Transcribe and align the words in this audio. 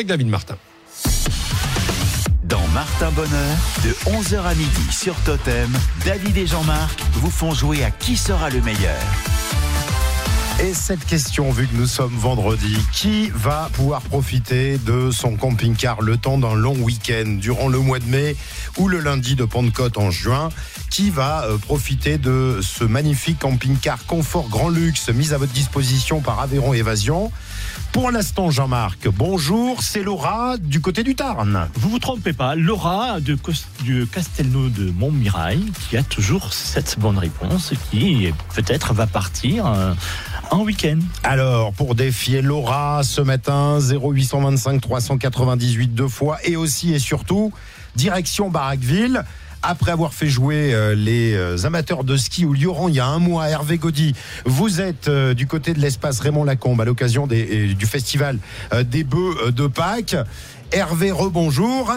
avec 0.00 0.10
David 0.10 0.28
Martin. 0.28 0.56
Dans 2.44 2.64
Martin 2.68 3.10
Bonheur, 3.10 3.56
de 3.82 3.90
11h 4.08 4.42
à 4.42 4.54
midi 4.54 4.92
sur 4.92 5.16
Totem, 5.22 5.68
David 6.04 6.36
et 6.36 6.46
Jean-Marc 6.46 7.00
vous 7.14 7.32
font 7.32 7.52
jouer 7.52 7.82
à 7.82 7.90
qui 7.90 8.16
sera 8.16 8.48
le 8.48 8.60
meilleur. 8.60 9.02
Et 10.60 10.72
cette 10.72 11.04
question, 11.04 11.50
vu 11.50 11.66
que 11.66 11.74
nous 11.74 11.88
sommes 11.88 12.14
vendredi, 12.14 12.78
qui 12.92 13.30
va 13.30 13.70
pouvoir 13.72 14.00
profiter 14.02 14.78
de 14.78 15.10
son 15.10 15.34
camping-car 15.34 16.00
le 16.00 16.16
temps 16.16 16.38
d'un 16.38 16.54
long 16.54 16.76
week-end 16.76 17.36
durant 17.40 17.66
le 17.66 17.80
mois 17.80 17.98
de 17.98 18.06
mai 18.06 18.36
ou 18.76 18.86
le 18.86 19.00
lundi 19.00 19.34
de 19.34 19.44
Pentecôte 19.44 19.98
en 19.98 20.12
juin? 20.12 20.50
Qui 20.90 21.10
va 21.10 21.44
euh, 21.44 21.58
profiter 21.58 22.18
de 22.18 22.60
ce 22.62 22.84
magnifique 22.84 23.40
camping-car 23.40 24.06
confort 24.06 24.48
grand 24.48 24.68
luxe 24.68 25.08
mis 25.10 25.32
à 25.32 25.38
votre 25.38 25.52
disposition 25.52 26.20
par 26.20 26.38
Aveyron 26.38 26.72
Évasion? 26.72 27.32
Pour 27.92 28.10
l'instant, 28.10 28.50
Jean-Marc, 28.50 29.08
bonjour, 29.08 29.82
c'est 29.82 30.02
Laura 30.02 30.56
du 30.58 30.80
côté 30.80 31.02
du 31.02 31.14
Tarn. 31.14 31.68
Vous 31.74 31.88
vous 31.88 31.98
trompez 31.98 32.32
pas, 32.32 32.54
Laura 32.54 33.20
de 33.20 33.36
du 33.82 34.06
Castelnau 34.06 34.68
de 34.68 34.90
Montmirail 34.90 35.60
qui 35.88 35.96
a 35.96 36.02
toujours 36.02 36.52
cette 36.52 36.98
bonne 36.98 37.18
réponse 37.18 37.72
qui 37.90 38.28
peut-être 38.54 38.94
va 38.94 39.06
partir 39.06 39.66
euh, 39.66 39.94
en 40.50 40.60
week-end. 40.60 40.98
Alors, 41.24 41.72
pour 41.72 41.94
défier 41.94 42.42
Laura 42.42 43.02
ce 43.02 43.20
matin, 43.20 43.78
0825 43.80 44.80
398 44.80 45.88
deux 45.88 46.08
fois 46.08 46.38
et 46.44 46.56
aussi 46.56 46.94
et 46.94 46.98
surtout, 46.98 47.52
direction 47.96 48.50
Barraqueville. 48.50 49.24
Après 49.62 49.90
avoir 49.90 50.14
fait 50.14 50.28
jouer 50.28 50.72
euh, 50.72 50.94
les 50.94 51.34
euh, 51.34 51.64
amateurs 51.64 52.04
de 52.04 52.16
ski 52.16 52.44
au 52.44 52.52
Lioran 52.52 52.88
il 52.88 52.94
y 52.94 53.00
a 53.00 53.06
un 53.06 53.18
mois, 53.18 53.48
Hervé 53.48 53.76
Gaudy, 53.76 54.14
vous 54.44 54.80
êtes 54.80 55.08
euh, 55.08 55.34
du 55.34 55.48
côté 55.48 55.74
de 55.74 55.80
l'espace 55.80 56.20
Raymond 56.20 56.44
Lacombe 56.44 56.80
à 56.80 56.84
l'occasion 56.84 57.26
du 57.26 57.86
festival 57.86 58.38
des 58.84 59.04
bœufs 59.04 59.50
de 59.50 59.66
Pâques. 59.66 60.16
Hervé, 60.70 61.10
rebonjour. 61.10 61.92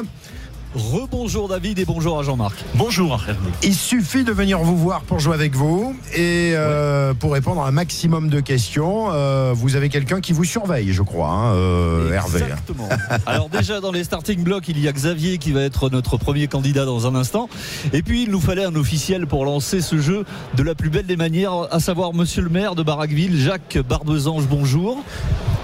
Rebonjour 0.73 1.49
David 1.49 1.79
et 1.79 1.85
bonjour 1.85 2.17
à 2.17 2.23
Jean-Marc. 2.23 2.55
Bonjour 2.75 3.21
Hervé. 3.27 3.49
Il 3.61 3.75
suffit 3.75 4.23
de 4.23 4.31
venir 4.31 4.59
vous 4.59 4.77
voir 4.77 5.01
pour 5.01 5.19
jouer 5.19 5.33
avec 5.33 5.53
vous 5.53 5.93
et 6.15 6.53
euh, 6.55 7.13
pour 7.13 7.33
répondre 7.33 7.61
à 7.61 7.67
un 7.67 7.71
maximum 7.71 8.29
de 8.29 8.39
questions. 8.39 9.11
Euh, 9.11 9.51
vous 9.53 9.75
avez 9.75 9.89
quelqu'un 9.89 10.21
qui 10.21 10.31
vous 10.31 10.45
surveille, 10.45 10.93
je 10.93 11.01
crois, 11.01 11.27
hein, 11.27 11.55
euh, 11.55 12.13
Hervé. 12.13 12.43
Exactement. 12.43 12.87
Alors 13.25 13.49
déjà 13.49 13.81
dans 13.81 13.91
les 13.91 14.05
starting 14.05 14.43
blocks, 14.43 14.69
il 14.69 14.79
y 14.79 14.87
a 14.87 14.93
Xavier 14.93 15.39
qui 15.39 15.51
va 15.51 15.61
être 15.61 15.89
notre 15.89 16.15
premier 16.15 16.47
candidat 16.47 16.85
dans 16.85 17.05
un 17.05 17.15
instant. 17.15 17.49
Et 17.91 18.01
puis 18.01 18.23
il 18.23 18.31
nous 18.31 18.39
fallait 18.39 18.63
un 18.63 18.75
officiel 18.75 19.27
pour 19.27 19.43
lancer 19.43 19.81
ce 19.81 19.99
jeu 19.99 20.23
de 20.55 20.63
la 20.63 20.73
plus 20.73 20.89
belle 20.89 21.05
des 21.05 21.17
manières, 21.17 21.67
à 21.69 21.81
savoir 21.81 22.13
Monsieur 22.13 22.43
le 22.43 22.49
maire 22.49 22.75
de 22.75 22.83
Barraqueville, 22.83 23.37
Jacques 23.37 23.77
Barbesange. 23.77 24.47
Bonjour 24.49 25.03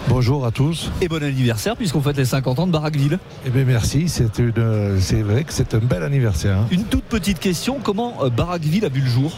Bonjour 0.10 0.46
à 0.46 0.52
tous. 0.52 0.90
et 1.02 1.08
bon 1.08 1.22
anniversaire 1.22 1.76
puisqu'on 1.76 2.02
fête 2.02 2.18
les 2.18 2.26
50 2.26 2.60
ans 2.60 2.68
de 2.68 2.72
Barraqueville. 2.72 3.20
Eh 3.46 3.50
bien 3.50 3.66
merci, 3.66 4.08
c'est 4.08 4.40
une, 4.40 5.00
c'est 5.00 5.22
vrai 5.22 5.44
que 5.44 5.54
c'est 5.54 5.74
un 5.74 5.80
bel 5.80 6.02
anniversaire. 6.04 6.58
hein. 6.60 6.68
Une 6.72 6.86
toute 6.86 7.04
petite 7.04 7.40
question 7.40 7.78
comment 7.84 8.24
euh, 8.24 8.30
Barraqueville 8.30 8.86
a 8.86 8.90
vu 8.90 9.02
le 9.02 9.08
jour? 9.08 9.34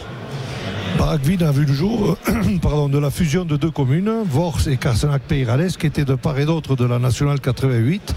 Barraqueville 1.00 1.42
a 1.44 1.50
vu 1.50 1.64
le 1.64 1.72
jour 1.72 2.18
euh, 2.28 2.32
pardon, 2.62 2.90
de 2.90 2.98
la 2.98 3.10
fusion 3.10 3.46
de 3.46 3.56
deux 3.56 3.70
communes, 3.70 4.12
Vors 4.26 4.58
et 4.68 4.76
Carsenac-Pays-Ralès, 4.76 5.78
qui 5.78 5.86
étaient 5.86 6.04
de 6.04 6.14
part 6.14 6.38
et 6.38 6.44
d'autre 6.44 6.76
de 6.76 6.84
la 6.84 6.98
nationale 6.98 7.40
88. 7.40 8.14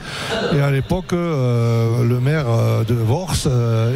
Et 0.53 0.59
à 0.59 0.69
l'époque, 0.69 1.13
euh, 1.13 2.03
le 2.03 2.19
maire 2.19 2.43
euh, 2.49 2.83
de 2.83 2.93
Vors 2.93 3.47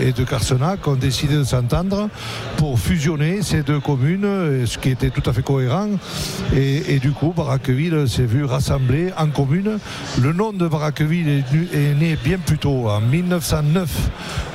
et 0.02 0.14
de 0.14 0.24
Carsenac 0.24 0.88
ont 0.88 0.96
décidé 0.96 1.36
de 1.36 1.44
s'entendre 1.44 2.08
pour 2.56 2.80
fusionner 2.80 3.42
ces 3.42 3.62
deux 3.62 3.82
communes, 3.82 4.66
ce 4.66 4.78
qui 4.78 4.90
était 4.90 5.10
tout 5.10 5.30
à 5.30 5.34
fait 5.34 5.44
cohérent. 5.44 5.90
Et, 6.56 7.00
du 7.00 7.12
coup, 7.12 7.34
Barraqueville 7.36 8.08
s'est 8.08 8.26
vu 8.26 8.46
rassembler 8.46 9.12
en 9.18 9.28
commune. 9.28 9.80
Le 10.22 10.32
nom 10.32 10.54
de 10.54 10.70
nu- 10.70 11.68
est 11.74 11.94
né 11.94 12.18
bien 12.24 12.38
plus 12.38 12.58
tôt, 12.58 12.88
en 12.88 13.02
1909. 13.02 13.90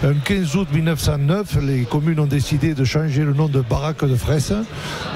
Un 0.04 0.14
15 0.14 0.56
août 0.56 0.68
1909, 0.72 1.58
les 1.62 1.82
communes 1.82 2.18
ont 2.20 2.26
décidé 2.26 2.72
de 2.72 2.84
changer 2.84 3.24
le 3.24 3.34
nom 3.34 3.48
de 3.48 3.60
Baraque 3.60 4.04
de 4.04 4.16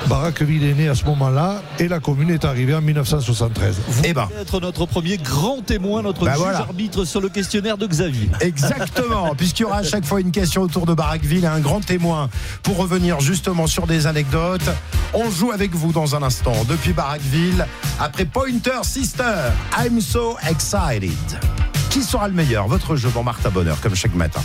Barraqueville 0.08 0.64
est 0.64 0.74
né 0.74 0.88
à 0.88 0.94
ce 0.94 1.04
moment-là 1.04 1.62
et 1.78 1.88
la 1.88 2.00
commune 2.00 2.30
est 2.30 2.44
arrivée 2.44 2.74
en 2.74 2.80
1973. 2.80 3.76
Eh 4.04 4.12
ben, 4.12 4.28
Être 4.40 4.60
notre 4.60 4.86
premier 4.86 5.16
grand 5.16 5.62
témoin, 5.64 6.02
notre 6.02 6.24
Bah 6.24 6.32
juge 6.32 6.40
voilà. 6.42 6.58
arbitre 6.58 7.04
sur 7.04 7.20
le 7.20 7.28
questionnaire 7.28 7.78
de 7.78 7.86
Xavier. 7.86 8.28
Exactement, 8.40 9.34
puisqu'il 9.36 9.62
y 9.62 9.64
aura 9.64 9.78
à 9.78 9.82
chaque 9.82 10.04
fois 10.04 10.20
une 10.20 10.30
question 10.32 10.62
autour 10.62 10.86
de 10.86 10.94
Barraqueville 10.94 11.44
et 11.44 11.48
un 11.48 11.60
grand 11.60 11.80
témoin 11.84 12.28
pour 12.62 12.76
revenir 12.76 13.20
justement 13.20 13.66
sur 13.66 13.86
des 13.86 14.06
anecdotes. 14.06 14.68
On 15.14 15.30
joue 15.30 15.50
avec 15.52 15.74
vous 15.74 15.92
dans 15.92 16.14
un 16.14 16.22
instant 16.22 16.52
depuis 16.68 16.92
Barraqueville, 16.92 17.66
après 18.00 18.24
Pointer 18.24 18.82
Sister. 18.84 19.50
I'm 19.78 20.00
so 20.00 20.36
excited. 20.48 21.12
Qui 21.90 22.02
sera 22.02 22.28
le 22.28 22.34
meilleur? 22.34 22.68
Votre 22.68 22.96
jeu 22.96 23.10
dans 23.14 23.22
Martha 23.22 23.50
Bonheur, 23.50 23.80
comme 23.80 23.94
chaque 23.94 24.14
matin. 24.14 24.40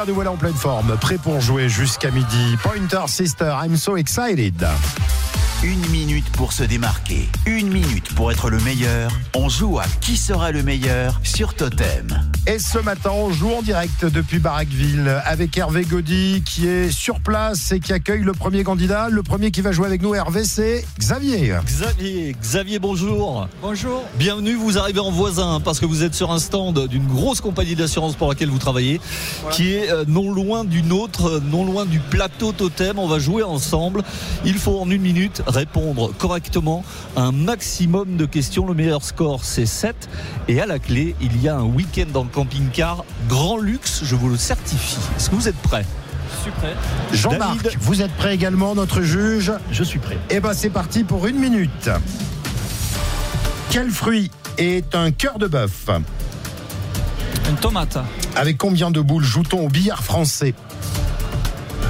Bien, 0.00 0.06
nous 0.06 0.14
voilà 0.14 0.32
en 0.32 0.36
pleine 0.36 0.54
forme, 0.54 0.96
prêts 0.96 1.18
pour 1.18 1.42
jouer 1.42 1.68
jusqu'à 1.68 2.10
midi. 2.10 2.56
Pointer 2.62 3.06
Sister, 3.06 3.52
I'm 3.62 3.76
so 3.76 3.98
excited. 3.98 4.66
Une 5.62 5.86
minute 5.90 6.30
pour 6.32 6.54
se 6.54 6.62
démarquer. 6.62 7.28
Une 7.44 7.70
minute 7.70 8.14
pour 8.14 8.32
être 8.32 8.48
le 8.48 8.58
meilleur. 8.60 9.10
On 9.34 9.50
joue 9.50 9.78
à 9.78 9.84
qui 10.00 10.16
sera 10.16 10.52
le 10.52 10.62
meilleur 10.62 11.20
sur 11.22 11.52
Totem. 11.52 12.29
Et 12.52 12.58
ce 12.58 12.78
matin, 12.80 13.10
on 13.14 13.30
joue 13.30 13.52
en 13.52 13.62
direct 13.62 14.04
depuis 14.04 14.40
Baraqueville 14.40 15.22
avec 15.24 15.56
Hervé 15.56 15.84
Gaudy 15.84 16.42
qui 16.44 16.66
est 16.66 16.90
sur 16.90 17.20
place 17.20 17.70
et 17.70 17.78
qui 17.78 17.92
accueille 17.92 18.22
le 18.22 18.32
premier 18.32 18.64
candidat. 18.64 19.08
Le 19.08 19.22
premier 19.22 19.52
qui 19.52 19.60
va 19.60 19.70
jouer 19.70 19.86
avec 19.86 20.02
nous, 20.02 20.16
Hervé, 20.16 20.42
c'est 20.42 20.84
Xavier. 20.98 21.54
Xavier, 21.64 22.34
Xavier, 22.42 22.80
bonjour. 22.80 23.46
Bonjour. 23.62 24.02
Bienvenue, 24.18 24.54
vous 24.54 24.78
arrivez 24.78 24.98
en 24.98 25.12
voisin 25.12 25.60
parce 25.60 25.78
que 25.78 25.86
vous 25.86 26.02
êtes 26.02 26.16
sur 26.16 26.32
un 26.32 26.40
stand 26.40 26.88
d'une 26.88 27.06
grosse 27.06 27.40
compagnie 27.40 27.76
d'assurance 27.76 28.16
pour 28.16 28.28
laquelle 28.28 28.48
vous 28.48 28.58
travaillez, 28.58 29.00
qui 29.52 29.74
est 29.74 29.88
euh, 29.88 30.04
non 30.08 30.32
loin 30.32 30.64
du 30.64 30.82
nôtre, 30.82 31.28
euh, 31.28 31.40
non 31.40 31.64
loin 31.64 31.86
du 31.86 32.00
plateau 32.00 32.50
totem. 32.50 32.98
On 32.98 33.06
va 33.06 33.20
jouer 33.20 33.44
ensemble. 33.44 34.02
Il 34.44 34.58
faut 34.58 34.80
en 34.80 34.90
une 34.90 35.02
minute 35.02 35.40
répondre 35.46 36.12
correctement 36.18 36.82
à 37.14 37.22
un 37.22 37.32
maximum 37.32 38.16
de 38.16 38.26
questions. 38.26 38.66
Le 38.66 38.74
meilleur 38.74 39.04
score, 39.04 39.44
c'est 39.44 39.66
7. 39.66 40.08
Et 40.48 40.60
à 40.60 40.66
la 40.66 40.80
clé, 40.80 41.14
il 41.20 41.40
y 41.40 41.48
a 41.48 41.56
un 41.56 41.64
week-end 41.64 42.08
en 42.16 42.24
camping-car 42.40 43.04
grand 43.28 43.58
luxe, 43.58 44.00
je 44.02 44.16
vous 44.16 44.30
le 44.30 44.38
certifie. 44.38 44.96
Est-ce 45.14 45.28
que 45.28 45.34
vous 45.34 45.46
êtes 45.46 45.56
prêts? 45.56 45.84
Je 46.38 46.42
suis 46.42 46.50
prêt. 46.52 46.74
Jean-Marc, 47.12 47.62
David. 47.62 47.78
vous 47.82 48.00
êtes 48.00 48.12
prêt 48.12 48.34
également, 48.34 48.74
notre 48.74 49.02
juge? 49.02 49.52
Je 49.70 49.84
suis 49.84 49.98
prêt. 49.98 50.16
Eh 50.30 50.40
ben, 50.40 50.54
c'est 50.54 50.70
parti 50.70 51.04
pour 51.04 51.26
une 51.26 51.38
minute. 51.38 51.90
Quel 53.68 53.90
fruit 53.90 54.30
est 54.56 54.94
un 54.94 55.10
cœur 55.10 55.38
de 55.38 55.48
bœuf? 55.48 55.90
Une 57.46 57.56
tomate. 57.56 57.98
Avec 58.36 58.56
combien 58.56 58.90
de 58.90 59.02
boules 59.02 59.24
joue-t-on 59.24 59.66
au 59.66 59.68
billard 59.68 60.02
français? 60.02 60.54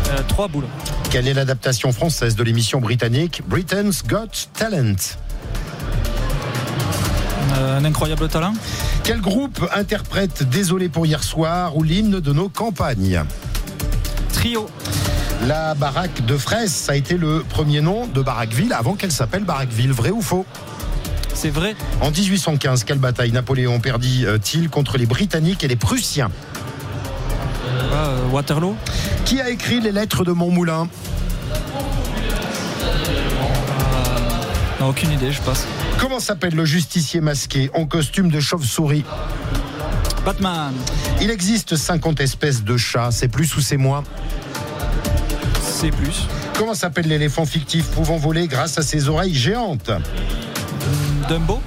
Euh, 0.08 0.18
trois 0.26 0.48
boules. 0.48 0.66
Quelle 1.12 1.28
est 1.28 1.34
l'adaptation 1.34 1.92
française 1.92 2.34
de 2.34 2.42
l'émission 2.42 2.80
britannique 2.80 3.42
Britain's 3.46 4.02
Got 4.04 4.48
Talent? 4.54 4.96
Euh, 7.56 7.78
un 7.78 7.84
incroyable 7.84 8.28
talent. 8.28 8.54
Quel 9.10 9.20
groupe 9.20 9.68
interprète 9.74 10.48
Désolé 10.48 10.88
pour 10.88 11.04
hier 11.04 11.24
soir 11.24 11.76
ou 11.76 11.82
l'hymne 11.82 12.20
de 12.20 12.32
nos 12.32 12.48
campagnes 12.48 13.24
Trio. 14.32 14.68
La 15.48 15.74
baraque 15.74 16.24
de 16.26 16.36
Fraisse, 16.36 16.72
ça 16.72 16.92
a 16.92 16.94
été 16.94 17.16
le 17.16 17.42
premier 17.42 17.80
nom 17.80 18.06
de 18.06 18.22
Baraqueville 18.22 18.72
avant 18.72 18.94
qu'elle 18.94 19.10
s'appelle 19.10 19.42
Baraqueville, 19.42 19.90
vrai 19.90 20.10
ou 20.10 20.22
faux 20.22 20.46
C'est 21.34 21.50
vrai. 21.50 21.74
En 22.00 22.12
1815, 22.12 22.84
quelle 22.84 22.98
bataille 22.98 23.32
Napoléon 23.32 23.80
perdit-il 23.80 24.70
contre 24.70 24.96
les 24.96 25.06
Britanniques 25.06 25.64
et 25.64 25.68
les 25.68 25.74
Prussiens 25.74 26.30
Euh, 27.92 28.28
Waterloo. 28.30 28.76
Qui 29.24 29.40
a 29.40 29.50
écrit 29.50 29.80
les 29.80 29.90
lettres 29.90 30.22
de 30.22 30.30
Montmoulin 30.30 30.88
Non, 34.78 34.90
aucune 34.90 35.10
idée, 35.10 35.32
je 35.32 35.42
passe. 35.42 35.66
Comment 36.00 36.18
s'appelle 36.18 36.54
le 36.54 36.64
justicier 36.64 37.20
masqué 37.20 37.70
en 37.74 37.84
costume 37.84 38.30
de 38.30 38.40
chauve-souris 38.40 39.04
Batman. 40.24 40.72
Il 41.20 41.30
existe 41.30 41.76
50 41.76 42.22
espèces 42.22 42.64
de 42.64 42.78
chats, 42.78 43.10
c'est 43.10 43.28
plus 43.28 43.54
ou 43.54 43.60
c'est 43.60 43.76
moins 43.76 44.02
C'est 45.62 45.90
plus. 45.90 46.26
Comment 46.56 46.72
s'appelle 46.72 47.06
l'éléphant 47.06 47.44
fictif 47.44 47.86
pouvant 47.88 48.16
voler 48.16 48.48
grâce 48.48 48.78
à 48.78 48.82
ses 48.82 49.10
oreilles 49.10 49.34
géantes 49.34 49.90
Dumbo. 51.28 51.60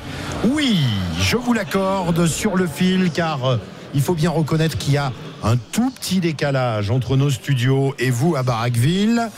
Oui, 0.45 0.79
je 1.19 1.37
vous 1.37 1.53
l'accorde 1.53 2.25
sur 2.25 2.55
le 2.55 2.65
fil 2.65 3.11
car 3.11 3.45
euh, 3.45 3.57
il 3.93 4.01
faut 4.01 4.15
bien 4.15 4.31
reconnaître 4.31 4.79
qu'il 4.79 4.95
y 4.95 4.97
a 4.97 5.13
un 5.43 5.57
tout 5.57 5.91
petit 5.91 6.19
décalage 6.19 6.89
entre 6.89 7.17
nos 7.17 7.29
studios 7.29 7.93
et 7.99 8.09
vous 8.09 8.35
à 8.35 8.41
Baraqueville. 8.41 9.29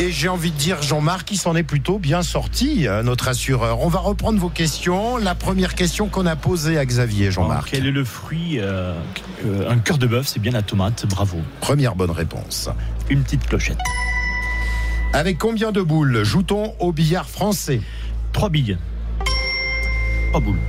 Et 0.00 0.12
j'ai 0.12 0.28
envie 0.28 0.52
de 0.52 0.56
dire, 0.56 0.80
Jean-Marc, 0.80 1.32
il 1.32 1.38
s'en 1.38 1.56
est 1.56 1.64
plutôt 1.64 1.98
bien 1.98 2.22
sorti, 2.22 2.86
euh, 2.86 3.02
notre 3.02 3.26
assureur. 3.26 3.80
On 3.80 3.88
va 3.88 3.98
reprendre 3.98 4.38
vos 4.38 4.48
questions. 4.48 5.16
La 5.16 5.34
première 5.34 5.74
question 5.74 6.06
qu'on 6.06 6.24
a 6.24 6.36
posée 6.36 6.78
à 6.78 6.86
Xavier, 6.86 7.32
Jean-Marc. 7.32 7.70
Quel 7.72 7.84
est 7.84 7.90
le 7.90 8.04
fruit 8.04 8.60
euh, 8.60 8.94
euh, 9.44 9.68
Un 9.68 9.78
cœur 9.78 9.98
de 9.98 10.06
bœuf, 10.06 10.28
c'est 10.28 10.38
bien 10.38 10.52
la 10.52 10.62
tomate. 10.62 11.04
Bravo. 11.06 11.38
Première 11.60 11.96
bonne 11.96 12.12
réponse. 12.12 12.70
Une 13.10 13.24
petite 13.24 13.44
clochette. 13.48 13.78
Avec 15.14 15.36
combien 15.36 15.72
de 15.72 15.80
boules 15.80 16.22
joue-t-on 16.22 16.74
au 16.78 16.92
billard 16.92 17.28
français? 17.28 17.80
Trois 18.32 18.50
billes. 18.50 18.78
Trois 20.30 20.40
boules. 20.40 20.60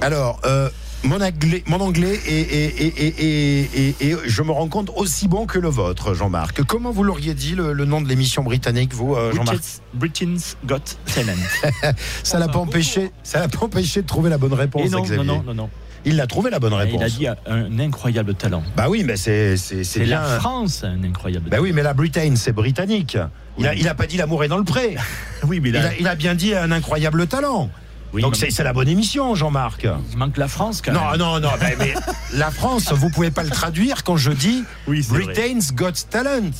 Alors, 0.00 0.40
euh, 0.46 0.70
mon 1.04 1.20
anglais, 1.20 1.62
mon 1.66 1.80
anglais 1.80 2.18
est, 2.26 2.32
est- 2.32 2.80
est- 2.82 3.00
est- 3.00 3.22
est- 3.22 3.78
est- 3.78 4.02
est- 4.02 4.16
je 4.26 4.42
me 4.42 4.50
rends 4.50 4.68
compte, 4.68 4.90
aussi 4.96 5.28
bon 5.28 5.46
que 5.46 5.58
le 5.58 5.68
vôtre, 5.68 6.14
Jean-Marc. 6.14 6.62
Comment 6.64 6.90
vous 6.90 7.04
l'auriez 7.04 7.34
dit, 7.34 7.54
le, 7.54 7.72
le 7.72 7.84
nom 7.84 8.00
de 8.00 8.08
l'émission 8.08 8.42
britannique, 8.42 8.92
vous, 8.94 9.14
euh, 9.14 9.32
Jean-Marc 9.32 9.58
Britain's 9.94 10.56
Got 10.66 10.78
Talent. 11.14 11.32
Ça 12.24 12.38
l'a 12.38 12.48
pas 12.48 12.58
empêché, 12.58 13.10
ça 13.22 13.40
l'a 13.40 13.48
pas 13.48 13.64
empêché 13.64 14.02
de 14.02 14.06
trouver 14.06 14.28
la 14.30 14.38
bonne 14.38 14.54
réponse, 14.54 14.90
non, 14.90 15.04
non, 15.06 15.24
non, 15.24 15.42
non, 15.46 15.54
non. 15.54 15.70
Il 16.04 16.16
l'a 16.16 16.26
trouvé 16.28 16.50
la 16.50 16.58
bonne 16.60 16.74
réponse. 16.74 17.00
Il 17.18 17.26
a 17.26 17.34
dit 17.34 17.40
un 17.46 17.78
incroyable 17.80 18.34
talent. 18.34 18.62
Bah 18.76 18.86
oui, 18.88 19.02
mais 19.04 19.16
c'est 19.16 19.56
c'est 19.56 20.00
bien. 20.00 20.20
la 20.20 20.38
France, 20.38 20.84
un 20.84 21.02
incroyable 21.02 21.50
Bah 21.50 21.58
oui, 21.60 21.72
mais 21.72 21.82
la 21.82 21.92
Britain, 21.92 22.34
c'est 22.36 22.52
britannique. 22.52 23.18
Il 23.58 23.66
a, 23.66 23.70
Oui. 23.72 23.76
il 23.80 23.88
a 23.88 23.94
pas 23.94 24.06
dit 24.06 24.16
l'amour 24.16 24.44
est 24.44 24.48
dans 24.48 24.58
le 24.58 24.64
pré. 24.64 24.96
Oui, 25.46 25.60
mais 25.60 25.68
Il 25.70 25.74
là, 25.74 25.88
a, 25.88 25.94
il 25.98 26.06
a 26.08 26.14
bien 26.14 26.34
dit 26.34 26.54
un 26.54 26.70
incroyable 26.72 27.26
talent. 27.26 27.68
Oui, 28.12 28.22
Donc 28.22 28.36
c'est 28.36 28.62
la 28.64 28.72
bonne 28.72 28.88
émission, 28.88 29.34
Jean-Marc. 29.34 29.86
il 30.12 30.16
manque 30.18 30.36
la 30.36 30.48
France 30.48 30.80
quand 30.82 30.92
Non, 30.92 31.10
même. 31.10 31.18
non, 31.18 31.40
non, 31.40 31.50
mais, 31.60 31.76
mais 31.78 31.94
la 32.34 32.50
France, 32.50 32.92
vous 32.92 33.10
pouvez 33.10 33.30
pas 33.30 33.42
le 33.42 33.50
traduire 33.50 34.02
quand 34.04 34.16
je 34.16 34.30
dis 34.32 34.64
Oui, 34.86 35.02
c'est 35.02 35.14
vrai. 35.14 35.24
Britain's 35.24 35.72
Got 35.74 35.92
Talent. 36.10 36.50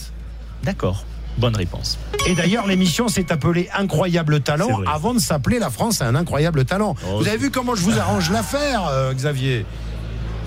D'accord. 0.63 1.05
Bonne 1.39 1.55
réponse. 1.57 1.99
Et 2.27 2.35
d'ailleurs, 2.35 2.67
l'émission 2.67 3.07
s'est 3.09 3.31
appelée 3.31 3.69
Incroyable 3.77 4.41
Talent 4.41 4.81
avant 4.93 5.15
de 5.15 5.21
s'appeler 5.21 5.59
La 5.61 5.71
France 5.71 6.03
a 6.03 6.07
un 6.07 6.17
incroyable 6.17 6.65
talent. 6.65 6.97
Oh, 7.07 7.19
vous 7.21 7.29
avez 7.29 7.37
vu 7.37 7.51
comment 7.53 7.77
je 7.77 7.83
vous 7.83 7.97
arrange 7.99 8.31
l'affaire, 8.31 8.87
euh, 8.89 9.15
Xavier? 9.15 9.65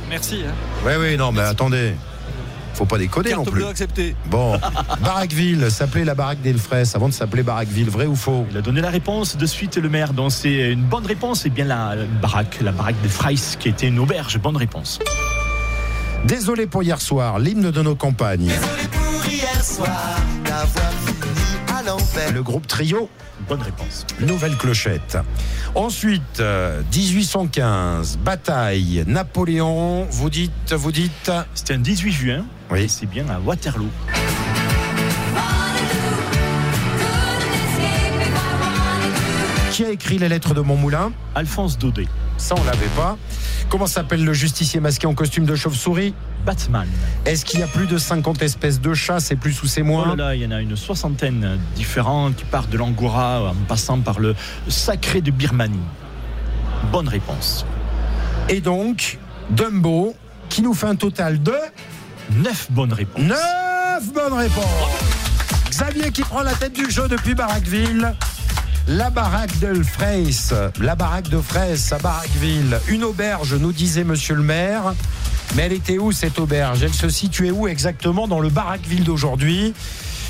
Merci. 0.09 0.41
hein. 0.45 0.51
Oui, 0.85 0.91
oui, 0.99 1.15
non, 1.17 1.31
mais 1.31 1.41
attendez. 1.43 1.93
Faut 2.73 2.85
pas 2.85 2.97
déconner 2.97 3.33
non 3.33 3.43
plus. 3.43 3.63
Bon, 4.27 4.59
Baraqueville 5.01 5.69
s'appelait 5.69 6.05
la 6.05 6.15
baraque 6.15 6.41
d'Elfresse 6.41 6.95
avant 6.95 7.09
de 7.09 7.13
s'appeler 7.13 7.43
Baraqueville, 7.43 7.89
vrai 7.89 8.05
ou 8.05 8.15
faux 8.15 8.45
Il 8.51 8.57
a 8.57 8.61
donné 8.61 8.81
la 8.81 8.89
réponse 8.89 9.37
de 9.37 9.45
suite, 9.45 9.77
le 9.77 9.89
maire. 9.89 10.13
Donc 10.13 10.31
c'est 10.31 10.71
une 10.71 10.83
bonne 10.83 11.05
réponse. 11.05 11.41
C'est 11.41 11.49
bien 11.49 11.65
la, 11.65 11.95
la 11.95 12.05
baraque, 12.05 12.59
la 12.61 12.71
baraque 12.71 13.01
de 13.01 13.07
Freiss, 13.07 13.57
qui 13.59 13.69
était 13.69 13.87
une 13.87 13.99
auberge. 13.99 14.39
Bonne 14.39 14.57
réponse. 14.57 14.99
Désolé 16.25 16.67
pour 16.67 16.83
hier 16.83 17.01
soir, 17.01 17.39
l'hymne 17.39 17.71
de 17.71 17.81
nos 17.81 17.95
campagnes. 17.95 18.51
Le 21.83 22.43
groupe 22.43 22.67
Trio, 22.67 23.09
Bonne 23.49 23.61
réponse. 23.61 24.05
Nouvelle 24.19 24.55
Clochette. 24.55 25.17
Ensuite, 25.73 26.39
euh, 26.39 26.83
1815, 26.93 28.17
bataille, 28.17 29.03
Napoléon, 29.07 30.05
vous 30.11 30.29
dites, 30.29 30.73
vous 30.73 30.91
dites. 30.91 31.31
C'était 31.55 31.73
un 31.73 31.79
18 31.79 32.11
juin. 32.11 32.45
Oui. 32.69 32.83
Et 32.83 32.87
c'est 32.87 33.07
bien 33.07 33.27
à 33.29 33.39
Waterloo. 33.39 33.89
Qui 39.71 39.85
a 39.85 39.89
écrit 39.89 40.19
les 40.19 40.29
lettres 40.29 40.53
de 40.53 40.61
Montmoulin? 40.61 41.11
Alphonse 41.33 41.79
Daudet. 41.79 42.07
Ça, 42.41 42.55
on 42.57 42.63
l'avait 42.63 42.87
pas. 42.95 43.17
Comment 43.69 43.85
s'appelle 43.85 44.25
le 44.25 44.33
justicier 44.33 44.79
masqué 44.79 45.05
en 45.05 45.13
costume 45.13 45.45
de 45.45 45.55
chauve-souris 45.55 46.15
Batman. 46.43 46.87
Est-ce 47.25 47.45
qu'il 47.45 47.59
y 47.59 47.63
a 47.63 47.67
plus 47.67 47.85
de 47.85 47.99
50 47.99 48.41
espèces 48.41 48.81
de 48.81 48.95
chats 48.95 49.19
C'est 49.19 49.35
plus 49.35 49.61
ou 49.61 49.67
c'est 49.67 49.81
Oh 49.81 49.85
moins 49.85 50.15
là 50.15 50.29
là, 50.29 50.35
il 50.35 50.41
y 50.41 50.45
en 50.47 50.51
a 50.51 50.59
une 50.59 50.75
soixantaine 50.75 51.59
différents 51.75 52.31
qui 52.31 52.43
partent 52.43 52.71
de 52.71 52.79
l'Angora 52.79 53.51
en 53.51 53.65
passant 53.67 53.99
par 53.99 54.19
le 54.19 54.35
sacré 54.67 55.21
de 55.21 55.29
Birmanie. 55.29 55.77
Bonne 56.91 57.07
réponse. 57.07 57.63
Et 58.49 58.59
donc, 58.59 59.19
Dumbo, 59.51 60.15
qui 60.49 60.63
nous 60.63 60.73
fait 60.73 60.87
un 60.87 60.95
total 60.95 61.43
de 61.43 61.53
Neuf 62.31 62.71
bonnes 62.71 62.93
réponses. 62.93 63.21
9 63.21 64.13
bonnes 64.13 64.33
réponses. 64.33 64.65
Xavier 65.69 66.11
qui 66.11 66.23
prend 66.23 66.41
la 66.41 66.53
tête 66.53 66.73
du 66.73 66.89
jeu 66.89 67.07
depuis 67.07 67.35
Baraqueville. 67.35 68.15
La 68.87 69.09
baraque 69.09 69.59
de 69.59 69.83
Fraisse, 69.83 70.53
la 70.79 70.95
baraque 70.95 71.29
de 71.29 71.39
Fraisse 71.39 71.91
à 71.91 71.99
Baraqueville, 71.99 72.79
une 72.87 73.03
auberge, 73.03 73.53
nous 73.53 73.71
disait 73.71 74.03
monsieur 74.03 74.35
le 74.35 74.43
maire. 74.43 74.93
Mais 75.55 75.63
elle 75.63 75.73
était 75.73 75.97
où 75.97 76.11
cette 76.11 76.39
auberge? 76.39 76.83
Elle 76.83 76.93
se 76.93 77.09
situait 77.09 77.51
où 77.51 77.67
exactement 77.67 78.27
dans 78.27 78.39
le 78.39 78.49
Baraqueville 78.49 79.03
d'aujourd'hui? 79.03 79.73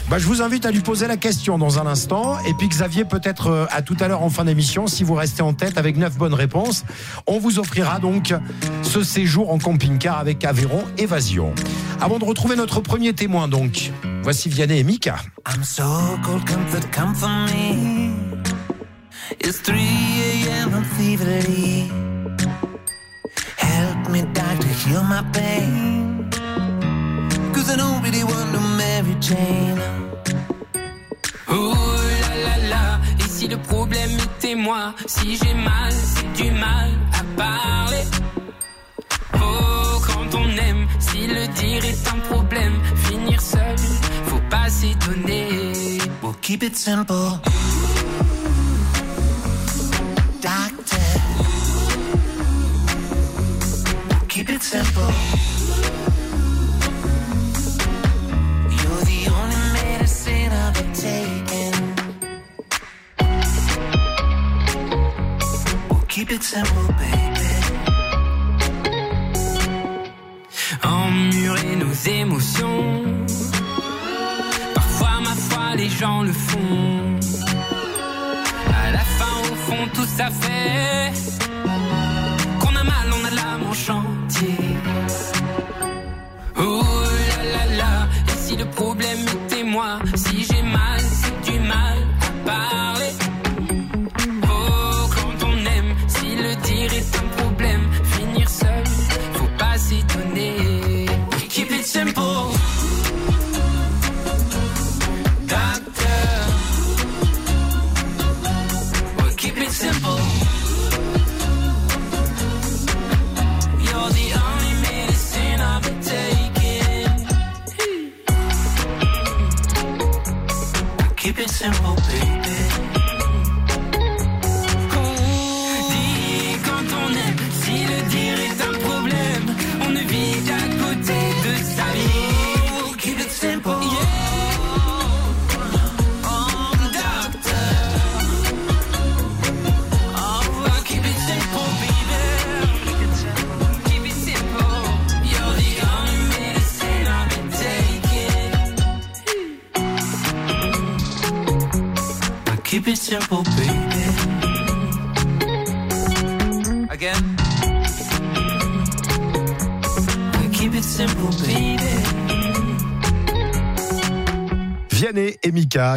Bah, 0.09 0.17
je 0.19 0.25
vous 0.25 0.41
invite 0.41 0.65
à 0.65 0.71
lui 0.71 0.81
poser 0.81 1.07
la 1.07 1.15
question 1.15 1.57
dans 1.57 1.79
un 1.79 1.85
instant. 1.85 2.37
Et 2.45 2.53
puis 2.53 2.67
Xavier, 2.67 3.05
peut-être 3.05 3.47
euh, 3.47 3.65
à 3.71 3.81
tout 3.81 3.95
à 3.99 4.07
l'heure 4.07 4.23
en 4.23 4.29
fin 4.29 4.43
d'émission, 4.43 4.87
si 4.87 5.03
vous 5.03 5.13
restez 5.13 5.41
en 5.41 5.53
tête 5.53 5.77
avec 5.77 5.95
neuf 5.95 6.17
bonnes 6.17 6.33
réponses, 6.33 6.83
on 7.27 7.39
vous 7.39 7.59
offrira 7.59 7.99
donc 7.99 8.33
ce 8.81 9.03
séjour 9.03 9.53
en 9.53 9.59
camping-car 9.59 10.17
avec 10.17 10.43
Aveyron 10.43 10.83
Évasion. 10.97 11.53
Avant 12.01 12.19
de 12.19 12.25
retrouver 12.25 12.55
notre 12.55 12.81
premier 12.81 13.13
témoin, 13.13 13.47
donc, 13.47 13.91
voici 14.23 14.49
Vianney 14.49 14.79
et 14.79 14.83
Mika. 14.83 15.17
I'm 15.47 15.63
so 15.63 15.83
cold, 16.23 16.43
me. 17.53 18.00
It's 19.43 19.59
3 19.61 19.77
a.m. 19.77 20.73
I'm 20.73 20.83
feverly. 20.83 21.89
Help 23.57 24.09
me, 24.09 24.21
doctor, 24.33 24.67
heal 24.67 25.03
my 25.03 25.23
pain. 25.33 25.91
chain. 29.21 29.77
Oh 31.47 31.73
là 32.21 32.33
là 32.45 32.55
là, 32.69 32.99
et 33.19 33.29
si 33.29 33.47
le 33.47 33.57
problème 33.57 34.11
était 34.27 34.55
moi, 34.55 34.93
si 35.05 35.37
j'ai 35.37 35.53
mal, 35.53 35.91
c'est 35.91 36.43
du 36.43 36.51
mal 36.51 36.89
à 37.13 37.23
parler. 37.37 38.03
Oh, 39.35 40.01
quand 40.07 40.37
on 40.37 40.47
aime, 40.67 40.87
si 40.99 41.27
le 41.27 41.47
dire 41.59 41.85
est 41.85 42.07
un 42.07 42.19
problème, 42.33 42.75
finir 43.07 43.39
seul, 43.41 43.77
faut 44.25 44.43
pas 44.49 44.69
s'étonner. 44.69 45.99
We'll 46.21 46.35
keep 46.41 46.63
it 46.63 46.75
simple. 46.75 47.39
It. 54.63 55.11
You're 58.77 59.03
the 59.11 59.21
only 59.37 59.61
medicine 59.73 60.51
I've 60.51 60.73
been 60.73 60.93
keep 66.07 66.31
it 66.31 66.43
simple, 66.43 66.87
baby. 66.99 67.51
Emmurer 70.83 71.75
nos 71.77 71.93
émotions. 72.19 73.25
Parfois, 74.75 75.21
ma 75.21 75.35
foi, 75.47 75.75
les 75.75 75.89
gens 75.89 76.21
le 76.21 76.33
font. 76.33 77.19
À 78.83 78.91
la 78.91 79.05
fin, 79.17 79.35
au 79.51 79.55
fond, 79.65 79.87
tout 79.93 80.09
ça 80.17 80.29
fait 80.29 81.40
problème 88.81 89.19
était 89.45 89.63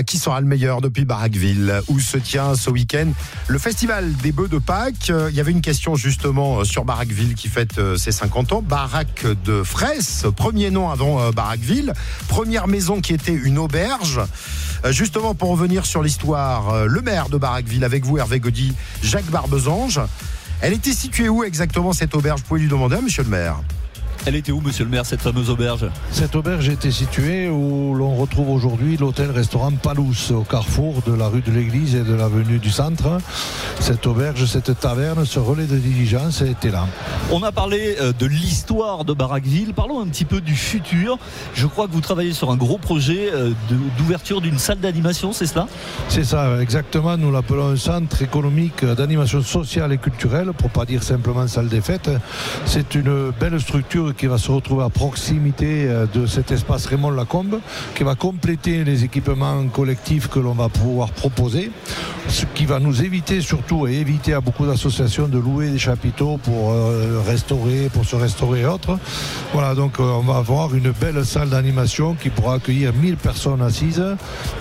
Qui 0.06 0.18
sera 0.18 0.40
le 0.40 0.46
meilleur 0.46 0.80
depuis 0.80 1.04
Barraqueville, 1.04 1.80
où 1.88 1.98
se 1.98 2.16
tient 2.16 2.54
ce 2.54 2.70
week-end 2.70 3.08
le 3.48 3.58
festival 3.58 4.12
des 4.22 4.30
bœufs 4.30 4.46
de 4.46 4.58
Pâques. 4.58 5.10
Euh, 5.10 5.30
Il 5.30 5.36
y 5.36 5.40
avait 5.40 5.50
une 5.50 5.62
question 5.62 5.96
justement 5.96 6.60
euh, 6.60 6.64
sur 6.64 6.84
Barraqueville 6.84 7.34
qui 7.34 7.48
fête 7.48 7.78
euh, 7.78 7.96
ses 7.96 8.12
50 8.12 8.52
ans. 8.52 8.62
Baraque 8.62 9.26
de 9.44 9.64
Fraisse, 9.64 10.26
premier 10.36 10.70
nom 10.70 10.90
avant 10.90 11.30
Barraqueville, 11.32 11.92
première 12.28 12.68
maison 12.68 13.00
qui 13.00 13.14
était 13.14 13.32
une 13.32 13.58
auberge. 13.58 14.20
Justement, 14.90 15.34
pour 15.34 15.50
revenir 15.50 15.86
sur 15.86 16.02
l'histoire, 16.02 16.86
le 16.86 17.00
maire 17.00 17.28
de 17.28 17.38
Barraqueville, 17.38 17.84
avec 17.84 18.04
vous, 18.04 18.18
Hervé 18.18 18.38
Gaudy, 18.38 18.74
Jacques 19.02 19.30
Barbesange. 19.30 20.00
Elle 20.60 20.72
était 20.72 20.92
située 20.92 21.28
où 21.28 21.42
exactement 21.42 21.92
cette 21.92 22.14
auberge? 22.14 22.40
Vous 22.40 22.46
pouvez 22.46 22.60
lui 22.60 22.68
demander 22.68 22.96
à 22.96 23.00
monsieur 23.00 23.24
le 23.24 23.30
maire? 23.30 23.56
Elle 24.26 24.36
était 24.36 24.52
où, 24.52 24.62
monsieur 24.62 24.84
le 24.84 24.90
maire, 24.90 25.04
cette 25.04 25.20
fameuse 25.20 25.50
auberge? 25.50 25.86
Cette 26.10 26.34
auberge 26.34 26.70
était 26.70 26.90
située 26.90 27.50
où 27.50 27.94
l'on 27.94 28.14
retrouve 28.14 28.48
aujourd'hui 28.48 28.96
l'hôtel-restaurant 28.96 29.72
Palous, 29.72 30.32
au 30.32 30.40
carrefour 30.40 31.02
de 31.06 31.12
la 31.12 31.28
rue 31.28 31.42
de 31.42 31.50
l'Église 31.50 31.94
et 31.94 32.04
de 32.04 32.14
l'avenue 32.14 32.58
du 32.58 32.70
Centre. 32.70 33.18
Cette 33.80 34.06
auberge, 34.06 34.46
cette 34.46 34.80
taverne, 34.80 35.26
ce 35.26 35.38
relais 35.38 35.66
de 35.66 35.76
diligence 35.76 36.40
était 36.40 36.70
là. 36.70 36.86
On 37.30 37.42
a 37.42 37.52
parlé 37.52 37.96
euh, 38.00 38.14
de 38.18 38.24
l'histoire 38.24 39.04
de 39.04 39.12
Barraqueville. 39.12 39.74
Parlons 39.74 40.00
un 40.00 40.06
petit 40.06 40.24
peu 40.24 40.40
du 40.40 40.54
futur. 40.54 41.18
Je 41.54 41.66
crois 41.66 41.86
que 41.86 41.92
vous 41.92 42.00
travaillez 42.00 42.32
sur 42.32 42.50
un 42.50 42.56
gros 42.56 42.78
projet 42.78 43.28
euh, 43.30 43.50
d'ouverture 43.98 44.40
d'une 44.40 44.58
salle 44.58 44.80
d'animation, 44.80 45.34
c'est 45.34 45.46
cela? 45.46 45.66
C'est 46.08 46.24
ça, 46.24 46.62
exactement. 46.62 47.18
Nous 47.18 47.30
l'appelons 47.30 47.68
un 47.68 47.76
centre 47.76 48.22
économique 48.22 48.86
d'animation 48.86 49.42
sociale 49.42 49.92
et 49.92 49.98
culturelle, 49.98 50.52
pour 50.56 50.70
pas 50.70 50.86
dire 50.86 51.02
simplement 51.02 51.46
salle 51.46 51.68
des 51.68 51.82
fêtes. 51.82 52.08
C'est 52.64 52.94
une 52.94 53.30
belle 53.38 53.60
structure 53.60 54.13
qui 54.16 54.26
va 54.26 54.38
se 54.38 54.50
retrouver 54.50 54.84
à 54.84 54.88
proximité 54.90 55.86
euh, 55.86 56.06
de 56.12 56.26
cet 56.26 56.50
espace 56.50 56.86
Raymond 56.86 57.10
Lacombe, 57.10 57.60
qui 57.94 58.04
va 58.04 58.14
compléter 58.14 58.84
les 58.84 59.04
équipements 59.04 59.66
collectifs 59.68 60.28
que 60.28 60.38
l'on 60.38 60.52
va 60.52 60.68
pouvoir 60.68 61.10
proposer, 61.10 61.70
ce 62.28 62.44
qui 62.54 62.66
va 62.66 62.78
nous 62.78 63.02
éviter 63.02 63.40
surtout 63.40 63.86
et 63.86 63.94
éviter 63.94 64.34
à 64.34 64.40
beaucoup 64.40 64.66
d'associations 64.66 65.28
de 65.28 65.38
louer 65.38 65.70
des 65.70 65.78
chapiteaux 65.78 66.38
pour 66.42 66.70
euh, 66.70 67.22
restaurer, 67.26 67.88
pour 67.92 68.04
se 68.04 68.16
restaurer 68.16 68.60
et 68.60 68.66
autres. 68.66 68.98
Voilà, 69.52 69.74
donc 69.74 69.98
euh, 69.98 70.02
on 70.02 70.22
va 70.22 70.36
avoir 70.36 70.74
une 70.74 70.90
belle 70.90 71.24
salle 71.24 71.50
d'animation 71.50 72.14
qui 72.14 72.30
pourra 72.30 72.54
accueillir 72.54 72.92
1000 72.92 73.16
personnes 73.16 73.62
assises 73.62 74.04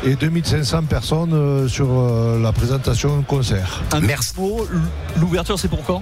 et 0.06 0.16
2500 0.16 0.84
personnes 0.84 1.68
sur 1.68 1.88
la 2.40 2.52
présentation 2.52 3.22
concert. 3.24 3.82
Un 3.92 4.02
Merci. 4.02 4.34
L'ouverture, 5.20 5.60
c'est 5.60 5.68
pour 5.68 5.84
quand? 5.84 6.02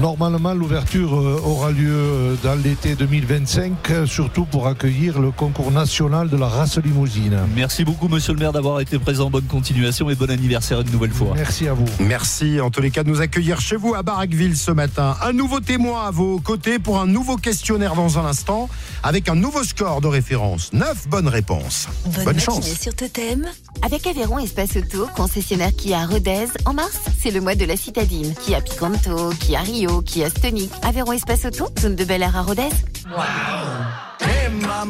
Normalement, 0.00 0.54
l'ouverture 0.54 1.12
aura 1.12 1.70
lieu 1.70 2.36
dans 2.42 2.54
l'été 2.72 2.94
2025, 2.94 3.90
euh, 3.90 4.06
surtout 4.06 4.46
pour 4.46 4.66
accueillir 4.66 5.20
le 5.20 5.30
concours 5.30 5.70
national 5.72 6.30
de 6.30 6.38
la 6.38 6.46
race 6.46 6.78
limousine. 6.78 7.38
Merci 7.54 7.84
beaucoup, 7.84 8.08
monsieur 8.08 8.32
le 8.32 8.38
maire, 8.38 8.52
d'avoir 8.52 8.80
été 8.80 8.98
présent. 8.98 9.28
Bonne 9.28 9.44
continuation 9.44 10.08
et 10.08 10.14
bon 10.14 10.30
anniversaire 10.30 10.80
une 10.80 10.90
nouvelle 10.90 11.10
fois. 11.10 11.32
Merci 11.34 11.68
à 11.68 11.74
vous. 11.74 11.84
Merci 12.00 12.62
en 12.62 12.70
tous 12.70 12.80
les 12.80 12.90
cas 12.90 13.02
de 13.02 13.10
nous 13.10 13.20
accueillir 13.20 13.60
chez 13.60 13.76
vous 13.76 13.94
à 13.94 14.02
Barraqueville 14.02 14.56
ce 14.56 14.70
matin. 14.70 15.16
Un 15.22 15.34
nouveau 15.34 15.60
témoin 15.60 16.06
à 16.06 16.10
vos 16.10 16.40
côtés 16.40 16.78
pour 16.78 16.98
un 16.98 17.06
nouveau 17.06 17.36
questionnaire 17.36 17.94
dans 17.94 18.18
un 18.18 18.24
instant 18.24 18.70
avec 19.02 19.28
un 19.28 19.34
nouveau 19.34 19.64
score 19.64 20.00
de 20.00 20.06
référence. 20.08 20.72
Neuf 20.72 21.06
bonnes 21.08 21.28
réponses. 21.28 21.88
Bonne, 22.06 22.24
Bonne 22.24 22.40
chance. 22.40 22.72
sur 22.80 22.94
Totem. 22.94 23.44
Avec 23.82 24.06
Aveyron 24.06 24.38
Espace 24.38 24.76
Auto, 24.76 25.08
concessionnaire 25.14 25.74
Kia 25.76 26.00
à 26.00 26.06
Rodez, 26.06 26.46
en 26.64 26.72
mars, 26.72 27.00
c'est 27.20 27.32
le 27.32 27.42
mois 27.42 27.54
de 27.54 27.66
la 27.66 27.76
citadine. 27.76 28.32
Kia 28.46 28.62
Picanto, 28.62 29.28
Kia 29.40 29.60
Rio, 29.60 30.00
Kia 30.00 30.30
Stonic. 30.30 30.70
Aveyron 30.82 31.12
Espace 31.12 31.44
Auto, 31.44 31.66
zone 31.78 31.96
de 31.96 32.04
Bel 32.04 32.22
Air 32.22 32.34
à 32.34 32.42
Rodez. 32.42 32.61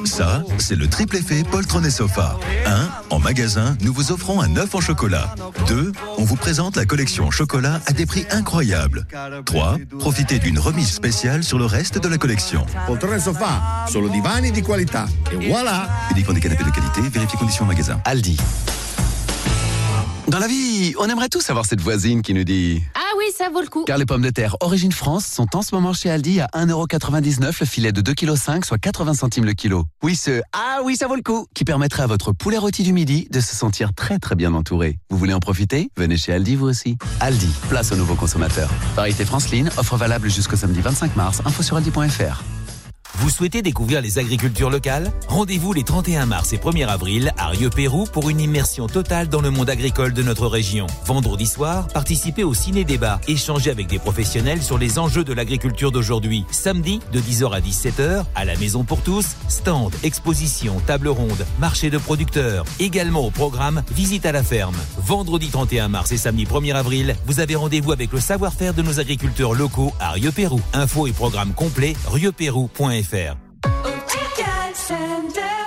Ça, 0.05 0.43
c'est 0.59 0.76
le 0.76 0.88
triple 0.88 1.17
effet 1.17 1.43
poltron 1.45 1.83
et 1.85 1.91
sofa. 1.91 2.38
1. 2.67 2.88
En 3.11 3.19
magasin, 3.19 3.76
nous 3.81 3.93
vous 3.93 4.11
offrons 4.12 4.41
un 4.41 4.57
œuf 4.57 4.75
en 4.75 4.81
chocolat. 4.81 5.35
2. 5.69 5.93
On 6.19 6.25
vous 6.25 6.37
présente 6.37 6.76
la 6.76 6.85
collection 6.85 7.31
chocolat 7.31 7.81
à 7.87 7.93
des 7.93 8.07
prix 8.07 8.25
incroyables. 8.31 9.07
3. 9.45 9.79
Profitez 9.99 10.38
d'une 10.38 10.59
remise 10.59 10.93
spéciale 10.93 11.45
sur 11.45 11.59
le 11.59 11.67
reste 11.67 11.99
de 11.99 12.09
la 12.09 12.19
collection. 12.19 12.67
Poltrone 12.87 13.21
sofà, 13.21 13.87
solo 13.88 14.09
divani 14.09 14.50
di 14.50 14.62
qualità. 14.62 15.07
E 15.33 15.49
voilà! 15.49 15.88
Uniquement 16.11 16.35
des 16.35 16.41
canapés 16.41 16.64
de 16.64 16.71
qualité, 16.71 17.00
vérifiez 17.00 17.38
conditions 17.38 17.64
en 17.64 17.69
magasin. 17.69 18.00
Aldi. 18.05 18.37
Dans 20.29 20.38
la 20.38 20.47
vie, 20.47 20.95
on 20.99 21.09
aimerait 21.09 21.29
tous 21.29 21.50
avoir 21.50 21.67
cette 21.67 21.81
voisine 21.81 22.23
qui 22.23 22.33
nous 22.33 22.45
dit 22.45 22.81
Ah 22.95 23.00
oui, 23.19 23.25
ça 23.37 23.49
vaut 23.50 23.61
le 23.61 23.67
coup. 23.67 23.85
Car 23.85 23.99
les 23.99 24.07
pommes 24.07 24.23
de 24.23 24.31
terre 24.31 24.57
Origine 24.61 24.93
France 24.93 25.26
sont 25.26 25.57
en 25.57 25.62
ce 25.62 25.75
moment 25.75 25.93
chez 25.93 26.11
Aldi 26.11 26.41
à 26.41 26.47
1,99€ 26.55 27.57
le 27.61 27.67
filet 27.67 27.93
de 27.93 28.00
2,5 28.00 28.14
kg, 28.61 28.64
soit 28.64 28.79
80 28.79 29.14
centimes 29.14 29.45
le 29.45 29.52
kilo. 29.52 29.85
Oui, 30.02 30.14
ce 30.14 30.41
Ah 30.52 30.81
oui, 30.85 30.97
ça 30.97 31.09
vaut 31.09 31.17
le 31.17 31.23
coup 31.23 31.47
qui 31.55 31.64
permettrait 31.64 32.05
à 32.05 32.07
votre 32.07 32.33
poulet 32.33 32.57
rôti 32.59 32.83
du 32.85 32.93
midi 32.93 33.26
de 33.31 33.41
se 33.41 33.55
sentir 33.55 33.95
très 33.95 34.19
très 34.19 34.37
bien 34.37 34.55
entouré. 34.55 34.99
Vous 35.11 35.19
voulez 35.19 35.35
en 35.35 35.41
profiter? 35.41 35.91
Venez 35.97 36.17
chez 36.17 36.33
Aldi 36.33 36.55
vous 36.55 36.67
aussi. 36.67 36.97
Aldi, 37.21 37.49
place 37.69 37.91
aux 37.93 37.97
nouveaux 37.97 38.14
consommateurs. 38.14 38.71
Variété 38.95 39.25
Franceline, 39.25 39.71
offre 39.76 39.97
valable 39.97 40.31
jusqu'au 40.31 40.57
samedi 40.57 40.81
25 40.81 41.17
mars. 41.17 41.43
Info 41.45 41.62
sur 41.62 41.76
aldi.fr. 41.76 42.43
Vous 43.16 43.28
souhaitez 43.28 43.61
découvrir 43.61 44.00
les 44.00 44.19
agricultures 44.19 44.71
locales? 44.71 45.12
Rendez-vous 45.28 45.73
les 45.73 45.85
31 45.85 46.26
mars 46.26 46.52
et 46.54 46.57
1er 46.57 46.87
avril 46.87 47.33
à 47.37 47.49
Rieux-Pérou 47.49 48.07
pour 48.07 48.31
une 48.31 48.40
immersion 48.40 48.87
totale 48.87 49.28
dans 49.28 49.42
le 49.42 49.50
monde 49.50 49.69
agricole 49.69 50.14
de 50.14 50.23
notre 50.23 50.47
région. 50.47 50.87
Vendredi 51.04 51.47
soir, 51.47 51.88
participez 51.88 52.42
au 52.42 52.54
ciné-débat, 52.54 53.21
échangez 53.28 53.71
avec 53.71 53.87
des 53.87 53.99
professionnels 53.99 54.62
sur 54.62 54.78
les 54.78 54.99
enjeux 54.99 55.25
de 55.25 55.33
l'agriculture 55.35 55.92
d'aujourd'hui. 55.92 56.47
Samedi, 56.50 57.00
de 57.12 57.21
10h 57.21 57.52
à 57.52 57.61
17h, 57.61 58.25
à 58.35 58.45
la 58.45 58.57
Maison 58.57 58.83
pour 58.83 59.02
tous, 59.02 59.37
stand, 59.47 59.95
exposition, 60.02 60.81
table 60.87 61.09
ronde, 61.09 61.47
marché 61.61 61.90
de 61.90 61.99
producteurs. 61.99 62.64
Également 62.81 63.26
au 63.26 63.31
programme, 63.31 63.83
visite 63.92 64.25
à 64.25 64.33
la 64.33 64.42
ferme. 64.42 64.76
Vendredi 64.99 65.49
31 65.49 65.88
mars 65.88 66.12
et 66.12 66.16
samedi 66.16 66.45
1er 66.45 66.75
avril, 66.75 67.14
vous 67.26 67.40
avez 67.40 67.57
rendez-vous 67.57 67.92
avec 67.92 68.11
le 68.11 68.21
savoir-faire 68.21 68.73
de 68.73 68.83
nos 68.83 69.00
agriculteurs 69.00 69.52
locaux 69.52 69.92
à 70.00 70.12
Rieux-Pérou. 70.12 70.61
Info 70.73 71.07
et 71.07 71.12
programme 71.12 71.52
complet, 71.52 71.95
rieuxpérou.fr. 73.02 73.37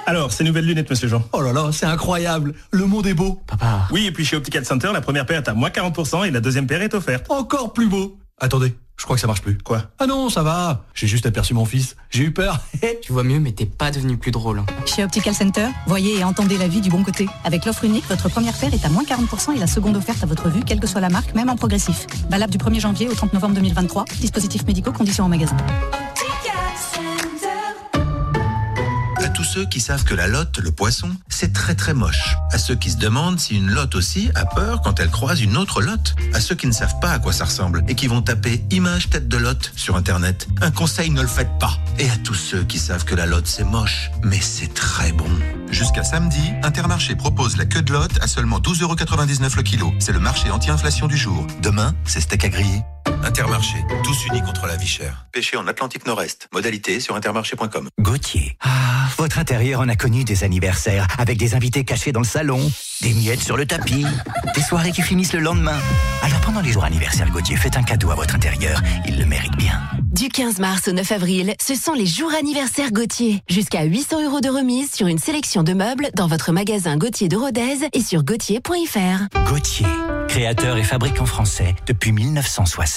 Alors, 0.08 0.32
ces 0.32 0.44
nouvelles 0.44 0.66
lunettes, 0.66 0.90
monsieur 0.90 1.08
Jean. 1.08 1.24
Oh 1.34 1.42
là 1.42 1.52
là, 1.52 1.70
c'est 1.72 1.86
incroyable. 1.88 2.54
Le 2.72 2.86
monde 2.86 3.08
est 3.08 3.14
beau. 3.16 3.42
Papa. 3.48 3.88
Oui, 3.92 4.06
et 4.06 4.12
puis 4.12 4.24
chez 4.24 4.36
Optical 4.36 4.64
Center, 4.66 4.90
la 4.94 5.02
première 5.02 5.26
paire 5.26 5.38
est 5.42 5.50
à 5.50 5.54
moins 5.54 5.70
40% 5.70 6.28
et 6.28 6.32
la 6.32 6.42
deuxième 6.42 6.68
paire 6.68 6.82
est 6.82 6.94
offerte. 6.94 7.26
Encore 7.30 7.74
plus 7.74 7.88
beau. 7.88 8.18
Attendez, 8.40 8.76
je 8.98 9.04
crois 9.04 9.16
que 9.16 9.22
ça 9.22 9.26
marche 9.28 9.42
plus. 9.42 9.58
Quoi? 9.58 9.84
Ah 9.98 10.06
non, 10.06 10.30
ça 10.30 10.44
va. 10.44 10.84
J'ai 10.94 11.08
juste 11.08 11.26
aperçu 11.26 11.54
mon 11.56 11.66
fils. 11.66 11.96
J'ai 12.12 12.24
eu 12.26 12.32
peur. 12.32 12.60
Tu 13.02 13.14
vois 13.14 13.24
mieux, 13.24 13.40
mais 13.40 13.52
t'es 13.52 13.66
pas 13.66 13.90
devenu 13.92 14.18
plus 14.18 14.32
drôle. 14.32 14.60
hein. 14.60 14.66
Chez 14.86 15.04
Optical 15.04 15.34
Center, 15.34 15.68
voyez 15.88 16.20
et 16.20 16.24
entendez 16.24 16.58
la 16.58 16.68
vie 16.68 16.82
du 16.82 16.90
bon 16.90 17.04
côté. 17.04 17.28
Avec 17.44 17.66
l'offre 17.66 17.84
unique, 17.86 18.06
votre 18.10 18.30
première 18.30 18.54
paire 18.58 18.74
est 18.74 18.86
à 18.86 18.90
moins 18.90 19.04
40% 19.04 19.56
et 19.56 19.60
la 19.60 19.68
seconde 19.68 19.96
offerte 19.98 20.22
à 20.24 20.28
votre 20.28 20.50
vue, 20.50 20.62
quelle 20.66 20.80
que 20.80 20.88
soit 20.88 21.02
la 21.02 21.10
marque, 21.10 21.34
même 21.34 21.50
en 21.50 21.56
progressif. 21.56 22.06
Valable 22.30 22.52
du 22.52 22.58
1er 22.60 22.80
janvier 22.82 23.08
au 23.10 23.14
30 23.16 23.34
novembre 23.34 23.56
2023. 23.56 24.06
Dispositifs 24.20 24.66
médicaux, 24.68 24.92
conditions 24.92 25.24
en 25.26 25.30
magasin. 25.30 25.58
Ceux 29.46 29.66
qui 29.66 29.80
savent 29.80 30.04
que 30.04 30.16
la 30.16 30.28
lotte, 30.28 30.58
le 30.58 30.72
poisson, 30.72 31.10
c'est 31.30 31.54
très 31.54 31.76
très 31.76 31.94
moche. 31.94 32.36
À 32.52 32.58
ceux 32.58 32.76
qui 32.76 32.90
se 32.90 32.98
demandent 32.98 33.40
si 33.40 33.56
une 33.56 33.72
lotte 33.72 33.96
aussi 33.96 34.30
a 34.36 34.46
peur 34.46 34.82
quand 34.82 35.00
elle 35.00 35.10
croise 35.10 35.42
une 35.42 35.56
autre 35.56 35.82
lotte. 35.82 36.16
À 36.34 36.42
ceux 36.42 36.56
qui 36.56 36.68
ne 36.68 36.72
savent 36.72 37.00
pas 37.00 37.12
à 37.12 37.20
quoi 37.20 37.32
ça 37.32 37.46
ressemble 37.46 37.84
et 37.88 37.96
qui 37.96 38.08
vont 38.08 38.22
taper 38.22 38.66
image 38.72 39.10
tête 39.10 39.28
de 39.28 39.38
lotte 39.38 39.72
sur 39.76 39.96
internet. 39.96 40.48
Un 40.62 40.72
conseil, 40.72 41.12
ne 41.12 41.22
le 41.22 41.28
faites 41.28 41.58
pas. 41.60 41.78
Et 42.00 42.10
à 42.10 42.18
tous 42.18 42.34
ceux 42.34 42.64
qui 42.64 42.80
savent 42.80 43.06
que 43.06 43.16
la 43.16 43.26
lotte 43.26 43.48
c'est 43.48 43.64
moche, 43.64 44.12
mais 44.24 44.42
c'est 44.42 44.74
très 44.74 45.12
bon. 45.12 45.30
Jusqu'à 45.70 46.04
samedi, 46.04 46.52
Intermarché 46.64 47.16
propose 47.16 47.58
la 47.58 47.66
queue 47.66 47.84
de 47.84 47.94
lotte 47.94 48.18
à 48.22 48.28
seulement 48.28 48.60
12,99€ 48.60 49.56
le 49.56 49.64
kilo. 49.64 49.94
C'est 50.00 50.14
le 50.14 50.20
marché 50.20 50.50
anti-inflation 50.50 51.08
du 51.08 51.18
jour. 51.18 51.46
Demain, 51.62 51.94
c'est 52.06 52.22
steak 52.22 52.46
à 52.46 52.50
griller. 52.50 52.84
Intermarché, 53.24 53.78
tous 54.04 54.26
unis 54.28 54.42
contre 54.42 54.66
la 54.68 54.76
vie 54.76 54.88
chère. 54.88 55.26
Pêché 55.32 55.58
en 55.58 55.68
Atlantique 55.68 56.06
Nord-Est. 56.06 56.48
Modalité 56.54 57.00
sur 57.00 57.16
intermarché.com. 57.16 57.90
Gauthier. 58.00 58.58
Ah, 58.64 59.08
votre 59.18 59.40
intérieur 59.40 59.82
en 59.82 59.90
a 59.90 59.96
connu 59.96 60.24
des 60.24 60.44
anniversaires, 60.44 61.08
avec 61.18 61.38
des 61.38 61.56
invités 61.56 61.84
cachés 61.84 62.12
dans 62.12 62.22
le 62.22 62.26
salon, 62.26 62.60
des 63.02 63.14
miettes 63.14 63.42
sur 63.42 63.58
le 63.58 63.66
tapis, 63.66 64.06
des 64.54 64.62
soirées 64.62 64.92
qui 64.92 65.02
finissent 65.02 65.34
le 65.34 65.40
lendemain. 65.40 65.78
Alors 66.22 66.40
pendant 66.42 66.62
les 66.62 66.72
jours 66.72 66.86
anniversaires 66.86 67.30
Gauthier, 67.32 67.58
faites 67.58 67.78
un 67.78 67.84
cadeau 67.84 68.12
à 68.12 68.16
votre 68.16 68.36
intérieur, 68.36 68.82
il 69.06 69.20
le 69.20 69.26
mérite 69.26 69.56
bien. 69.58 69.82
Du 70.02 70.30
15 70.30 70.60
mars 70.60 70.88
au 70.88 70.94
9 70.94 71.12
avril, 71.12 71.56
ce 71.62 71.76
sont 71.76 71.94
les 71.94 72.06
jours 72.06 72.32
anniversaires 72.40 72.92
Gauthier. 72.92 73.42
Jusqu'à 73.50 73.84
800 73.84 74.24
euros 74.24 74.40
de 74.40 74.50
remise 74.50 74.94
sur 74.94 75.08
une 75.08 75.20
sélection 75.20 75.62
de 75.62 75.74
meubles 75.74 76.08
dans 76.14 76.28
votre 76.28 76.54
magasin 76.54 76.96
Gauthier 76.96 77.28
de 77.28 77.36
Rodez 77.36 77.90
et 77.92 78.02
sur 78.02 78.24
gauthier.fr. 78.24 79.50
Gauthier, 79.50 79.88
créateur 80.30 80.78
et 80.78 80.84
fabricant 80.84 81.26
français 81.26 81.76
depuis 81.86 82.14
1960. 82.14 82.95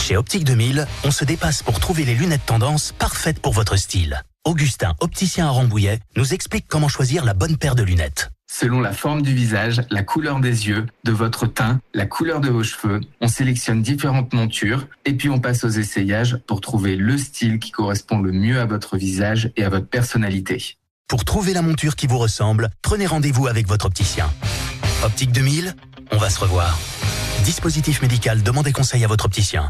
Chez 0.00 0.16
Optique 0.16 0.44
2000, 0.44 0.86
on 1.04 1.10
se 1.10 1.24
dépasse 1.24 1.62
pour 1.62 1.80
trouver 1.80 2.04
les 2.04 2.14
lunettes 2.14 2.46
tendance 2.46 2.92
parfaites 2.92 3.40
pour 3.40 3.52
votre 3.52 3.76
style. 3.76 4.22
Augustin, 4.44 4.94
opticien 5.00 5.46
à 5.46 5.50
Rambouillet, 5.50 6.00
nous 6.16 6.34
explique 6.34 6.66
comment 6.68 6.88
choisir 6.88 7.24
la 7.24 7.32
bonne 7.32 7.56
paire 7.56 7.74
de 7.74 7.82
lunettes. 7.82 8.30
Selon 8.46 8.80
la 8.80 8.92
forme 8.92 9.22
du 9.22 9.34
visage, 9.34 9.82
la 9.90 10.02
couleur 10.02 10.38
des 10.38 10.68
yeux, 10.68 10.86
de 11.04 11.12
votre 11.12 11.46
teint, 11.46 11.80
la 11.94 12.06
couleur 12.06 12.40
de 12.40 12.50
vos 12.50 12.62
cheveux, 12.62 13.00
on 13.20 13.26
sélectionne 13.26 13.82
différentes 13.82 14.32
montures 14.32 14.86
et 15.06 15.14
puis 15.14 15.30
on 15.30 15.40
passe 15.40 15.64
aux 15.64 15.70
essayages 15.70 16.38
pour 16.46 16.60
trouver 16.60 16.94
le 16.94 17.18
style 17.18 17.58
qui 17.58 17.70
correspond 17.72 18.20
le 18.20 18.30
mieux 18.30 18.60
à 18.60 18.66
votre 18.66 18.96
visage 18.96 19.50
et 19.56 19.64
à 19.64 19.70
votre 19.70 19.88
personnalité. 19.88 20.76
Pour 21.08 21.24
trouver 21.24 21.54
la 21.54 21.62
monture 21.62 21.96
qui 21.96 22.06
vous 22.06 22.18
ressemble, 22.18 22.70
prenez 22.82 23.06
rendez-vous 23.06 23.46
avec 23.48 23.66
votre 23.66 23.86
opticien. 23.86 24.30
Optique 25.02 25.32
2000, 25.32 25.74
on 26.12 26.18
va 26.18 26.30
se 26.30 26.38
revoir. 26.38 26.78
Dispositif 27.44 28.00
médical, 28.00 28.42
demandez 28.42 28.72
conseil 28.72 29.04
à 29.04 29.06
votre 29.06 29.26
opticien. 29.26 29.68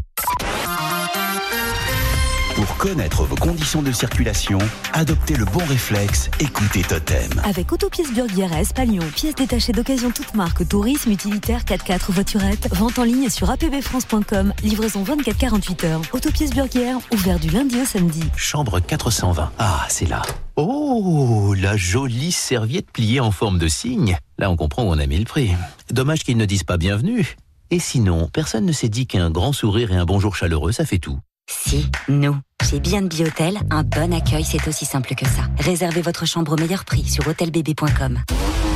Pour 2.55 2.77
connaître 2.77 3.25
vos 3.25 3.35
conditions 3.35 3.81
de 3.81 3.91
circulation, 3.91 4.59
adoptez 4.93 5.35
le 5.35 5.43
bon 5.43 5.63
réflexe, 5.65 6.29
écoutez 6.39 6.83
Totem. 6.83 7.29
Avec 7.43 7.73
Autopièces 7.73 8.13
Burguière 8.13 8.53
à 8.53 8.61
Espalion, 8.61 9.03
pièces 9.13 9.35
détachées 9.35 9.73
d'occasion 9.73 10.09
toute 10.09 10.33
marque, 10.35 10.65
tourisme, 10.69 11.11
utilitaire, 11.11 11.65
4x4, 11.65 12.11
voiturette, 12.11 12.73
vente 12.73 12.97
en 12.97 13.03
ligne 13.03 13.27
sur 13.27 13.49
apbfrance.com, 13.49 14.53
livraison 14.63 15.03
24-48 15.03 15.85
heures. 15.85 16.01
Autopièces 16.13 16.51
Burguière, 16.51 16.97
ouvert 17.11 17.39
du 17.39 17.49
lundi 17.49 17.81
au 17.81 17.85
samedi. 17.85 18.23
Chambre 18.37 18.79
420. 18.79 19.51
Ah, 19.59 19.85
c'est 19.89 20.07
là. 20.07 20.21
Oh, 20.55 21.53
la 21.57 21.75
jolie 21.75 22.31
serviette 22.31 22.89
pliée 22.89 23.19
en 23.19 23.31
forme 23.31 23.59
de 23.59 23.67
cygne. 23.67 24.17
Là, 24.37 24.49
on 24.49 24.55
comprend 24.55 24.83
où 24.83 24.87
on 24.87 24.97
a 24.97 25.05
mis 25.07 25.17
le 25.17 25.25
prix. 25.25 25.51
Dommage 25.91 26.23
qu'ils 26.23 26.37
ne 26.37 26.45
disent 26.45 26.63
pas 26.63 26.77
bienvenue. 26.77 27.35
Et 27.71 27.79
sinon, 27.79 28.29
personne 28.31 28.65
ne 28.65 28.71
s'est 28.71 28.89
dit 28.89 29.07
qu'un 29.07 29.31
grand 29.31 29.51
sourire 29.51 29.91
et 29.91 29.95
un 29.95 30.05
bonjour 30.05 30.35
chaleureux, 30.35 30.71
ça 30.71 30.85
fait 30.85 30.99
tout. 30.99 31.19
Si, 31.49 31.89
nous. 32.07 32.37
Chez 32.63 32.79
B&B 32.79 33.21
Hôtel, 33.21 33.59
un 33.69 33.83
bon 33.83 34.11
accueil, 34.11 34.43
c'est 34.43 34.67
aussi 34.67 34.85
simple 34.85 35.13
que 35.13 35.25
ça. 35.25 35.43
Réservez 35.59 36.01
votre 36.01 36.25
chambre 36.25 36.53
au 36.53 36.55
meilleur 36.55 36.83
prix 36.83 37.03
sur 37.07 37.27
hôtelbb.com. 37.27 38.19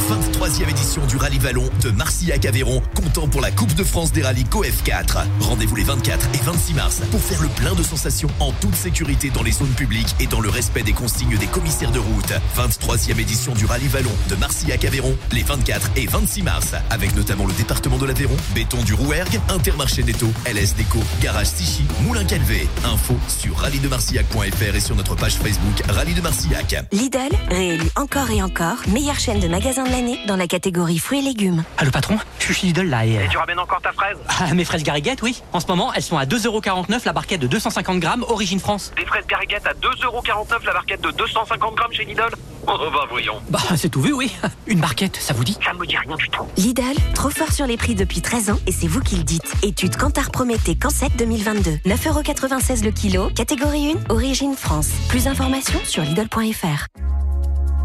23e 0.10 0.70
édition 0.70 1.06
du 1.06 1.18
Rallye 1.18 1.38
Vallon 1.38 1.70
de 1.84 1.92
Marcillac-Aveyron, 1.92 2.82
comptant 2.96 3.28
pour 3.28 3.42
la 3.42 3.52
Coupe 3.52 3.76
de 3.76 3.84
France 3.84 4.12
des 4.12 4.24
rallyes 4.24 4.44
COF 4.44 4.84
4. 4.84 5.20
Rendez-vous 5.40 5.76
les 5.76 5.84
24 5.84 6.30
et 6.34 6.44
26 6.44 6.74
mars 6.74 7.02
pour 7.12 7.22
faire 7.22 7.40
le 7.42 7.48
plein 7.48 7.76
de 7.76 7.84
sensations 7.84 8.30
en 8.40 8.52
toute 8.54 8.74
sécurité 8.76 9.30
dans 9.30 9.44
les 9.44 9.52
zones 9.52 9.68
publiques 9.74 10.16
et 10.20 10.26
dans 10.26 10.40
le 10.40 10.50
respect 10.50 10.82
des 10.82 10.94
consignes 10.94 11.38
des 11.38 11.46
commissaires 11.46 11.92
de 11.92 12.00
route. 12.00 12.34
23e 12.58 13.20
édition 13.20 13.54
du 13.54 13.66
Rallye 13.66 13.88
Vallon 13.88 14.12
de 14.30 14.36
Marcillac-Aveyron 14.36 15.16
les 15.32 15.44
24 15.44 15.92
et 15.96 16.08
26 16.08 16.42
mars, 16.44 16.74
avec 16.90 17.16
notamment 17.16 17.46
le 17.46 17.54
département 17.54 17.98
de 18.00 18.06
l'Aveyron, 18.08 18.38
Béton 18.56 18.82
du 18.84 18.96
Rouergue, 18.96 19.40
Intermarché 19.50 20.02
Netto, 20.04 20.28
LS 20.52 20.76
Déco, 20.76 21.00
Garage 21.22 21.48
Sichy, 21.48 21.86
Moulin 22.04 22.26
Calvé. 22.26 22.68
Info 22.84 23.16
sur 23.28 23.60
rallydemarcillac.fr 23.70 24.76
et 24.76 24.80
sur 24.80 24.96
notre 24.96 25.14
page 25.14 25.36
Facebook 25.36 25.84
Rallye 25.88 26.16
de 26.16 26.22
Marcillac. 26.22 26.76
Lidl, 26.92 27.30
réélu 27.52 27.88
encore 27.96 28.32
et 28.32 28.42
encore, 28.42 28.78
meilleure 28.88 29.20
chaîne 29.20 29.40
de 29.40 29.48
magasins 29.48 29.84
de 29.84 29.92
l'année 29.92 30.20
dans 30.26 30.38
la 30.38 30.48
catégorie 30.48 30.98
fruits 30.98 31.20
et 31.20 31.22
légumes. 31.22 31.64
Ah 31.78 31.86
le 31.86 31.92
patron, 31.92 32.18
je 32.40 32.46
suis 32.46 32.54
chez 32.56 32.68
Lidl 32.68 32.90
là 32.90 33.06
et... 33.06 33.14
Et 33.14 33.28
tu 33.30 33.38
ramènes 33.38 33.60
encore 33.60 33.80
ta 33.80 33.92
fraise? 33.92 34.18
Ah, 34.28 34.52
mes 34.56 34.66
fraises 34.66 34.82
Gariguette, 34.82 35.22
oui. 35.22 35.44
En 35.54 35.60
ce 35.60 35.68
moment, 35.68 35.94
elles 35.94 36.02
sont 36.02 36.18
à 36.18 36.26
2,49€ 36.26 37.02
la 37.06 37.14
barquette 37.14 37.42
de 37.42 37.48
250 37.48 38.00
grammes, 38.00 38.26
origine 38.28 38.60
France. 38.60 38.92
Des 38.98 39.06
fraises 39.06 39.28
Gariguette 39.28 39.68
à 39.68 39.74
2,49€ 39.74 40.66
la 40.66 40.74
barquette 40.74 41.02
de 41.02 41.12
250 41.12 41.76
grammes 41.76 41.94
chez 41.94 42.06
Lidl? 42.06 42.30
Oh 42.68 42.78
bah 42.92 43.06
voyons. 43.10 43.36
Bah, 43.50 43.60
c'est 43.78 43.90
tout 43.90 44.02
vu, 44.02 44.14
oui. 44.14 44.32
Une 44.68 44.80
barquette, 44.80 45.16
ça 45.16 45.34
vous 45.34 45.44
dit? 45.44 45.58
Ça 45.64 45.74
me 45.74 45.86
dit 45.86 45.96
rien 45.96 46.16
du 46.16 46.28
tout. 46.30 46.44
Lidl, 46.58 46.96
trop 47.14 47.30
fort 47.30 47.52
sur 47.52 47.68
les 47.68 47.78
prix 47.78 47.94
depuis 47.94 48.22
13 48.22 48.50
ans 48.50 48.60
et 48.66 48.72
c'est 48.72 48.88
vous 48.88 49.02
qui 49.02 49.16
le 49.16 49.24
dites. 49.24 49.54
Étude 49.64 49.96
Cantar 49.96 50.32
Prométhée 50.32 50.76
Cansec 50.76 51.16
2022. 51.18 51.80
9,96€ 51.86 52.84
le 52.84 52.92
kilo, 52.92 53.30
catégorie 53.30 53.59
1, 53.62 54.10
origine 54.10 54.54
France. 54.56 54.90
Plus 55.10 55.26
d'informations 55.26 55.80
sur 55.84 56.04
Lidl.fr. 56.04 56.86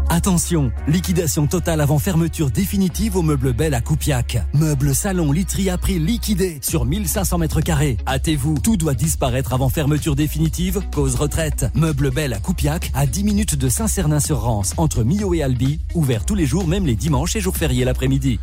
Attention, 0.09 0.71
liquidation 0.87 1.47
totale 1.47 1.81
avant 1.81 1.99
fermeture 1.99 2.51
définitive 2.51 3.17
au 3.17 3.21
meuble 3.21 3.53
Belle 3.53 3.73
à 3.73 3.81
Coupiac. 3.81 4.37
Meuble 4.53 4.95
salon 4.95 5.31
literie 5.31 5.69
à 5.69 5.77
prix 5.77 5.99
liquidé 5.99 6.59
sur 6.61 6.85
1500 6.85 7.39
mètres 7.39 7.61
carrés. 7.61 7.97
Hâtez-vous, 8.07 8.59
tout 8.59 8.77
doit 8.77 8.93
disparaître 8.93 9.53
avant 9.53 9.67
fermeture 9.67 10.15
définitive, 10.15 10.81
cause 10.93 11.15
retraite. 11.15 11.65
Meuble 11.73 12.11
Belle 12.11 12.33
à 12.33 12.39
Coupiac, 12.39 12.91
à 12.93 13.05
10 13.05 13.23
minutes 13.23 13.55
de 13.55 13.67
Saint-Cernin-sur-Rance, 13.67 14.73
entre 14.77 15.03
Millau 15.03 15.33
et 15.33 15.43
Albi, 15.43 15.79
ouvert 15.95 16.25
tous 16.25 16.35
les 16.35 16.45
jours, 16.45 16.67
même 16.67 16.85
les 16.85 16.95
dimanches 16.95 17.35
et 17.35 17.41
jours 17.41 17.57
fériés 17.57 17.83
l'après-midi. 17.83 18.39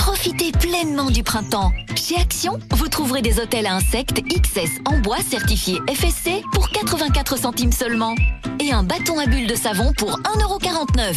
Profitez 0.00 0.50
pleinement 0.50 1.10
du 1.10 1.22
printemps. 1.22 1.72
Chez 1.94 2.16
Action, 2.16 2.58
vous 2.70 2.88
trouverez 2.88 3.20
des 3.20 3.38
hôtels 3.38 3.66
à 3.66 3.74
insectes 3.74 4.22
XS 4.22 4.80
en 4.86 4.98
bois 4.98 5.18
certifiés 5.18 5.78
FSC 5.90 6.42
pour 6.54 6.70
84 6.70 7.36
centimes 7.36 7.70
seulement. 7.70 8.14
Et 8.60 8.72
un 8.72 8.82
bâton 8.82 9.18
à 9.18 9.26
bulles 9.26 9.46
de 9.46 9.54
savon 9.54 9.92
pour 9.92 10.18
1,49€. 10.20 11.16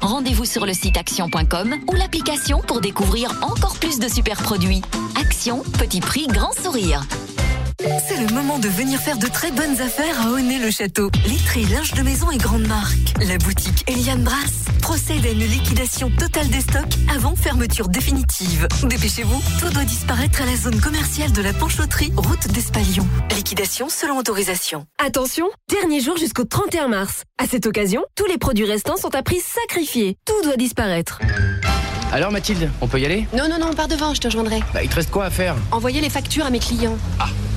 Rendez-vous 0.00 0.44
sur 0.44 0.64
le 0.64 0.72
site 0.72 0.96
action.com 0.96 1.74
ou 1.88 1.94
l'application 1.96 2.60
pour 2.60 2.80
découvrir 2.80 3.32
encore 3.42 3.76
plus 3.80 3.98
de 3.98 4.06
super 4.06 4.40
produits. 4.40 4.80
Action, 5.20 5.64
petit 5.80 6.00
prix, 6.00 6.28
grand 6.28 6.52
sourire. 6.52 7.02
C'est 7.80 8.20
le 8.20 8.34
moment 8.34 8.58
de 8.58 8.68
venir 8.68 9.00
faire 9.00 9.16
de 9.16 9.26
très 9.26 9.50
bonnes 9.50 9.80
affaires 9.80 10.20
à 10.20 10.30
Honnet-le-Château. 10.32 11.10
Literie, 11.26 11.64
linge 11.64 11.92
de 11.92 12.02
maison 12.02 12.30
et 12.30 12.36
grande 12.36 12.66
marque. 12.66 13.14
La 13.26 13.38
boutique 13.38 13.84
Eliane 13.88 14.22
Brass 14.22 14.66
procède 14.82 15.24
à 15.24 15.30
une 15.30 15.46
liquidation 15.46 16.10
totale 16.10 16.48
des 16.48 16.60
stocks 16.60 16.94
avant 17.14 17.34
fermeture 17.36 17.88
définitive. 17.88 18.68
Dépêchez-vous, 18.84 19.40
tout 19.58 19.70
doit 19.72 19.84
disparaître 19.84 20.42
à 20.42 20.46
la 20.46 20.56
zone 20.56 20.78
commerciale 20.78 21.32
de 21.32 21.40
la 21.40 21.54
Panchoterie, 21.54 22.12
route 22.16 22.48
d'Espalion. 22.48 23.06
Liquidation 23.34 23.88
selon 23.88 24.18
autorisation. 24.18 24.84
Attention, 25.02 25.48
dernier 25.70 26.00
jour 26.00 26.18
jusqu'au 26.18 26.44
31 26.44 26.88
mars. 26.88 27.22
À 27.38 27.46
cette 27.46 27.66
occasion, 27.66 28.04
tous 28.14 28.26
les 28.26 28.36
produits 28.36 28.66
restants 28.66 28.98
sont 28.98 29.14
à 29.14 29.22
prix 29.22 29.40
sacrifié. 29.40 30.18
Tout 30.26 30.42
doit 30.44 30.56
disparaître. 30.56 31.20
Alors 32.12 32.30
Mathilde, 32.32 32.68
on 32.82 32.88
peut 32.88 33.00
y 33.00 33.06
aller? 33.06 33.26
Non, 33.34 33.48
non, 33.48 33.58
non, 33.58 33.72
par 33.72 33.88
devant, 33.88 34.12
je 34.12 34.20
te 34.20 34.26
rejoindrai. 34.26 34.60
Bah 34.74 34.82
il 34.82 34.90
te 34.90 34.96
reste 34.96 35.10
quoi 35.10 35.26
à 35.26 35.30
faire? 35.30 35.54
Envoyer 35.70 36.00
les 36.00 36.10
factures 36.10 36.44
à 36.44 36.50
mes 36.50 36.58
clients. 36.58 36.98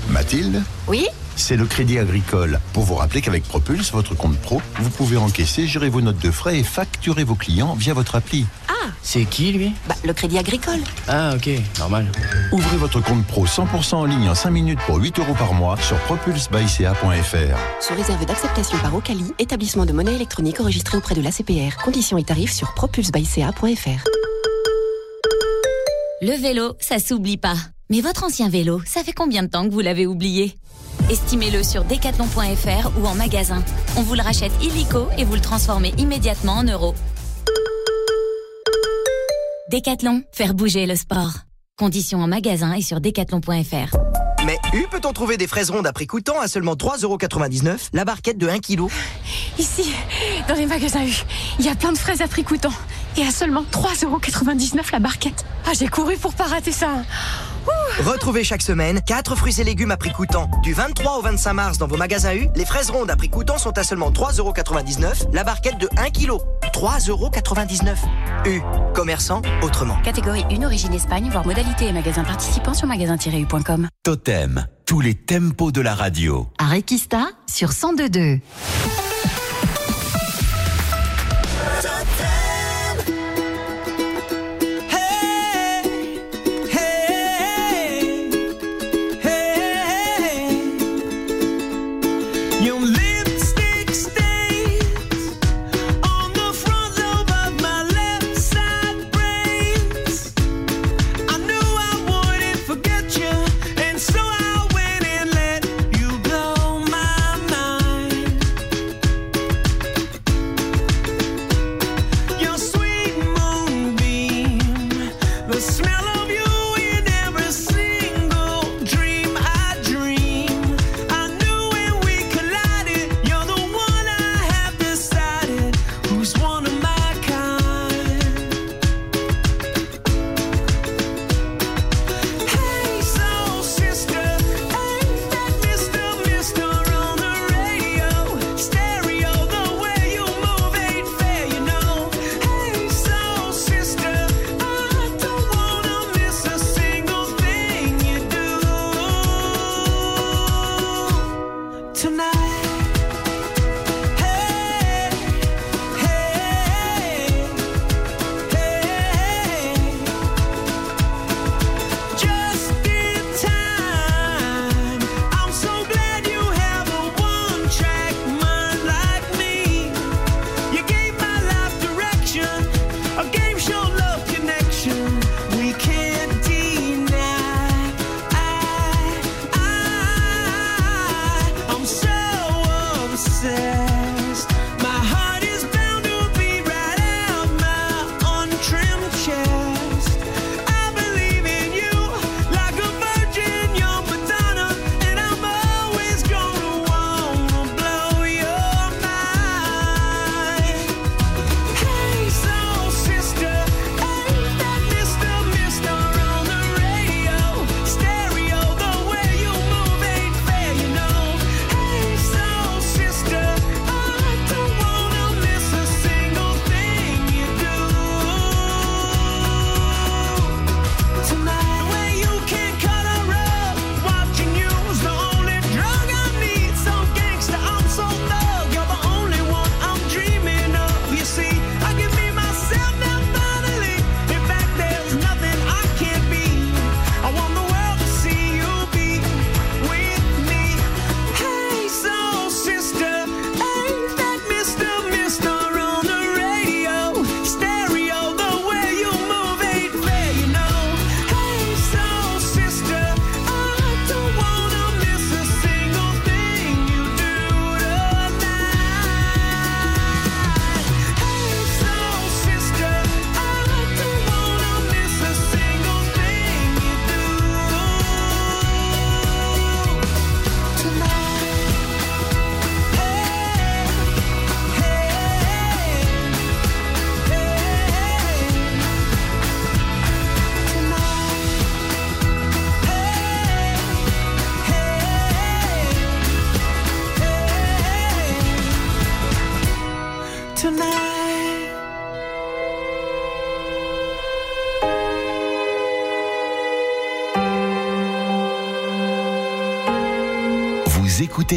Mathilde 0.09 0.61
Oui 0.87 1.07
C'est 1.35 1.55
le 1.55 1.65
Crédit 1.65 1.97
Agricole. 1.99 2.59
Pour 2.73 2.83
vous 2.83 2.95
rappeler 2.95 3.21
qu'avec 3.21 3.43
Propulse, 3.43 3.91
votre 3.91 4.15
compte 4.15 4.37
pro, 4.37 4.61
vous 4.79 4.89
pouvez 4.89 5.17
encaisser, 5.17 5.67
gérer 5.67 5.89
vos 5.89 6.01
notes 6.01 6.19
de 6.19 6.31
frais 6.31 6.59
et 6.59 6.63
facturer 6.63 7.23
vos 7.23 7.35
clients 7.35 7.73
via 7.75 7.93
votre 7.93 8.15
appli. 8.15 8.45
Ah 8.67 8.89
C'est 9.01 9.25
qui 9.25 9.51
lui? 9.51 9.73
Bah, 9.87 9.95
le 10.03 10.13
crédit 10.13 10.37
agricole. 10.37 10.79
Ah 11.07 11.33
ok, 11.35 11.49
normal. 11.79 12.11
Ouvrez 12.51 12.77
votre 12.77 13.01
compte 13.01 13.25
pro 13.25 13.45
100% 13.45 13.95
en 13.95 14.05
ligne 14.05 14.29
en 14.29 14.35
5 14.35 14.49
minutes 14.51 14.79
pour 14.85 14.97
8 14.97 15.19
euros 15.19 15.33
par 15.35 15.53
mois 15.53 15.77
sur 15.77 15.97
propulsebyca.fr. 15.99 17.57
Sous 17.81 17.95
réserve 17.95 18.25
d'acceptation 18.25 18.77
par 18.79 18.95
Ocali, 18.95 19.33
établissement 19.39 19.85
de 19.85 19.93
monnaie 19.93 20.15
électronique 20.15 20.59
enregistré 20.59 20.97
auprès 20.97 21.15
de 21.15 21.21
l'ACPR. 21.21 21.81
Conditions 21.83 22.17
et 22.17 22.23
tarifs 22.23 22.53
sur 22.53 22.73
propulsebyca.fr. 22.73 24.03
Le 26.21 26.41
vélo, 26.41 26.75
ça 26.79 26.99
s'oublie 26.99 27.37
pas. 27.37 27.55
Mais 27.93 28.01
votre 28.01 28.23
ancien 28.23 28.49
vélo, 28.49 28.81
ça 28.87 29.03
fait 29.03 29.13
combien 29.13 29.43
de 29.43 29.49
temps 29.49 29.67
que 29.67 29.71
vous 29.71 29.81
l'avez 29.81 30.07
oublié? 30.07 30.57
Estimez-le 31.11 31.61
sur 31.61 31.83
decathlon.fr 31.83 32.89
ou 32.99 33.05
en 33.05 33.13
magasin. 33.13 33.63
On 33.95 34.01
vous 34.01 34.15
le 34.15 34.23
rachète 34.23 34.51
illico 34.63 35.09
et 35.15 35.23
vous 35.23 35.35
le 35.35 35.41
transformez 35.41 35.93
immédiatement 35.99 36.53
en 36.53 36.63
euros. 36.63 36.95
Decathlon, 39.71 40.23
faire 40.31 40.55
bouger 40.55 40.87
le 40.87 40.95
sport. 40.95 41.33
Conditions 41.77 42.17
en 42.21 42.27
magasin 42.27 42.73
et 42.73 42.81
sur 42.81 42.99
decathlon.fr. 42.99 43.95
Mais 44.43 44.57
U 44.73 44.87
peut-on 44.89 45.13
trouver 45.13 45.37
des 45.37 45.45
fraises 45.45 45.69
rondes 45.69 45.85
à 45.85 45.93
prix 45.93 46.07
coûtant 46.07 46.39
à 46.39 46.47
seulement 46.47 46.73
3,99€ 46.73 47.89
la 47.93 48.05
barquette 48.05 48.39
de 48.39 48.47
1 48.47 48.57
kg 48.57 48.87
Ici, 49.59 49.93
dans 50.47 50.55
les 50.55 50.65
magasins 50.65 51.05
U, 51.05 51.13
il 51.59 51.65
y 51.65 51.69
a 51.69 51.75
plein 51.75 51.91
de 51.91 51.97
fraises 51.99 52.23
à 52.23 52.27
prix 52.27 52.43
coûtant. 52.43 52.73
Et 53.17 53.21
à 53.21 53.29
seulement 53.29 53.63
3,99€ 53.71 54.81
la 54.91 54.99
barquette. 54.99 55.45
Ah, 55.67 55.73
j'ai 55.77 55.87
couru 55.87 56.17
pour 56.17 56.33
pas 56.33 56.45
rater 56.45 56.71
ça. 56.71 57.03
Retrouvez 57.99 58.43
chaque 58.43 58.63
semaine 58.63 59.01
4 59.01 59.35
fruits 59.35 59.61
et 59.61 59.63
légumes 59.63 59.91
à 59.91 59.97
prix 59.97 60.11
coûtant. 60.11 60.49
Du 60.63 60.73
23 60.73 61.19
au 61.19 61.21
25 61.21 61.53
mars 61.53 61.77
dans 61.77 61.87
vos 61.87 61.97
magasins 61.97 62.33
U, 62.33 62.47
les 62.55 62.65
fraises 62.65 62.89
rondes 62.89 63.11
à 63.11 63.15
prix 63.15 63.29
coûtant 63.29 63.59
sont 63.59 63.77
à 63.77 63.83
seulement 63.83 64.09
3,99€ 64.11 65.31
la 65.31 65.43
barquette 65.43 65.77
de 65.77 65.87
1 65.97 66.09
kg. 66.09 66.31
3,99€. 66.73 67.95
U, 68.47 68.61
commerçant 68.95 69.43
autrement. 69.61 69.97
Catégorie 70.01 70.43
1, 70.49 70.63
origine 70.63 70.93
Espagne, 70.93 71.29
voire 71.29 71.45
modalité 71.45 71.85
et 71.85 71.93
magasin 71.93 72.23
participant 72.23 72.73
sur 72.73 72.87
magasin-u.com. 72.87 73.87
Totem, 74.01 74.65
tous 74.87 74.99
les 74.99 75.13
tempos 75.13 75.71
de 75.71 75.81
la 75.81 75.93
radio. 75.93 76.47
À 76.57 76.65
Requista 76.65 77.27
sur 77.47 77.69
102.2. 77.69 78.39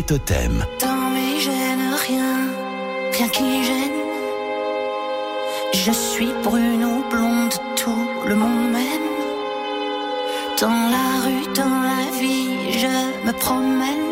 Vous 0.09 0.15
écoutez 0.15 0.35
Totem. 0.35 0.65
Dans 0.81 1.11
mes 1.11 1.41
gènes, 1.41 1.95
rien, 2.09 2.49
rien 3.13 3.29
qui 3.29 3.65
gêne. 3.65 4.01
Je 5.73 5.93
suis 5.93 6.33
brune 6.43 6.85
ou 6.85 7.09
blonde, 7.11 7.55
tout 7.77 8.09
le 8.27 8.35
monde 8.35 8.71
m'aime. 8.73 9.11
Dans 10.61 10.69
la 10.69 11.25
rue, 11.25 11.47
dans 11.55 11.83
la 11.83 12.19
vie, 12.21 12.79
je 12.79 13.27
me 13.27 13.33
promène. 13.33 14.07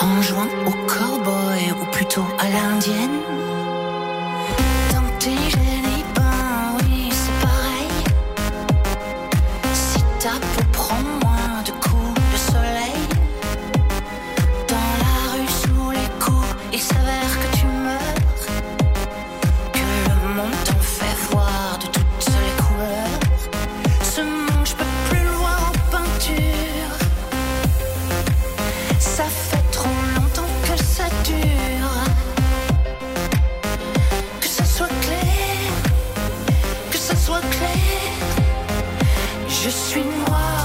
En 0.00 0.22
jouant 0.22 0.48
au 0.66 0.70
cowboy 0.86 1.72
ou 1.80 1.84
plutôt 1.86 2.26
à 2.38 2.48
l'indienne. 2.48 3.20
Dans 4.92 5.18
tes 5.18 5.57
suis 40.00 40.08
noire, 40.10 40.57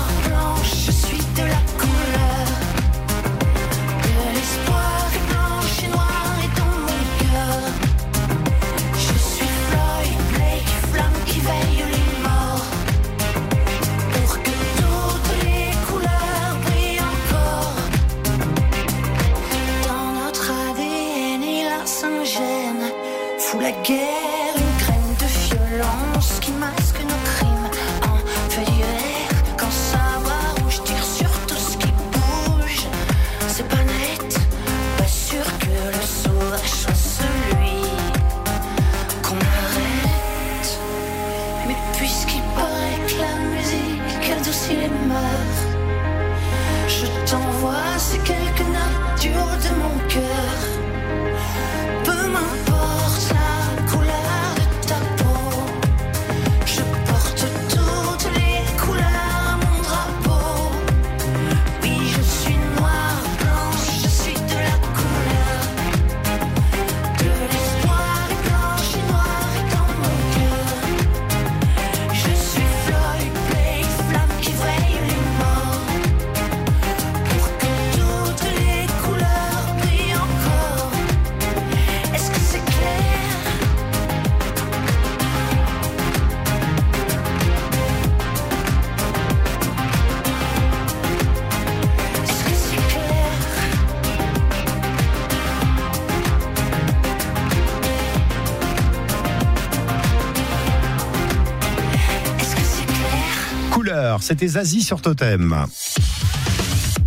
c'était 104.21 104.47
Zazie 104.47 104.81
sur 104.81 105.01
Totem. 105.01 105.65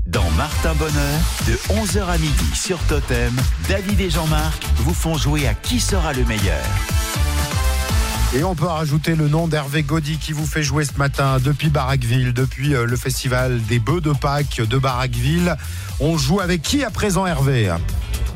Dans 0.07 0.29
Martin 0.31 0.75
Bonheur, 0.75 1.21
de 1.47 1.53
11h 1.75 2.07
à 2.07 2.19
midi 2.19 2.51
sur 2.55 2.79
Totem, 2.88 3.35
David 3.69 4.01
et 4.01 4.11
Jean-Marc 4.11 4.64
vous 4.77 4.95
font 4.95 5.16
jouer 5.16 5.47
à 5.47 5.55
qui 5.55 5.79
sera 5.79 6.12
le 6.12 6.25
meilleur. 6.25 6.64
Et 8.35 8.42
on 8.42 8.55
peut 8.55 8.66
rajouter 8.66 9.14
le 9.14 9.29
nom 9.29 9.47
d'Hervé 9.47 9.83
Gaudy 9.83 10.19
qui 10.19 10.33
vous 10.33 10.47
fait 10.47 10.62
jouer 10.62 10.85
ce 10.85 10.99
matin 10.99 11.38
depuis 11.42 11.69
Baraqueville, 11.69 12.33
depuis 12.33 12.75
euh, 12.75 12.87
le 12.87 12.97
festival 12.97 13.62
des 13.62 13.79
bœufs 13.79 14.01
de 14.01 14.12
Pâques 14.12 14.61
de 14.61 14.79
Baraqueville. 14.79 15.57
On 16.01 16.16
joue 16.19 16.40
avec 16.40 16.62
qui 16.62 16.83
à 16.83 16.90
présent 16.90 17.27
Hervé? 17.27 17.73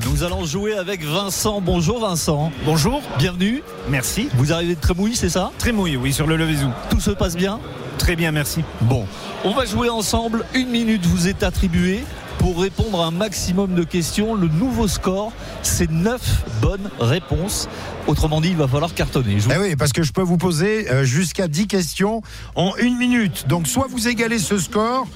Nous 0.07 0.23
allons 0.23 0.45
jouer 0.45 0.75
avec 0.75 1.05
Vincent. 1.05 1.61
Bonjour 1.61 2.01
Vincent. 2.01 2.53
Bonjour. 2.65 3.03
Bienvenue. 3.19 3.63
Merci. 3.89 4.29
Vous 4.35 4.53
arrivez 4.53 4.75
de 4.75 4.81
Trémouille, 4.81 5.17
c'est 5.17 5.29
ça? 5.29 5.51
Trémouille, 5.59 5.97
oui, 5.97 6.13
sur 6.13 6.27
le 6.27 6.37
Levezou. 6.37 6.71
Tout 6.89 7.01
se 7.01 7.11
passe 7.11 7.37
bien? 7.37 7.59
Très 8.01 8.17
bien, 8.17 8.33
merci. 8.33 8.65
Bon, 8.81 9.07
on 9.45 9.53
va 9.53 9.67
jouer 9.67 9.91
ensemble. 9.91 10.45
Une 10.55 10.69
minute 10.71 11.05
vous 11.05 11.29
est 11.29 11.43
attribuée 11.43 12.03
pour 12.39 12.59
répondre 12.63 13.03
à 13.03 13.07
un 13.09 13.11
maximum 13.11 13.75
de 13.75 13.85
questions. 13.85 14.35
Le 14.35 14.49
nouveau 14.49 14.89
score, 14.89 15.33
c'est 15.63 15.91
9 15.91 16.19
bonnes 16.63 16.89
réponses. 16.99 17.69
Autrement 18.07 18.41
dit, 18.41 18.49
il 18.49 18.57
va 18.57 18.67
falloir 18.67 18.95
cartonner. 18.95 19.39
Je 19.39 19.45
vous- 19.45 19.53
Eh 19.55 19.59
oui, 19.59 19.77
parce 19.77 19.93
que 19.93 20.03
je 20.03 20.13
peux 20.13 20.23
vous 20.23 20.39
poser 20.39 20.91
euh, 20.91 21.05
jusqu'à 21.05 21.47
10 21.47 21.67
questions 21.67 22.23
en 22.55 22.73
une 22.79 22.97
minute. 22.97 23.47
Donc 23.49 23.67
soit 23.69 23.87
vous 23.91 24.09
égalez 24.09 24.39
ce 24.39 24.57
score, 24.57 25.07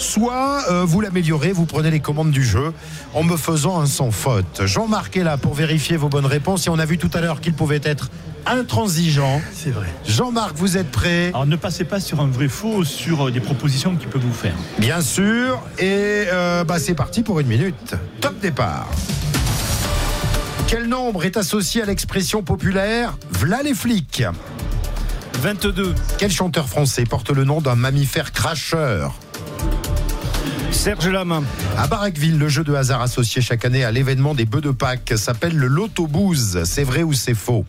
soit 0.00 0.64
euh, 0.70 0.84
vous 0.84 1.00
l'améliorez, 1.00 1.52
vous 1.52 1.66
prenez 1.66 1.90
les 1.90 2.00
commandes 2.00 2.30
du 2.30 2.44
jeu 2.44 2.72
en 3.14 3.22
me 3.22 3.36
faisant 3.36 3.80
un 3.80 3.86
sans 3.86 4.10
faute. 4.10 4.62
Jean-Marc 4.64 5.16
est 5.16 5.24
là 5.24 5.36
pour 5.36 5.54
vérifier 5.54 5.96
vos 5.96 6.08
bonnes 6.08 6.26
réponses 6.26 6.66
et 6.66 6.70
on 6.70 6.78
a 6.78 6.84
vu 6.84 6.98
tout 6.98 7.10
à 7.14 7.20
l'heure 7.20 7.40
qu'il 7.40 7.52
pouvait 7.52 7.80
être 7.84 8.10
intransigeant. 8.46 9.40
C'est 9.52 9.70
vrai. 9.70 9.86
Jean-Marc, 10.06 10.56
vous 10.56 10.76
êtes 10.76 10.90
prêt? 10.90 11.28
Alors 11.28 11.46
ne 11.46 11.56
passez 11.56 11.84
pas 11.84 12.00
sur 12.00 12.20
un 12.20 12.26
vrai 12.26 12.48
faux, 12.48 12.84
sur 12.84 13.28
euh, 13.28 13.30
des 13.30 13.40
propositions 13.40 13.94
qu'il 13.96 14.08
peut 14.08 14.18
vous 14.18 14.32
faire. 14.32 14.54
Bien 14.78 15.02
sûr. 15.02 15.60
Et 15.78 16.24
euh, 16.32 16.64
bah, 16.64 16.78
c'est 16.78 16.94
parti 16.94 17.22
pour 17.22 17.40
une 17.40 17.46
minute. 17.46 17.94
Top 18.20 18.38
départ. 18.40 18.88
Quel 20.66 20.86
nombre 20.86 21.24
est 21.24 21.36
associé 21.36 21.82
à 21.82 21.86
l'expression 21.86 22.42
populaire 22.42 23.16
V'là 23.32 23.62
les 23.62 23.74
flics 23.74 24.22
22. 25.34 25.94
Quel 26.18 26.30
chanteur 26.30 26.68
français 26.68 27.04
porte 27.04 27.30
le 27.30 27.44
nom 27.44 27.60
d'un 27.60 27.74
mammifère 27.74 28.32
cracheur? 28.32 29.14
Serge 30.80 31.08
Lama. 31.08 31.42
À 31.76 31.86
Baraqueville, 31.88 32.38
le 32.38 32.48
jeu 32.48 32.64
de 32.64 32.72
hasard 32.72 33.02
associé 33.02 33.42
chaque 33.42 33.66
année 33.66 33.84
à 33.84 33.90
l'événement 33.90 34.34
des 34.34 34.46
bœufs 34.46 34.62
de 34.62 34.70
Pâques 34.70 35.12
s'appelle 35.16 35.54
le 35.54 35.66
Lotobouze. 35.66 36.64
C'est 36.64 36.84
vrai 36.84 37.02
ou 37.02 37.12
c'est 37.12 37.34
faux? 37.34 37.66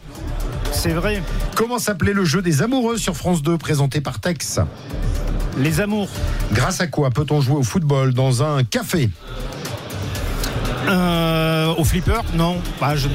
C'est 0.71 0.93
vrai. 0.93 1.21
Comment 1.57 1.77
s'appelait 1.77 2.13
le 2.13 2.23
jeu 2.23 2.41
des 2.41 2.61
amoureux 2.61 2.97
sur 2.97 3.17
France 3.17 3.41
2 3.41 3.57
présenté 3.57 3.99
par 3.99 4.21
Tex? 4.21 4.61
Les 5.57 5.81
amours. 5.81 6.07
Grâce 6.53 6.79
à 6.79 6.87
quoi 6.87 7.09
peut-on 7.09 7.41
jouer 7.41 7.57
au 7.57 7.63
football 7.63 8.13
dans 8.13 8.43
un 8.43 8.63
café? 8.63 9.09
Euh, 10.87 11.73
au 11.75 11.83
flipper? 11.83 12.21
Non. 12.35 12.61
Bah, 12.79 12.95
je... 12.95 13.09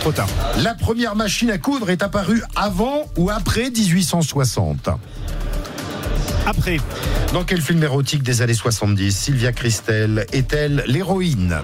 Trop 0.00 0.12
tard. 0.12 0.28
La 0.62 0.74
première 0.74 1.16
machine 1.16 1.50
à 1.50 1.56
coudre 1.56 1.88
est 1.88 2.02
apparue 2.02 2.42
avant 2.56 3.06
ou 3.16 3.30
après 3.30 3.70
1860 3.70 4.90
Après. 6.46 6.78
Dans 7.32 7.44
quel 7.44 7.60
film 7.60 7.82
érotique 7.82 8.22
des 8.22 8.42
années 8.42 8.54
70 8.54 9.16
Sylvia 9.16 9.52
Christel 9.52 10.26
est-elle 10.32 10.84
l'héroïne? 10.86 11.58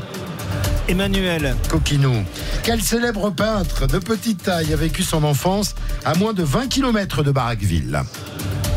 Emmanuel. 0.89 1.55
Coquinou. 1.69 2.25
Quel 2.63 2.81
célèbre 2.83 3.31
peintre 3.31 3.87
de 3.87 3.99
petite 3.99 4.43
taille 4.43 4.73
a 4.73 4.77
vécu 4.77 5.03
son 5.03 5.23
enfance 5.25 5.75
à 6.05 6.15
moins 6.17 6.33
de 6.33 6.43
20 6.43 6.69
km 6.69 7.23
de 7.23 7.31
Baraqueville 7.31 8.03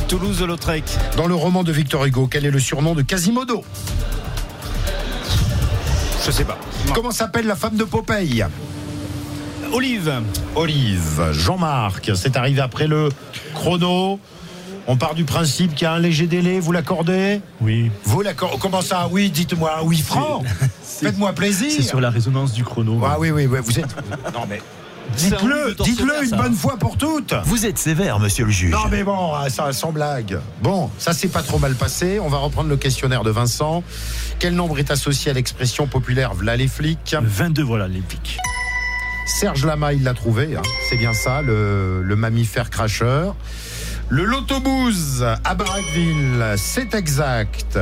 Toulouse-Lautrec. 0.07 0.83
Dans 1.17 1.25
le 1.25 1.33
roman 1.33 1.63
de 1.63 1.71
Victor 1.71 2.05
Hugo, 2.05 2.27
quel 2.27 2.45
est 2.45 2.51
le 2.51 2.59
surnom 2.59 2.93
de 2.93 3.01
Quasimodo? 3.01 3.63
Je 6.25 6.31
sais 6.31 6.45
pas. 6.45 6.57
Comment 6.93 7.11
s'appelle 7.11 7.47
la 7.47 7.55
femme 7.55 7.77
de 7.77 7.83
Popeye? 7.83 8.45
Olive. 9.71 10.21
Olive. 10.55 11.31
Jean-Marc, 11.31 12.11
c'est 12.13 12.37
arrivé 12.37 12.61
après 12.61 12.87
le 12.87 13.09
chrono. 13.55 14.19
On 14.87 14.97
part 14.97 15.15
du 15.15 15.23
principe 15.23 15.75
qu'il 15.75 15.83
y 15.85 15.87
a 15.87 15.93
un 15.93 15.99
léger 15.99 16.27
délai, 16.27 16.59
vous 16.59 16.71
l'accordez 16.73 17.39
Oui. 17.61 17.89
Vous 18.03 18.21
l'accordez 18.21 18.57
Comment 18.59 18.81
ça? 18.81 19.07
Oui, 19.11 19.29
dites-moi, 19.29 19.79
oui, 19.83 19.99
francs 20.01 20.43
Faites-moi 20.83 21.33
plaisir 21.33 21.71
C'est 21.73 21.81
sur 21.83 22.01
la 22.01 22.09
résonance 22.09 22.51
du 22.53 22.63
chrono. 22.63 23.01
Ah 23.05 23.15
oui, 23.19 23.31
oui, 23.31 23.45
oui, 23.45 23.59
vous 23.63 23.79
êtes... 23.79 23.95
Non 24.33 24.41
mais... 24.49 24.61
Dites-le, 25.17 25.75
dites-le 25.83 26.23
une 26.23 26.29
ça. 26.29 26.37
bonne 26.37 26.55
fois 26.55 26.77
pour 26.77 26.97
toutes 26.97 27.33
Vous 27.45 27.65
êtes 27.65 27.77
sévère, 27.77 28.19
monsieur 28.19 28.45
le 28.45 28.51
juge. 28.51 28.71
Non 28.71 28.87
mais 28.89 29.03
bon, 29.03 29.33
ah, 29.33 29.49
ça 29.49 29.71
sans 29.73 29.91
blague. 29.91 30.39
Bon, 30.61 30.89
ça 30.97 31.13
s'est 31.13 31.27
pas 31.27 31.43
trop 31.43 31.59
mal 31.59 31.75
passé. 31.75 32.19
On 32.19 32.29
va 32.29 32.37
reprendre 32.37 32.69
le 32.69 32.77
questionnaire 32.77 33.23
de 33.23 33.29
Vincent. 33.29 33.83
Quel 34.39 34.55
nombre 34.55 34.79
est 34.79 34.91
associé 34.91 35.29
à 35.29 35.33
l'expression 35.33 35.87
populaire 35.87 36.33
V'là 36.33 36.55
les 36.55 36.69
flics? 36.69 37.15
22, 37.21 37.61
voilà, 37.63 37.87
les 37.89 37.99
pics. 37.99 38.37
Serge 39.27 39.65
Lama, 39.65 39.93
il 39.93 40.03
l'a 40.03 40.13
trouvé. 40.13 40.55
hein. 40.55 40.61
C'est 40.89 40.97
bien 40.97 41.13
ça, 41.13 41.41
le, 41.41 42.01
le 42.01 42.15
mammifère 42.15 42.69
cracheur. 42.69 43.35
Le 44.13 44.25
Lotobooze 44.25 45.25
à 45.43 45.55
Baraqueville, 45.55 46.53
c'est 46.55 46.93
exact. 46.93 47.79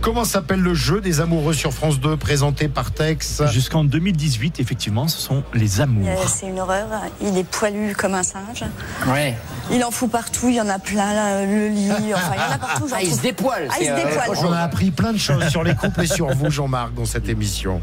Comment 0.00 0.24
s'appelle 0.24 0.60
le 0.60 0.72
jeu 0.72 1.00
des 1.00 1.20
amoureux 1.20 1.52
sur 1.52 1.72
France 1.72 1.98
2 1.98 2.16
présenté 2.16 2.68
par 2.68 2.92
Tex 2.92 3.42
Jusqu'en 3.50 3.82
2018, 3.82 4.60
effectivement, 4.60 5.08
ce 5.08 5.20
sont 5.20 5.42
les 5.52 5.80
amours. 5.80 6.06
Euh, 6.06 6.26
C'est 6.28 6.46
une 6.46 6.60
horreur. 6.60 6.86
Il 7.20 7.36
est 7.36 7.42
poilu 7.42 7.92
comme 7.96 8.14
un 8.14 8.22
singe. 8.22 8.62
Ouais. 9.08 9.36
Il 9.72 9.82
en 9.82 9.90
fout 9.90 10.08
partout. 10.08 10.48
Il 10.48 10.54
y 10.54 10.60
en 10.60 10.68
a 10.68 10.78
plein. 10.78 11.12
là, 11.12 11.44
le 11.44 11.66
lit. 11.66 11.90
Enfin, 12.14 12.34
il 12.36 12.40
y 12.40 12.52
en 12.52 12.54
a 12.54 12.58
partout. 12.58 12.86
j'en 12.86 12.94
Ah, 12.96 13.02
il 13.02 13.06
se 13.06 13.10
trouve. 13.14 13.22
dépoile. 13.22 13.68
Ah, 13.72 13.74
il 13.80 13.86
se 13.86 13.90
euh, 13.90 13.96
dépoile. 13.96 14.28
On 14.46 14.52
a 14.52 14.60
appris 14.60 14.92
plein 14.92 15.12
de 15.12 15.18
choses 15.18 15.48
sur 15.48 15.64
les 15.64 15.74
couples 15.74 16.02
et 16.02 16.06
sur 16.06 16.28
vous, 16.28 16.52
Jean-Marc, 16.52 16.94
dans 16.94 17.04
cette 17.04 17.28
émission. 17.28 17.82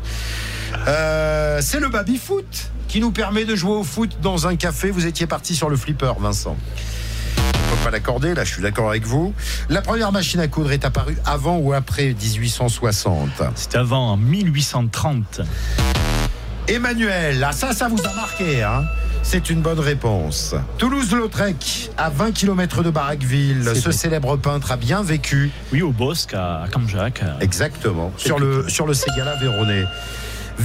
Euh, 0.88 1.60
c'est 1.62 1.82
le 1.82 1.90
baby-foot 1.90 2.72
qui 2.88 3.02
nous 3.02 3.12
permet 3.12 3.44
de 3.44 3.56
jouer 3.58 3.76
au 3.76 3.84
foot 3.84 4.18
dans 4.22 4.48
un 4.48 4.56
café. 4.56 4.92
Vous 4.92 5.08
étiez 5.08 5.28
parti 5.28 5.56
sur 5.56 5.70
le 5.70 5.76
flipper, 5.76 6.14
Vincent. 6.22 6.56
On 7.54 7.76
peut 7.76 7.84
pas 7.84 7.92
l'accorder, 7.92 8.34
là 8.34 8.44
je 8.44 8.54
suis 8.54 8.62
d'accord 8.62 8.90
avec 8.90 9.06
vous. 9.06 9.34
La 9.70 9.82
première 9.82 10.12
machine 10.12 10.40
à 10.40 10.48
coudre 10.48 10.72
est 10.72 10.86
apparue 10.86 11.18
avant 11.26 11.58
ou 11.58 11.74
après 11.74 12.14
1860 12.14 13.30
C'était 13.56 13.78
avant, 13.78 14.12
en 14.12 14.18
1830. 14.18 15.42
Emmanuel, 16.68 17.44
ah 17.48 17.52
ça, 17.52 17.74
ça 17.74 17.88
vous 17.88 18.00
a 18.06 18.14
marqué, 18.14 18.64
hein? 18.64 18.84
C'est 19.24 19.50
une 19.50 19.62
bonne 19.62 19.80
réponse. 19.80 20.56
Toulouse-Lautrec, 20.78 21.92
à 21.98 22.10
20 22.10 22.32
km 22.32 22.82
de 22.84 22.90
Baraqueville, 22.90 23.62
C'est 23.66 23.76
ce 23.76 23.84
vrai. 23.86 23.92
célèbre 23.94 24.36
peintre 24.38 24.72
a 24.72 24.78
bien 24.78 25.04
vécu. 25.04 25.52
Oui, 25.74 25.82
au 25.82 25.92
Bosque, 25.92 26.34
à 26.34 26.66
Camjac. 26.72 27.22
Exactement, 27.40 28.12
sur 28.18 28.40
le, 28.40 28.68
sur 28.68 28.88
le 28.88 28.94
Ségala 28.94 29.36
Véronais. 29.36 29.86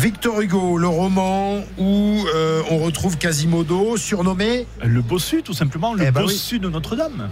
Victor 0.00 0.40
Hugo, 0.42 0.76
le 0.76 0.88
roman 0.88 1.60
où 1.78 2.24
euh, 2.34 2.62
on 2.70 2.78
retrouve 2.78 3.16
Quasimodo, 3.16 3.96
surnommé 3.96 4.66
Le 4.84 5.00
bossu, 5.00 5.42
tout 5.42 5.54
simplement, 5.54 5.94
le 5.94 6.04
Eh 6.04 6.10
ben 6.10 6.20
oui. 6.20 6.26
bossu 6.26 6.58
de 6.58 6.68
Notre-Dame. 6.68 7.30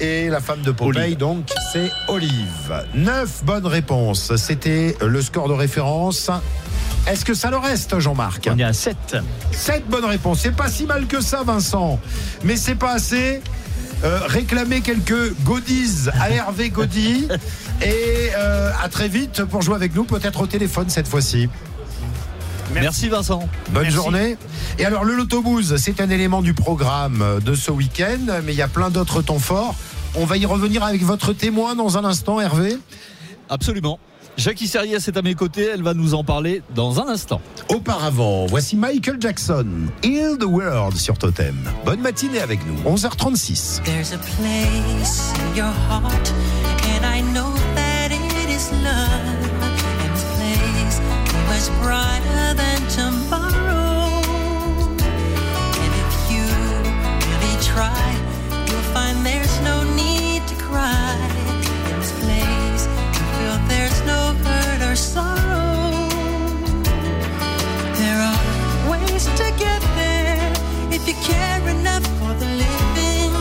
Et 0.00 0.28
la 0.28 0.40
femme 0.40 0.62
de 0.62 0.72
Popeye, 0.72 1.00
Olive. 1.02 1.16
donc, 1.18 1.50
c'est 1.72 1.92
Olive. 2.08 2.84
Neuf 2.94 3.44
bonnes 3.44 3.66
réponses. 3.66 4.34
C'était 4.36 4.96
le 5.00 5.22
score 5.22 5.48
de 5.48 5.52
référence. 5.54 6.28
Est-ce 7.06 7.24
que 7.24 7.34
ça 7.34 7.50
le 7.50 7.58
reste, 7.58 7.98
Jean-Marc 8.00 8.48
On 8.52 8.58
est 8.58 8.64
à 8.64 8.72
7. 8.72 8.96
Sept 9.52 9.86
bonnes 9.88 10.04
réponses. 10.06 10.40
C'est 10.40 10.56
pas 10.56 10.68
si 10.68 10.86
mal 10.86 11.06
que 11.06 11.20
ça, 11.20 11.42
Vincent. 11.44 12.00
Mais 12.44 12.56
c'est 12.56 12.74
pas 12.74 12.94
assez. 12.94 13.40
Euh, 14.02 14.18
réclamer 14.26 14.80
quelques 14.80 15.34
goodies 15.44 16.08
à 16.18 16.30
Hervé 16.30 16.70
Gaudy. 16.70 17.28
Et 17.82 18.30
euh, 18.36 18.70
à 18.82 18.88
très 18.88 19.08
vite 19.08 19.44
pour 19.44 19.62
jouer 19.62 19.74
avec 19.74 19.94
nous, 19.94 20.04
peut-être 20.04 20.40
au 20.42 20.46
téléphone 20.46 20.88
cette 20.88 21.08
fois-ci. 21.08 21.48
Merci 22.72 23.08
Vincent. 23.08 23.48
Bonne 23.70 23.82
Merci. 23.84 23.96
journée. 23.96 24.36
Et 24.78 24.84
alors, 24.84 25.04
le 25.04 25.14
Lotobooze, 25.16 25.76
c'est 25.76 26.00
un 26.00 26.08
élément 26.08 26.40
du 26.40 26.54
programme 26.54 27.40
de 27.44 27.54
ce 27.54 27.70
week-end, 27.72 28.40
mais 28.44 28.52
il 28.52 28.56
y 28.56 28.62
a 28.62 28.68
plein 28.68 28.90
d'autres 28.90 29.22
temps 29.22 29.40
forts. 29.40 29.74
On 30.14 30.24
va 30.24 30.36
y 30.36 30.46
revenir 30.46 30.84
avec 30.84 31.02
votre 31.02 31.32
témoin 31.32 31.74
dans 31.74 31.98
un 31.98 32.04
instant, 32.04 32.40
Hervé. 32.40 32.76
Absolument. 33.48 33.98
Jackie 34.36 34.68
Serriès 34.68 35.06
est 35.06 35.16
à 35.16 35.22
mes 35.22 35.34
côtés, 35.34 35.68
elle 35.74 35.82
va 35.82 35.92
nous 35.92 36.14
en 36.14 36.22
parler 36.22 36.62
dans 36.74 37.00
un 37.00 37.08
instant. 37.08 37.40
Auparavant, 37.68 38.46
voici 38.46 38.76
Michael 38.76 39.16
Jackson, 39.20 39.66
Heal 40.04 40.38
the 40.38 40.44
World 40.44 40.96
sur 40.96 41.18
Totem. 41.18 41.56
Bonne 41.84 42.00
matinée 42.00 42.40
avec 42.40 42.60
nous, 42.66 42.76
11h36. 42.90 43.82
There's 43.82 44.12
a 44.14 44.18
place 44.18 45.32
in 45.34 45.56
your 45.56 45.66
heart, 45.90 46.32
or 64.90 64.96
sorrow. 64.96 66.08
There 68.00 68.20
are 68.30 68.90
ways 68.90 69.24
to 69.38 69.46
get 69.56 69.80
there 69.94 70.52
if 70.90 71.06
you 71.06 71.14
care 71.22 71.62
enough 71.68 72.04
for 72.18 72.34
the 72.34 72.46
living. 72.62 73.32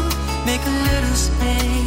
Make 0.45 0.61
a 0.61 0.75
little 0.89 1.15
space, 1.15 1.78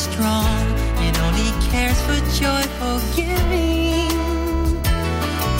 strong, 0.00 0.64
it 1.06 1.14
only 1.20 1.50
cares 1.68 2.00
for 2.06 2.16
joyful 2.32 2.98
giving. 3.14 4.08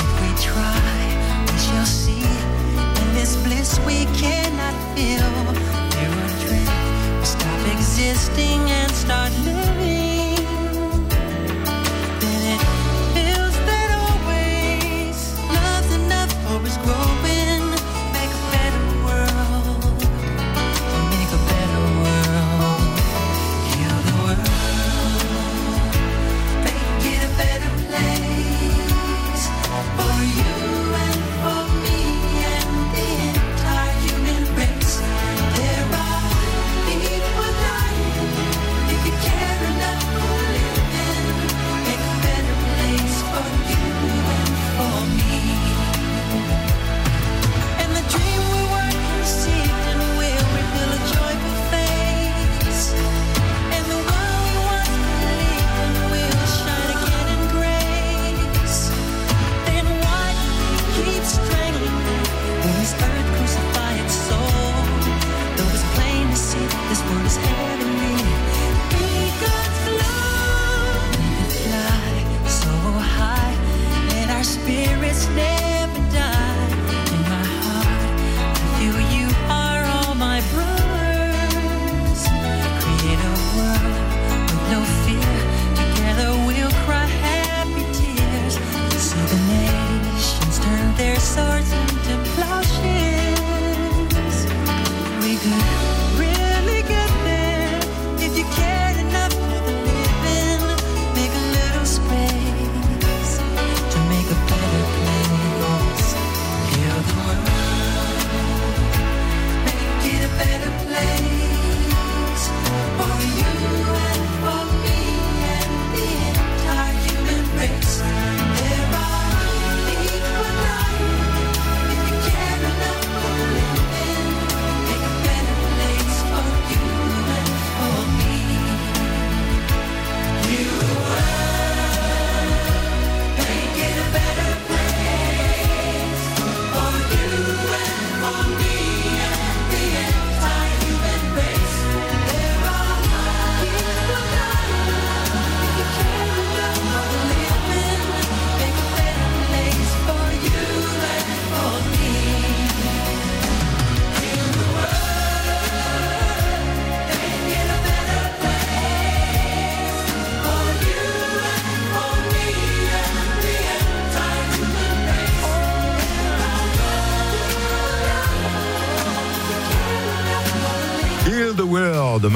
If 0.03 0.13
we 0.23 0.31
try, 0.49 0.93
we 1.47 1.59
shall 1.67 1.85
see. 1.85 2.25
In 3.01 3.09
this 3.13 3.37
bliss 3.45 3.79
we 3.81 4.07
cannot 4.17 4.75
feel. 4.95 5.31
Are 6.23 6.35
dreams, 6.45 6.71
we 7.21 7.27
stop 7.37 7.61
existing 7.77 8.61
and 8.71 8.91
start 8.93 9.33
living. 9.45 10.00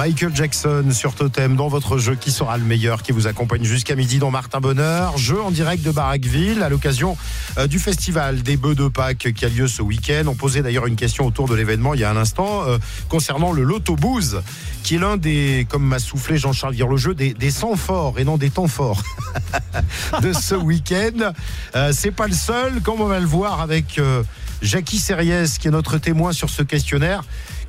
Michael 0.04 0.36
Jackson 0.36 0.84
sur 0.92 1.14
Totem 1.14 1.56
dans 1.56 1.68
votre 1.68 1.96
jeu 1.96 2.14
qui 2.14 2.30
sera 2.30 2.58
le 2.58 2.64
meilleur 2.64 3.02
qui 3.02 3.10
vous 3.12 3.26
accompagne 3.26 3.64
jusqu'à 3.64 3.94
midi 3.94 4.18
dans 4.18 4.30
Martin 4.30 4.60
Bonheur. 4.60 5.16
Jeu 5.16 5.40
en 5.40 5.50
direct 5.50 5.82
de 5.82 5.90
Barraqueville 5.90 6.62
à 6.62 6.68
l'occasion 6.68 7.16
euh, 7.56 7.66
du 7.66 7.78
festival 7.78 8.42
des 8.42 8.58
Bœufs 8.58 8.74
de 8.74 8.88
Pâques 8.88 9.32
qui 9.34 9.44
a 9.46 9.48
lieu 9.48 9.66
ce 9.66 9.80
week-end. 9.80 10.24
On 10.26 10.34
posait 10.34 10.60
d'ailleurs 10.60 10.86
une 10.86 10.96
question 10.96 11.24
autour 11.26 11.48
de 11.48 11.54
l'événement 11.54 11.94
il 11.94 12.00
y 12.00 12.04
a 12.04 12.10
un 12.10 12.18
instant 12.18 12.64
euh, 12.66 12.76
concernant 13.08 13.52
le 13.52 13.62
Loto 13.62 13.96
Booze 13.96 14.42
qui 14.82 14.96
est 14.96 14.98
l'un 14.98 15.16
des, 15.16 15.66
comme 15.70 15.86
m'a 15.86 15.98
soufflé 15.98 16.36
Jean-Charles 16.36 16.74
Virlogeux, 16.74 17.14
des, 17.14 17.32
des 17.32 17.50
sangs 17.50 17.74
forts 17.74 18.18
et 18.18 18.24
non 18.24 18.36
des 18.36 18.50
temps 18.50 18.68
forts 18.68 19.02
de 20.20 20.34
ce 20.34 20.54
week-end. 20.54 21.32
Euh, 21.76 21.92
C'est 21.94 22.10
pas 22.10 22.26
le 22.26 22.34
seul, 22.34 22.82
comme 22.82 23.00
on 23.00 23.06
va 23.06 23.20
le 23.20 23.26
voir 23.26 23.62
avec 23.62 23.98
euh, 23.98 24.22
Jackie 24.60 24.98
Serriès 24.98 25.56
qui 25.56 25.68
est 25.68 25.70
notre 25.70 25.96
témoin 25.96 26.32
sur 26.32 26.50
ce 26.50 26.62
questionnaire 26.62 27.24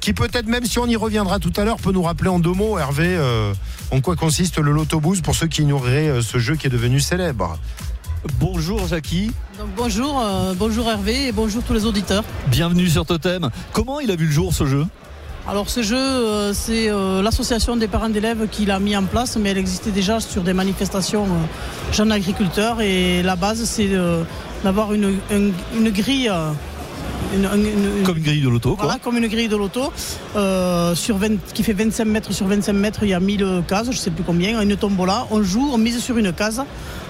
qui 0.06 0.14
peut-être 0.14 0.45
même 0.45 0.66
si 0.66 0.78
on 0.78 0.86
y 0.86 0.95
reviendra 0.95 1.39
tout 1.39 1.51
à 1.58 1.64
l'heure 1.64 1.78
peut 1.78 1.91
nous 1.91 2.03
rappeler 2.03 2.30
en 2.30 2.38
deux 2.38 2.51
mots 2.53 2.78
Hervé 2.78 3.08
euh, 3.18 3.56
en 3.89 4.01
quoi 4.01 4.16
consiste 4.16 4.60
le 4.60 4.72
Lotoboost 4.72 5.24
pour 5.26 5.34
ceux 5.36 5.47
qui 5.47 5.64
ignoreraient 5.64 6.10
euh, 6.10 6.22
ce 6.22 6.38
jeu 6.38 6.56
qui 6.56 6.68
est 6.68 6.70
devenu 6.70 6.99
célèbre. 6.99 7.58
Bonjour 8.39 8.86
Jackie, 8.88 9.32
Donc 9.58 9.70
bonjour, 9.76 10.22
euh, 10.24 10.53
bonjour 10.56 10.88
Hervé 10.91 11.30
et 11.30 11.32
bonjour 11.32 11.64
tous 11.64 11.74
les 11.74 11.86
auditeurs. 11.88 12.24
bienvenue 12.49 12.88
sur 12.88 13.03
Totem. 13.03 13.49
Comment 13.74 13.99
il 13.99 14.12
a 14.12 14.16
vu 14.16 14.28
le 14.28 14.32
jour 14.32 14.53
ce 14.53 14.68
jeu? 14.68 14.86
Alors 15.47 15.72
ce 15.72 15.82
jeu, 15.82 15.97
euh, 15.97 16.53
c'est 16.53 16.88
euh, 16.88 17.24
l'association 17.24 17.76
des 17.76 17.88
parents 17.88 18.10
d'élèves 18.10 18.47
qui 18.51 18.68
l'a 18.68 18.78
mis 18.80 18.95
en 18.95 19.06
place, 19.06 19.38
mais 19.38 19.49
elle 19.49 19.58
existait 19.58 19.89
déjà 19.91 20.20
sur 20.20 20.43
des 20.43 20.53
manifestations 20.53 21.26
jeunes 21.91 22.12
agriculteurs 22.12 22.80
et 22.80 23.24
la 23.24 23.36
base 23.36 23.64
c'est 23.64 23.89
d'avoir 24.64 24.93
une, 24.93 25.16
une- 25.32 25.53
une 25.76 25.89
grille. 25.89 26.32
Une- 27.36 27.45
une- 27.45 27.97
une- 27.99 28.03
Comme 28.03 28.17
une 28.17 28.23
grille 28.23 28.41
de 28.41 28.49
loto, 28.49 28.75
quoi. 28.75 28.86
Voilà, 28.86 28.99
comme 28.99 29.17
une 29.17 29.27
grille 29.27 29.47
de 29.47 29.55
loto, 29.55 29.91
euh, 30.36 30.95
sur 30.95 31.17
20 31.17 31.38
qui 31.53 31.63
fait 31.63 31.73
25 31.73 32.05
mètres 32.05 32.33
sur 32.33 32.47
25 32.47 32.73
mètres, 32.73 32.99
il 33.03 33.09
y 33.09 33.13
a 33.13 33.19
1000 33.19 33.63
cases, 33.67 33.88
je 33.91 33.97
sais 33.97 34.11
plus 34.11 34.23
combien, 34.23 34.61
une 34.61 34.75
tombola, 34.77 35.27
on 35.31 35.41
joue, 35.43 35.69
on 35.71 35.77
mise 35.77 35.99
sur 35.99 36.17
une 36.17 36.31
case, 36.33 36.63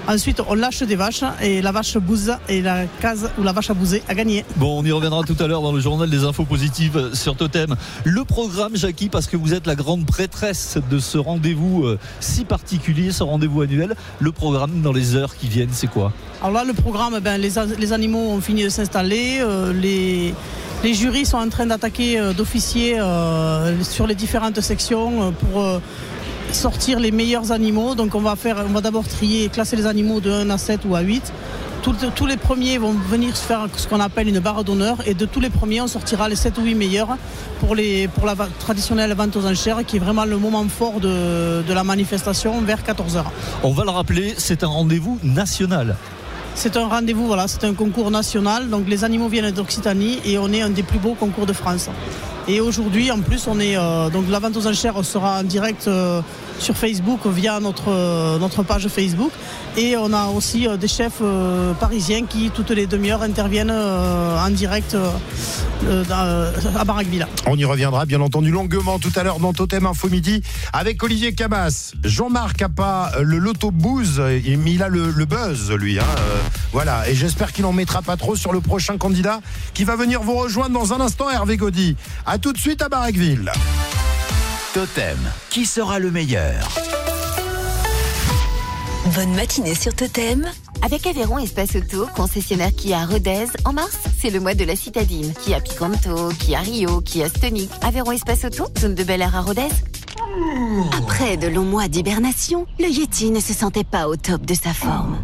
ensuite 0.07 0.41
on 0.47 0.53
lâche 0.53 0.83
des 0.83 0.95
vaches 0.95 1.23
et 1.41 1.61
la 1.61 1.71
vache 1.71 1.97
bouse 1.97 2.33
et 2.49 2.61
la 2.61 2.85
case 3.01 3.29
où 3.37 3.43
la 3.43 3.51
vache 3.51 3.69
a 3.69 3.73
bousé 3.73 4.03
a 4.07 4.13
gagné. 4.13 4.45
Bon, 4.57 4.79
on 4.79 4.85
y 4.85 4.91
reviendra 4.91 5.23
tout 5.23 5.35
à 5.39 5.47
l'heure 5.47 5.61
dans 5.61 5.71
le 5.71 5.79
journal 5.79 6.09
des 6.09 6.23
infos 6.23 6.45
positives 6.45 7.11
sur 7.13 7.35
Totem. 7.35 7.75
Le 8.03 8.23
programme, 8.23 8.75
Jackie, 8.75 9.09
parce 9.09 9.27
que 9.27 9.37
vous 9.37 9.53
êtes 9.53 9.67
la 9.67 9.75
grande 9.75 10.05
prêtresse 10.05 10.77
de 10.89 10.99
ce 10.99 11.17
rendez-vous 11.17 11.85
euh, 11.85 11.99
si 12.19 12.45
particulier, 12.45 13.11
ce 13.11 13.23
rendez-vous 13.23 13.61
annuel. 13.61 13.95
Le 14.19 14.31
programme 14.31 14.81
dans 14.81 14.93
les 14.93 15.15
heures 15.15 15.35
qui 15.35 15.47
viennent, 15.47 15.69
c'est 15.71 15.87
quoi? 15.87 16.11
Alors 16.41 16.53
là, 16.53 16.63
le 16.63 16.73
programme, 16.73 17.19
ben, 17.19 17.37
les, 17.37 17.51
les 17.79 17.93
animaux 17.93 18.29
ont 18.29 18.41
fini 18.41 18.63
de 18.63 18.69
s'installer. 18.69 19.39
euh, 19.39 19.73
les, 19.73 20.33
les 20.83 20.93
jurys 20.93 21.25
sont 21.25 21.37
en 21.37 21.49
train 21.49 21.65
d'attaquer 21.65 22.19
euh, 22.19 22.33
d'officier 22.33 22.99
euh, 22.99 23.81
sur 23.83 24.05
les 24.05 24.15
différentes 24.15 24.61
sections 24.61 25.33
pour 25.33 25.81
sortir 26.51 26.99
les 26.99 27.11
meilleurs 27.11 27.51
animaux. 27.51 27.95
Donc 27.95 28.15
on 28.15 28.21
va, 28.21 28.35
faire, 28.35 28.57
on 28.67 28.71
va 28.73 28.81
d'abord 28.81 29.07
trier 29.07 29.45
et 29.45 29.49
classer 29.49 29.75
les 29.75 29.85
animaux 29.85 30.19
de 30.21 30.31
1 30.31 30.49
à 30.49 30.57
7 30.57 30.81
ou 30.87 30.95
à 30.95 31.01
8. 31.01 31.31
Tout- 31.81 31.93
tous 32.15 32.25
les 32.25 32.37
premiers 32.37 32.79
vont 32.79 32.93
venir 32.93 33.37
se 33.37 33.43
faire 33.43 33.67
ce 33.77 33.87
qu'on 33.87 33.99
appelle 33.99 34.27
une 34.27 34.39
barre 34.39 34.63
d'honneur 34.63 34.97
et 35.05 35.13
de 35.13 35.25
tous 35.25 35.39
les 35.39 35.51
premiers 35.51 35.81
on 35.81 35.87
sortira 35.87 36.27
les 36.27 36.35
7 36.35 36.57
ou 36.57 36.63
8 36.63 36.73
meilleurs 36.73 37.15
pour, 37.59 37.75
les, 37.75 38.07
pour 38.07 38.25
la 38.25 38.35
traditionnelle 38.59 39.13
vente 39.13 39.35
aux 39.35 39.45
enchères 39.45 39.85
qui 39.85 39.97
est 39.97 39.99
vraiment 39.99 40.25
le 40.25 40.37
moment 40.37 40.65
fort 40.67 40.99
de, 40.99 41.61
de 41.61 41.73
la 41.73 41.83
manifestation 41.83 42.59
vers 42.61 42.79
14h. 42.81 43.23
On 43.61 43.71
va 43.71 43.83
le 43.83 43.91
rappeler, 43.91 44.33
c'est 44.37 44.63
un 44.63 44.67
rendez-vous 44.67 45.19
national. 45.23 45.95
C'est 46.55 46.75
un 46.77 46.87
rendez-vous, 46.87 47.27
voilà, 47.27 47.47
c'est 47.47 47.65
un 47.65 47.73
concours 47.73 48.09
national. 48.09 48.69
Donc 48.69 48.87
les 48.87 49.03
animaux 49.03 49.27
viennent 49.27 49.51
d'Occitanie 49.51 50.19
et 50.25 50.39
on 50.39 50.51
est 50.53 50.61
un 50.61 50.69
des 50.71 50.83
plus 50.83 50.99
beaux 50.99 51.13
concours 51.13 51.45
de 51.45 51.53
France. 51.53 51.89
Et 52.47 52.61
aujourd'hui, 52.61 53.09
en 53.11 53.21
plus, 53.21 53.47
on 53.47 53.59
est 53.59 53.75
euh, 53.75 54.09
donc 54.11 54.25
la 54.29 54.37
vente 54.37 54.55
aux 54.55 54.67
enchères 54.67 55.03
sera 55.03 55.39
en 55.39 55.43
direct 55.43 55.87
euh, 55.87 56.21
sur 56.59 56.77
Facebook 56.77 57.25
via 57.25 57.59
notre 57.59 57.89
euh, 57.89 58.37
notre 58.37 58.61
page 58.61 58.87
Facebook. 58.87 59.31
Et 59.77 59.97
on 59.97 60.13
a 60.13 60.27
aussi 60.27 60.67
des 60.79 60.87
chefs 60.87 61.21
parisiens 61.81 62.25
qui 62.25 62.49
toutes 62.49 62.69
les 62.69 62.87
demi-heures 62.87 63.23
interviennent 63.23 63.71
en 63.71 64.49
direct 64.49 64.95
à 66.09 66.83
Barraqueville. 66.85 67.27
On 67.45 67.57
y 67.57 67.65
reviendra 67.65 68.05
bien 68.05 68.21
entendu 68.21 68.51
longuement 68.51 68.99
tout 68.99 69.11
à 69.17 69.23
l'heure 69.23 69.39
dans 69.39 69.51
Totem 69.51 69.85
Info 69.85 70.07
Midi 70.07 70.41
avec 70.71 71.03
Olivier 71.03 71.33
Cabas. 71.33 71.91
Jean-Marc 72.05 72.61
a 72.61 72.69
pas 72.69 73.11
le 73.21 73.37
loto 73.37 73.69
booze, 73.69 74.21
il 74.45 74.81
a 74.81 74.87
le, 74.87 75.25
buzz 75.25 75.73
lui. 75.73 75.99
hein, 75.99 76.03
voilà, 76.71 77.09
et 77.09 77.15
j'espère 77.15 77.51
qu'il 77.51 77.65
en 77.65 77.73
mettra 77.73 78.01
pas 78.01 78.15
trop 78.15 78.37
sur 78.37 78.53
le 78.53 78.61
prochain 78.61 78.97
candidat 78.97 79.41
qui 79.73 79.83
va 79.83 79.97
venir 79.97 80.21
vous 80.21 80.35
rejoindre 80.35 80.79
dans 80.79 80.93
un 80.93 81.01
instant, 81.01 81.29
Hervé 81.29 81.57
Gaudy. 81.57 81.97
Tout 82.37 82.53
de 82.53 82.57
suite 82.57 82.81
à 82.81 82.89
Barraqueville. 82.89 83.51
Totem, 84.73 85.17
qui 85.49 85.65
sera 85.65 85.99
le 85.99 86.11
meilleur 86.11 86.67
Bonne 89.13 89.33
matinée 89.35 89.75
sur 89.75 89.93
Totem. 89.93 90.45
Avec 90.81 91.07
Aveyron 91.07 91.37
Espace 91.39 91.75
Auto, 91.75 92.07
concessionnaire 92.15 92.75
Kia 92.75 92.99
à 92.99 93.05
Rodez, 93.05 93.45
en 93.63 93.73
mars, 93.73 93.97
c'est 94.19 94.29
le 94.29 94.39
mois 94.39 94.53
de 94.53 94.65
la 94.65 94.75
citadine. 94.75 95.33
Kia 95.33 95.61
Picanto, 95.61 96.29
Kia 96.39 96.59
Rio, 96.59 97.01
Kia 97.01 97.29
Stonic. 97.29 97.69
Aveyron 97.81 98.11
Espace 98.11 98.45
Auto, 98.45 98.67
zone 98.79 98.95
de 98.95 99.03
Bel 99.03 99.21
Air 99.21 99.35
à 99.35 99.41
Rodez. 99.41 99.69
Après 100.97 101.37
de 101.37 101.47
longs 101.47 101.65
mois 101.65 101.87
d'hibernation, 101.87 102.65
le 102.79 102.87
Yeti 102.87 103.31
ne 103.31 103.39
se 103.39 103.53
sentait 103.53 103.83
pas 103.83 104.07
au 104.07 104.15
top 104.15 104.45
de 104.45 104.53
sa 104.53 104.73
forme. 104.73 105.17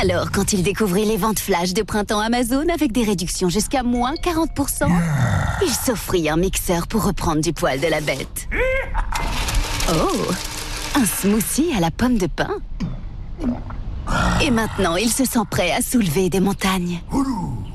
Alors, 0.00 0.30
quand 0.30 0.52
il 0.52 0.62
découvrit 0.62 1.04
les 1.04 1.16
ventes 1.16 1.38
flash 1.38 1.74
de 1.74 1.82
printemps 1.82 2.20
Amazon 2.20 2.64
avec 2.72 2.92
des 2.92 3.04
réductions 3.04 3.48
jusqu'à 3.48 3.82
moins 3.82 4.14
40%, 4.14 4.90
il 5.62 5.70
s'offrit 5.70 6.28
un 6.28 6.36
mixeur 6.36 6.86
pour 6.86 7.04
reprendre 7.04 7.40
du 7.40 7.52
poil 7.52 7.80
de 7.80 7.86
la 7.86 8.00
bête. 8.00 8.48
Oh, 9.92 10.28
un 10.96 11.04
smoothie 11.04 11.72
à 11.76 11.80
la 11.80 11.90
pomme 11.90 12.18
de 12.18 12.26
pin. 12.26 12.56
Et 14.42 14.50
maintenant, 14.50 14.96
il 14.96 15.10
se 15.10 15.24
sent 15.24 15.40
prêt 15.50 15.70
à 15.72 15.82
soulever 15.82 16.30
des 16.30 16.40
montagnes. 16.40 17.00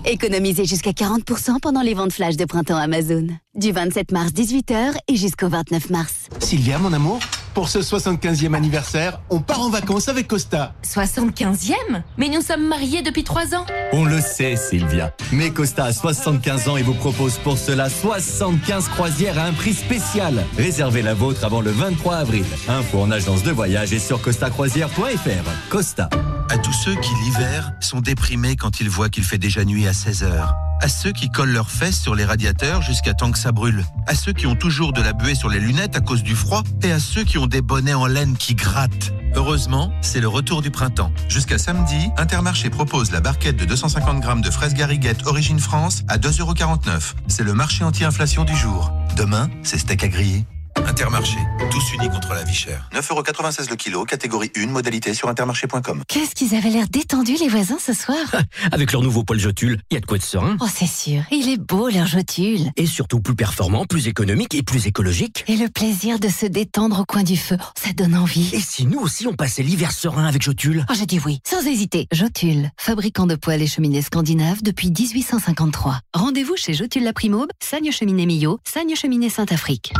Économisez 0.05 0.65
jusqu'à 0.65 0.91
40% 0.91 1.59
pendant 1.61 1.81
les 1.81 1.93
ventes 1.93 2.13
flash 2.13 2.37
de 2.37 2.45
printemps 2.45 2.77
Amazon. 2.77 3.27
Du 3.55 3.71
27 3.71 4.11
mars 4.11 4.31
18h 4.31 4.93
et 5.07 5.15
jusqu'au 5.15 5.49
29 5.49 5.89
mars. 5.89 6.13
Sylvia, 6.39 6.77
mon 6.77 6.93
amour, 6.93 7.19
pour 7.55 7.69
ce 7.69 7.79
75e 7.79 8.53
anniversaire, 8.53 9.21
on 9.29 9.39
part 9.39 9.61
en 9.61 9.69
vacances 9.69 10.09
avec 10.09 10.27
Costa. 10.27 10.75
75e 10.83 11.73
Mais 12.17 12.27
nous 12.27 12.41
sommes 12.41 12.67
mariés 12.67 13.01
depuis 13.01 13.23
3 13.23 13.55
ans 13.55 13.65
On 13.93 14.03
le 14.03 14.19
sait, 14.19 14.57
Sylvia. 14.57 15.13
Mais 15.31 15.51
Costa 15.51 15.85
a 15.85 15.93
75 15.93 16.67
ans 16.67 16.77
et 16.77 16.83
vous 16.83 16.93
propose 16.93 17.37
pour 17.37 17.57
cela 17.57 17.89
75 17.89 18.89
croisières 18.89 19.39
à 19.39 19.43
un 19.45 19.53
prix 19.53 19.73
spécial. 19.73 20.45
Réservez 20.57 21.01
la 21.01 21.13
vôtre 21.13 21.45
avant 21.45 21.61
le 21.61 21.71
23 21.71 22.15
avril. 22.15 22.45
Info 22.67 22.99
en 22.99 23.09
agence 23.09 23.41
de 23.41 23.51
voyage 23.51 23.93
et 23.93 23.99
sur 23.99 24.21
costacroisière.fr. 24.21 25.69
Costa. 25.69 26.09
À 26.49 26.57
tous 26.57 26.73
ceux 26.73 26.95
qui, 26.95 27.11
l'hiver, 27.23 27.71
sont 27.79 28.01
déprimés 28.01 28.57
quand 28.57 28.81
ils 28.81 28.89
voient 28.89 29.09
qu'il 29.09 29.23
fait 29.23 29.37
déjà 29.37 29.63
nuit 29.63 29.87
à 29.87 29.93
16 29.93 30.23
heures. 30.23 30.53
À 30.81 30.89
ceux 30.89 31.11
qui 31.11 31.29
collent 31.29 31.53
leurs 31.53 31.71
fesses 31.71 31.99
sur 31.99 32.15
les 32.15 32.25
radiateurs 32.25 32.81
jusqu'à 32.81 33.13
temps 33.13 33.31
que 33.31 33.39
ça 33.39 33.51
brûle. 33.51 33.83
À 34.07 34.13
ceux 34.13 34.33
qui 34.33 34.45
ont 34.45 34.55
toujours 34.55 34.93
de 34.93 35.01
la 35.01 35.13
buée 35.13 35.33
sur 35.33 35.49
les 35.49 35.59
lunettes 35.59 35.95
à 35.95 36.01
cause 36.01 36.21
du 36.21 36.35
froid. 36.35 36.63
Et 36.83 36.91
à 36.91 36.99
ceux 36.99 37.23
qui 37.23 37.37
ont 37.37 37.44
des 37.47 37.61
bonnets 37.61 37.93
en 37.93 38.07
laine 38.07 38.35
qui 38.37 38.55
grattent. 38.55 39.13
Heureusement, 39.35 39.91
c'est 40.01 40.21
le 40.21 40.27
retour 40.27 40.61
du 40.61 40.71
printemps. 40.71 41.11
Jusqu'à 41.27 41.57
samedi, 41.57 42.09
Intermarché 42.17 42.69
propose 42.69 43.11
la 43.11 43.19
barquette 43.19 43.57
de 43.57 43.65
250 43.65 44.21
grammes 44.21 44.41
de 44.41 44.49
fraises 44.49 44.73
gariguettes 44.73 45.25
Origine 45.25 45.59
France 45.59 46.03
à 46.07 46.17
2,49€. 46.17 47.13
C'est 47.27 47.43
le 47.43 47.53
marché 47.53 47.83
anti-inflation 47.83 48.45
du 48.45 48.55
jour. 48.55 48.91
Demain, 49.17 49.49
c'est 49.63 49.77
steak 49.77 50.03
à 50.03 50.07
griller. 50.07 50.45
Intermarché, 50.83 51.37
tous 51.71 51.93
unis 51.93 52.09
contre 52.09 52.33
la 52.33 52.43
vie 52.43 52.53
chère. 52.53 52.89
9,96€ 52.93 53.69
le 53.69 53.75
kilo, 53.75 54.05
catégorie 54.05 54.51
1, 54.55 54.67
modalité 54.67 55.13
sur 55.13 55.29
intermarché.com. 55.29 56.03
Qu'est-ce 56.07 56.35
qu'ils 56.35 56.53
avaient 56.55 56.69
l'air 56.69 56.87
détendus, 56.89 57.37
les 57.39 57.47
voisins, 57.47 57.77
ce 57.79 57.93
soir? 57.93 58.17
Avec 58.71 58.91
leur 58.91 59.01
nouveau 59.01 59.23
Paul 59.23 59.39
Jotule, 59.39 59.79
il 59.89 59.95
y 59.95 59.97
a 59.97 59.99
de 59.99 60.05
quoi 60.05 60.17
être 60.17 60.23
serein. 60.23 60.57
Oh, 60.61 60.67
c'est 60.73 60.87
sûr. 60.87 61.23
Il 61.31 61.49
est 61.49 61.57
beau, 61.57 61.89
leur 61.89 62.07
jotule. 62.07 62.71
Et 62.77 62.85
surtout 62.85 63.19
plus 63.19 63.35
performant, 63.35 63.85
plus 63.85 64.07
économique 64.07 64.53
et 64.53 64.63
plus 64.63 64.85
écologique. 64.87 65.43
Et 65.47 65.57
le 65.57 65.69
plaisir 65.69 66.19
de 66.19 66.29
se 66.29 66.45
détendre 66.45 66.99
au 66.99 67.05
coin 67.05 67.23
du 67.23 67.37
feu, 67.37 67.57
ça 67.77 67.91
donne 67.93 68.15
envie. 68.15 68.49
Et 68.53 68.59
si 68.59 68.85
nous 68.85 68.99
aussi 68.99 69.27
on 69.27 69.33
passait 69.33 69.63
l'hiver 69.63 69.91
serein 69.91 70.25
avec 70.25 70.41
Jotule 70.43 70.85
Oh, 70.89 70.93
j'ai 70.97 71.05
dit 71.05 71.19
oui, 71.25 71.39
sans 71.47 71.65
hésiter. 71.65 72.07
Jotule, 72.11 72.69
fabricant 72.77 73.25
de 73.27 73.35
poêles 73.35 73.61
et 73.61 73.67
cheminées 73.67 74.01
scandinaves 74.01 74.61
depuis 74.61 74.91
1853. 74.91 75.99
Rendez-vous 76.13 76.55
chez 76.57 76.73
Jotule 76.73 77.03
la 77.03 77.13
Primaube, 77.13 77.49
Sagne 77.61 77.91
Cheminée 77.91 78.25
Millau, 78.25 78.59
Sagne 78.65 78.95
Cheminée 78.95 79.29
Saint-Afrique. 79.29 79.93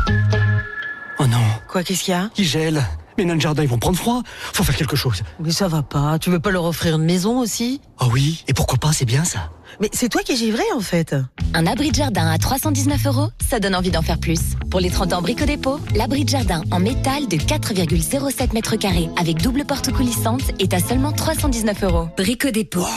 Oh 1.76 1.80
Quoi, 1.80 1.84
qu'est-ce 1.84 2.04
qu'il 2.06 2.14
y 2.14 2.16
a 2.16 2.30
il 2.38 2.46
gèle. 2.46 2.82
Les 3.18 3.26
nains 3.26 3.36
de 3.36 3.42
jardin 3.42 3.62
ils 3.62 3.68
vont 3.68 3.78
prendre 3.78 3.98
froid. 3.98 4.24
Faut 4.54 4.64
faire 4.64 4.78
quelque 4.78 4.96
chose. 4.96 5.24
Mais 5.42 5.52
ça 5.52 5.68
va 5.68 5.84
pas. 5.84 6.18
Tu 6.20 6.30
veux 6.30 6.40
pas 6.40 6.50
leur 6.50 6.64
offrir 6.64 6.96
une 6.96 7.04
maison 7.04 7.38
aussi 7.40 7.82
Oh 8.00 8.06
oui, 8.14 8.46
et 8.48 8.54
pourquoi 8.54 8.78
pas, 8.78 8.94
c'est 8.94 9.04
bien 9.04 9.26
ça. 9.26 9.52
Mais 9.82 9.90
c'est 9.92 10.08
toi 10.08 10.22
qui 10.24 10.32
es 10.32 10.36
givré 10.38 10.64
en 10.74 10.80
fait. 10.80 11.18
Un 11.54 11.68
abri 11.68 11.90
de 11.92 11.96
jardin 11.96 12.32
à 12.32 12.38
319 12.38 13.08
euros, 13.08 13.28
ça 13.46 13.60
donne 13.60 13.76
envie 13.76 13.92
d'en 13.92 14.02
faire 14.02 14.20
plus. 14.20 14.40
Pour 14.72 14.80
les 14.80 14.90
30 14.90 15.12
ans 15.12 15.22
Brico 15.22 15.44
Dépôt, 15.44 15.82
l'abri 15.96 16.24
de 16.24 16.30
jardin 16.30 16.62
en 16.72 16.80
métal 16.80 17.28
de 17.28 17.36
4,07 17.36 18.54
mètres 18.54 18.78
carrés 18.78 19.10
avec 19.20 19.42
double 19.42 19.66
porte 19.66 19.92
coulissante 19.92 20.44
est 20.62 20.74
à 20.74 20.80
seulement 20.80 21.12
319 21.12 21.84
euros. 21.84 22.08
Brico 22.16 22.52
Dépôt. 22.52 22.88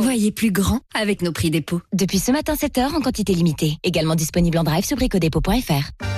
Voyez 0.00 0.30
plus 0.30 0.52
grand 0.52 0.80
avec 0.94 1.22
nos 1.22 1.32
prix 1.32 1.50
dépôt. 1.50 1.80
Depuis 1.94 2.18
ce 2.18 2.32
matin 2.32 2.52
7h 2.52 2.94
en 2.94 3.00
quantité 3.00 3.32
limitée. 3.32 3.78
Également 3.82 4.14
disponible 4.14 4.58
en 4.58 4.64
drive 4.64 4.84
sur 4.84 4.98
bricodépôt.fr. 4.98 6.17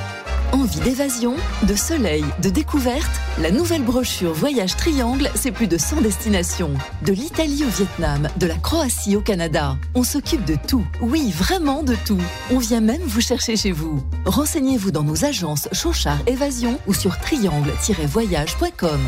Envie 0.53 0.81
d'évasion, 0.81 1.37
de 1.69 1.75
soleil, 1.77 2.25
de 2.43 2.51
découverte 2.51 3.11
La 3.39 3.53
nouvelle 3.53 3.83
brochure 3.83 4.33
Voyage 4.33 4.77
Triangle, 4.77 5.31
c'est 5.35 5.53
plus 5.53 5.69
de 5.69 5.79
100 5.79 6.01
destinations. 6.01 6.73
De 7.03 7.13
l'Italie 7.13 7.63
au 7.65 7.69
Vietnam, 7.69 8.29
de 8.37 8.47
la 8.47 8.57
Croatie 8.57 9.17
au 9.17 9.21
Canada. 9.21 9.77
On 9.95 10.03
s'occupe 10.03 10.45
de 10.45 10.57
tout. 10.67 10.85
Oui, 11.01 11.31
vraiment 11.31 11.83
de 11.85 11.95
tout. 12.05 12.21
On 12.51 12.59
vient 12.59 12.81
même 12.81 13.03
vous 13.03 13.21
chercher 13.21 13.57
chez 13.57 13.71
vous. 13.71 14.03
Renseignez-vous 14.27 14.91
dans 14.91 15.05
nos 15.05 15.25
agences 15.25 15.69
Chauchard 15.73 16.19
Évasion 16.27 16.79
ou 16.89 16.95
sur 16.95 17.17
triangle-voyage.com. 17.19 19.01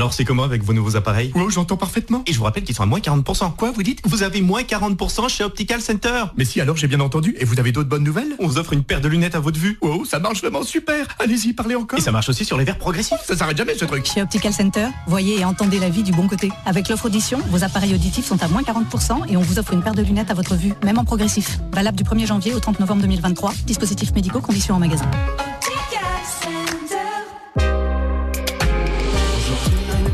Alors 0.00 0.14
c'est 0.14 0.24
comment 0.24 0.44
avec 0.44 0.64
vos 0.64 0.72
nouveaux 0.72 0.96
appareils 0.96 1.30
Oh, 1.34 1.50
j'entends 1.50 1.76
parfaitement. 1.76 2.22
Et 2.26 2.32
je 2.32 2.38
vous 2.38 2.44
rappelle 2.44 2.64
qu'ils 2.64 2.74
sont 2.74 2.84
à 2.84 2.86
moins 2.86 3.00
40%. 3.00 3.54
Quoi, 3.54 3.70
vous 3.70 3.82
dites 3.82 4.00
Vous 4.06 4.22
avez 4.22 4.40
moins 4.40 4.62
40% 4.62 5.28
chez 5.28 5.44
Optical 5.44 5.82
Center 5.82 6.24
Mais 6.38 6.46
si, 6.46 6.58
alors 6.58 6.74
j'ai 6.78 6.86
bien 6.86 7.00
entendu. 7.00 7.36
Et 7.38 7.44
vous 7.44 7.60
avez 7.60 7.70
d'autres 7.70 7.90
bonnes 7.90 8.02
nouvelles 8.02 8.34
On 8.38 8.46
vous 8.46 8.56
offre 8.56 8.72
une 8.72 8.82
paire 8.82 9.02
de 9.02 9.08
lunettes 9.08 9.34
à 9.34 9.40
votre 9.40 9.60
vue. 9.60 9.76
Oh, 9.82 10.06
ça 10.06 10.18
marche 10.18 10.40
vraiment 10.40 10.62
super. 10.62 11.06
Allez-y, 11.18 11.52
parlez 11.52 11.74
encore. 11.74 11.98
Et 11.98 12.02
ça 12.02 12.12
marche 12.12 12.30
aussi 12.30 12.46
sur 12.46 12.56
les 12.56 12.64
verres 12.64 12.78
progressifs. 12.78 13.18
Ça 13.26 13.36
s'arrête 13.36 13.58
jamais 13.58 13.74
ce 13.74 13.84
truc. 13.84 14.06
Chez 14.06 14.22
Optical 14.22 14.54
Center, 14.54 14.86
voyez 15.06 15.40
et 15.40 15.44
entendez 15.44 15.78
la 15.78 15.90
vie 15.90 16.02
du 16.02 16.12
bon 16.12 16.28
côté. 16.28 16.50
Avec 16.64 16.88
l'offre 16.88 17.04
audition, 17.04 17.38
vos 17.50 17.62
appareils 17.62 17.92
auditifs 17.92 18.24
sont 18.24 18.42
à 18.42 18.48
moins 18.48 18.62
40% 18.62 19.30
et 19.30 19.36
on 19.36 19.42
vous 19.42 19.58
offre 19.58 19.74
une 19.74 19.82
paire 19.82 19.94
de 19.94 20.00
lunettes 20.00 20.30
à 20.30 20.34
votre 20.34 20.54
vue, 20.54 20.72
même 20.82 20.98
en 20.98 21.04
progressif. 21.04 21.58
Valable 21.74 21.98
du 21.98 22.04
1er 22.04 22.26
janvier 22.26 22.54
au 22.54 22.58
30 22.58 22.80
novembre 22.80 23.02
2023. 23.02 23.52
Dispositifs 23.66 24.14
médicaux, 24.14 24.40
conditions 24.40 24.76
en 24.76 24.78
magasin. 24.78 25.10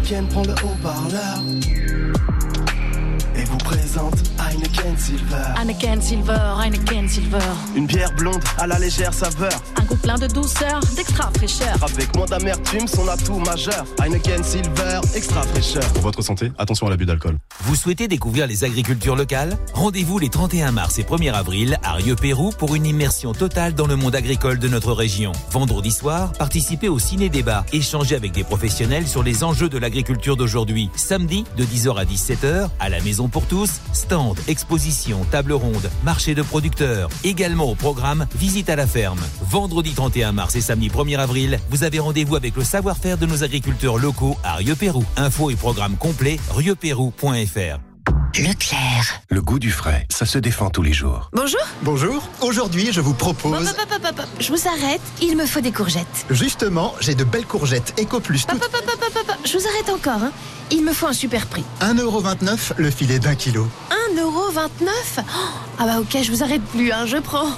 Heineken 0.07 0.29
prend 0.29 0.43
le 0.43 0.53
haut-parleur 0.53 1.43
et 3.37 3.45
vous 3.45 3.59
présente 3.59 4.15
Heineken 4.39 4.97
Silver. 4.99 5.45
Heineken 5.61 6.01
Silver, 6.01 6.55
Heineken 6.63 7.09
Silver. 7.09 7.39
Une 7.75 7.87
bière 7.87 8.13
blonde 8.17 8.43
à 8.59 8.67
la 8.67 8.79
légère 8.79 9.13
saveur. 9.13 9.53
Un 9.77 9.85
goût 9.85 9.97
plein 9.97 10.17
de 10.17 10.27
douceur, 10.27 10.81
d'extra 10.97 11.31
fraîcheur. 11.37 11.77
Avec 11.83 12.15
moins 12.17 12.27
d'amertume, 12.27 12.87
son 12.87 13.07
atout 13.09 13.39
majeur. 13.39 13.85
Heineken 14.03 14.43
Silver, 14.43 15.01
extra 15.15 15.43
fraîcheur. 15.43 15.85
Pour 15.93 16.03
votre 16.03 16.23
santé, 16.23 16.53
attention 16.59 16.87
à 16.87 16.91
l'abus 16.91 17.07
d'alcool. 17.07 17.37
Vous 17.61 17.75
souhaitez 17.75 18.09
découvrir 18.09 18.47
les 18.47 18.65
agricultures 18.65 19.17
locales? 19.17 19.57
Rendez-vous 19.75 20.19
les 20.19 20.29
31 20.29 20.73
mars 20.73 20.99
et 20.99 21.03
1er 21.03 21.33
avril 21.33 21.79
à 21.83 21.93
Rieux-Pérou 21.93 22.51
pour 22.59 22.75
une 22.75 22.87
immersion 22.87 23.33
totale 23.33 23.75
dans 23.75 23.87
le 23.87 23.97
monde 23.97 24.15
agricole 24.15 24.59
de 24.59 24.69
notre 24.69 24.93
région. 24.93 25.33
Vendredi 25.51 25.91
soir, 25.91 26.33
participez 26.33 26.89
au 26.89 26.99
ciné-débat, 26.99 27.65
échangez 27.73 28.17
avec 28.17 28.33
des 28.33 28.45
professionnels 28.45 29.07
sur 29.07 29.23
les 29.23 29.45
enjeux 29.45 29.69
de 29.69 29.79
l'agriculture 29.79 30.37
d'aujourd'hui. 30.37 30.91
Samedi, 30.97 31.45
de 31.57 31.65
10h 31.65 31.97
à 31.97 32.05
17h, 32.05 32.69
à 32.79 32.89
la 32.89 33.01
Maison 33.01 33.26
pour 33.29 33.47
tous, 33.47 33.71
stand, 33.93 34.37
exposition, 34.49 35.25
table 35.31 35.53
ronde, 35.53 35.91
marché 36.05 36.35
de 36.35 36.43
producteurs. 36.43 37.09
Également 37.25 37.65
au 37.71 37.75
programme, 37.75 38.27
visite 38.35 38.69
à 38.71 38.77
la 38.77 38.87
ferme. 38.87 39.21
Vendredi 39.43 39.93
31 39.95 40.33
mars 40.33 40.55
et 40.57 40.61
samedi 40.61 40.89
1er 40.89 41.19
avril, 41.19 41.59
vous 41.71 41.85
avez 41.85 41.99
rendez-vous 41.99 42.37
avec 42.37 42.57
le 42.57 42.65
savoir-faire 42.65 43.19
de 43.19 43.27
nos 43.27 43.45
agriculteurs 43.45 43.99
locaux 43.99 44.37
à 44.45 44.55
Rieux-Pérou. 44.55 45.05
Info 45.17 45.51
et 45.51 45.57
programme 45.57 45.97
complet, 45.97 46.39
rieuxpérou.fr. 46.55 47.79
Leclerc. 48.39 49.23
Le 49.31 49.41
goût 49.41 49.59
du 49.59 49.71
frais, 49.71 50.07
ça 50.11 50.27
se 50.27 50.39
défend 50.39 50.69
tous 50.69 50.83
les 50.83 50.93
jours. 50.93 51.31
Bonjour. 51.33 51.61
Bonjour, 51.83 52.29
aujourd'hui 52.43 52.91
je 52.93 53.01
vous 53.01 53.15
propose... 53.15 53.69
Hop, 53.69 53.77
hop, 53.91 54.07
hop. 54.19 54.27
Je 54.39 54.53
vous 54.53 54.69
arrête, 54.69 55.01
il 55.23 55.37
me 55.39 55.47
faut 55.47 55.61
des 55.63 55.73
courgettes. 55.73 56.27
Justement, 56.29 56.95
j'ai 57.01 57.15
de 57.15 57.25
belles 57.25 57.47
courgettes 57.47 57.95
Eco 57.99 58.21
Plus 58.21 58.45
hop. 58.53 58.63
Je 59.47 59.57
vous 59.57 59.65
arrête 59.67 59.89
encore. 59.89 60.23
hein. 60.23 60.33
Il 60.73 60.85
me 60.85 60.93
faut 60.93 61.07
un 61.07 61.13
super 61.13 61.47
prix. 61.47 61.65
1,29€ 61.81 62.73
le 62.79 62.91
filet 62.91 63.19
d'un 63.19 63.35
kilo. 63.35 63.69
1,29€ 64.17 64.91
Oh, 65.19 65.23
Ah 65.79 65.87
bah 65.87 66.01
ok, 66.01 66.19
je 66.23 66.31
vous 66.33 66.43
arrête 66.43 66.63
plus, 66.63 66.91
hein, 66.93 67.07
je 67.07 67.19
prends. 67.19 67.49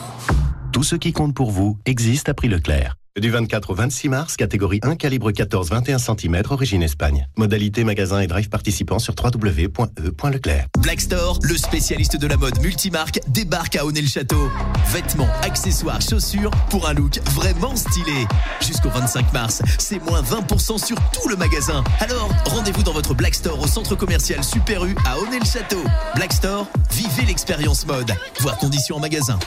Tout 0.72 0.82
ce 0.82 0.96
qui 0.96 1.12
compte 1.12 1.34
pour 1.34 1.50
vous 1.50 1.78
existe 1.86 2.28
à 2.28 2.34
prix 2.34 2.48
Leclerc. 2.48 2.97
Du 3.20 3.30
24 3.30 3.70
au 3.70 3.74
26 3.74 4.08
mars, 4.08 4.36
catégorie 4.36 4.78
1, 4.80 4.94
calibre 4.94 5.32
14-21 5.32 5.98
cm, 5.98 6.42
origine 6.50 6.84
Espagne. 6.84 7.26
Modalité 7.36 7.82
magasin 7.82 8.20
et 8.20 8.28
drive 8.28 8.48
participants 8.48 9.00
sur 9.00 9.14
www.e.leclerc. 9.20 10.66
Black 10.78 11.00
Store, 11.00 11.40
le 11.42 11.56
spécialiste 11.56 12.16
de 12.16 12.26
la 12.28 12.36
mode 12.36 12.60
multimarque, 12.60 13.18
débarque 13.26 13.74
à 13.74 13.84
Honnay-le-Château. 13.84 14.50
Vêtements, 14.92 15.28
accessoires, 15.42 16.00
chaussures 16.00 16.52
pour 16.70 16.88
un 16.88 16.94
look 16.94 17.18
vraiment 17.32 17.74
stylé. 17.74 18.26
Jusqu'au 18.60 18.90
25 18.90 19.32
mars, 19.32 19.62
c'est 19.78 20.00
moins 20.04 20.22
20% 20.22 20.78
sur 20.84 20.96
tout 21.10 21.28
le 21.28 21.34
magasin. 21.34 21.82
Alors, 21.98 22.30
rendez-vous 22.46 22.84
dans 22.84 22.92
votre 22.92 23.14
Black 23.14 23.34
Store 23.34 23.60
au 23.60 23.66
centre 23.66 23.96
commercial 23.96 24.44
Super 24.44 24.84
U 24.84 24.94
à 25.04 25.18
Honnay-le-Château. 25.18 25.82
Black 26.14 26.32
Store, 26.32 26.68
vivez 26.92 27.26
l'expérience 27.26 27.84
mode. 27.84 28.12
Voir 28.40 28.56
conditions 28.58 28.96
en 28.96 29.00
magasin. 29.00 29.40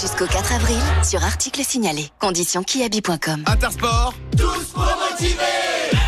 Jusqu'au 0.00 0.26
4 0.26 0.52
avril, 0.54 0.78
sur 1.02 1.22
articles 1.24 1.62
signalés. 1.64 2.08
Conditions 2.18 2.62
kiabi.com. 2.62 3.42
Intersport, 3.46 4.14
tous 4.36 4.64
pour 4.72 4.82
motiver 5.10 5.40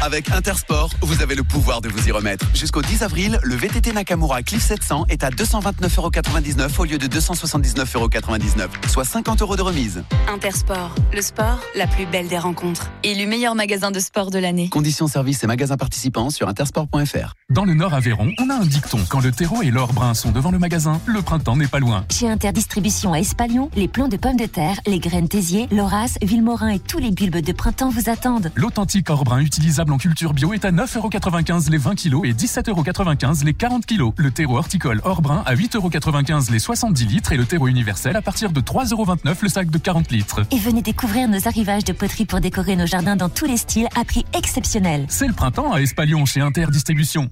Avec 0.03 0.31
Intersport, 0.31 0.91
vous 1.03 1.23
avez 1.23 1.35
le 1.35 1.43
pouvoir 1.43 1.81
de 1.81 1.89
vous 1.89 2.09
y 2.09 2.13
remettre. 2.13 2.47
Jusqu'au 2.55 2.83
10 2.83 3.03
avril, 3.03 3.39
le 3.43 3.55
VTT 3.55 3.93
Nakamura 3.93 4.43
Cliff 4.43 4.63
700 4.63 5.07
est 5.09 5.25
à 5.25 5.31
229,99€ 5.31 6.79
au 6.79 6.85
lieu 6.85 6.99
de 6.99 7.07
279,99€, 7.07 8.69
soit 8.89 9.05
50 9.05 9.43
euros 9.43 9.57
de 9.57 9.63
remise. 9.63 10.03
Intersport, 10.29 10.95
le 11.13 11.23
sport, 11.23 11.59
la 11.75 11.87
plus 11.87 12.07
belle 12.07 12.29
des 12.29 12.39
rencontres. 12.39 12.91
Élu 13.03 13.27
meilleur 13.27 13.55
magasin 13.55 13.91
de 13.91 14.01
sport 14.01 14.31
de 14.31 14.39
l'année. 14.39 14.69
Conditions 14.69 15.09
services 15.33 15.45
et 15.45 15.47
magasins 15.47 15.77
participants 15.77 16.31
sur 16.31 16.49
intersport.fr. 16.49 17.35
Dans 17.51 17.65
le 17.65 17.75
Nord 17.75 17.95
Aveyron, 17.95 18.33
on 18.39 18.51
a 18.51 18.55
un 18.55 18.67
dicton. 18.67 18.99
Quand 19.09 19.21
le 19.21 19.31
terreau 19.31 19.63
et 19.63 19.71
l'or 19.71 19.93
brun 19.93 20.15
sont 20.15 20.31
devant 20.31 20.51
le 20.51 20.59
magasin, 20.59 21.01
le 21.07 21.23
printemps 21.23 21.57
n'est 21.57 21.67
pas 21.67 21.81
loin. 21.81 22.05
Chez 22.11 22.29
Interdistribution 22.29 23.13
à 23.13 23.19
Espalion, 23.19 23.71
les 23.77 23.89
plants 23.89 24.09
de 24.09 24.17
pommes 24.17 24.37
de 24.37 24.47
terre, 24.47 24.79
les 24.87 24.99
graines 24.99 25.29
Tésier, 25.29 25.69
Loras, 25.71 26.17
Villemorin 26.23 26.71
et 26.71 26.79
tous 26.79 26.99
les 26.99 27.11
bulbes 27.11 27.41
de 27.41 27.53
printemps 27.53 27.91
vous 27.91 28.09
attendent. 28.09 28.51
L'authentique 28.55 29.09
or 29.11 29.25
brun 29.25 29.41
utilisable 29.41 29.93
en 29.93 29.99
culture 29.99 30.35
bio 30.35 30.53
est 30.53 30.65
à 30.65 30.73
9,95€ 30.73 31.71
les 31.71 31.79
20 31.79 31.95
kg 31.95 32.25
et 32.25 32.33
17,95€ 32.33 33.45
les 33.45 33.55
40 33.55 33.87
kg. 33.87 34.13
Le 34.17 34.31
terreau 34.31 34.59
horticole 34.59 35.01
or 35.05 35.23
brun 35.23 35.43
à 35.47 35.55
8,95€ 35.55 36.51
les 36.51 36.59
70 36.59 37.07
litres 37.07 37.33
et 37.33 37.37
le 37.37 37.45
terreau 37.45 37.69
universel 37.69 38.17
à 38.17 38.23
partir 38.23 38.53
de 38.53 38.61
3,29€ 38.61 39.37
le 39.43 39.49
sac 39.49 39.71
de 39.71 39.79
40 39.79 40.11
litres. 40.11 40.41
Et 40.51 40.59
venez 40.59 40.83
découvrir 40.83 41.29
nos 41.29 41.49
arrivages 41.49 41.85
de 41.85 41.93
poterie 41.93 42.27
pour 42.27 42.41
décorer 42.41 42.77
nos 42.77 42.87
jardins 42.87 43.17
dans 43.17 43.29
tous 43.29 43.47
les 43.47 43.57
styles 43.57 43.89
à 43.99 44.05
prix 44.05 44.25
exceptionnel. 44.37 45.07
C'est 45.23 45.29
le 45.29 45.35
printemps 45.35 45.73
à 45.73 45.81
Espalion 45.81 46.27
chez 46.27 46.41
Interdistribution. 46.41 47.29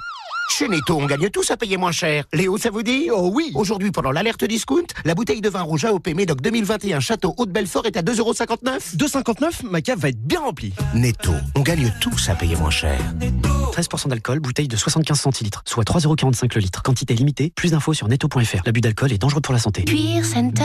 Chez 0.52 0.68
Netto, 0.68 0.98
on 1.00 1.06
gagne 1.06 1.30
tous 1.30 1.50
à 1.50 1.56
payer 1.56 1.76
moins 1.76 1.92
cher. 1.92 2.24
Léo, 2.34 2.58
ça 2.58 2.70
vous 2.70 2.82
dit? 2.82 3.08
Oh 3.10 3.30
oui 3.32 3.50
Aujourd'hui, 3.54 3.90
pendant 3.92 4.10
l'alerte 4.10 4.44
discount, 4.44 4.82
la 5.04 5.14
bouteille 5.14 5.40
de 5.40 5.48
vin 5.48 5.62
rouge 5.62 5.84
AOP 5.84 6.08
Médoc 6.08 6.40
2021 6.42 7.00
Château 7.00 7.34
Haute-Belfort 7.38 7.86
est 7.86 7.96
à 7.96 8.02
2,59€ 8.02 8.96
2,59 8.96 9.50
Ma 9.70 9.80
cave 9.80 9.98
va 10.00 10.08
être 10.08 10.20
bien 10.20 10.40
remplie. 10.40 10.74
Netto, 10.94 11.32
on 11.54 11.60
gagne 11.60 11.90
tous 12.00 12.28
à 12.28 12.34
payer 12.34 12.56
moins 12.56 12.70
cher. 12.70 12.98
13% 13.72 14.08
d'alcool, 14.08 14.40
bouteille 14.40 14.68
de 14.68 14.76
75 14.76 15.18
centilitres, 15.20 15.62
soit 15.64 15.84
3,45€ 15.84 16.54
le 16.54 16.60
litre. 16.60 16.82
Quantité 16.82 17.14
limitée, 17.14 17.52
plus 17.54 17.70
d'infos 17.70 17.94
sur 17.94 18.08
netto.fr. 18.08 18.62
L'abus 18.66 18.80
d'alcool 18.80 19.12
est 19.12 19.18
dangereux 19.18 19.40
pour 19.40 19.54
la 19.54 19.60
santé. 19.60 19.84
Cuir 19.84 20.24
Center. 20.24 20.64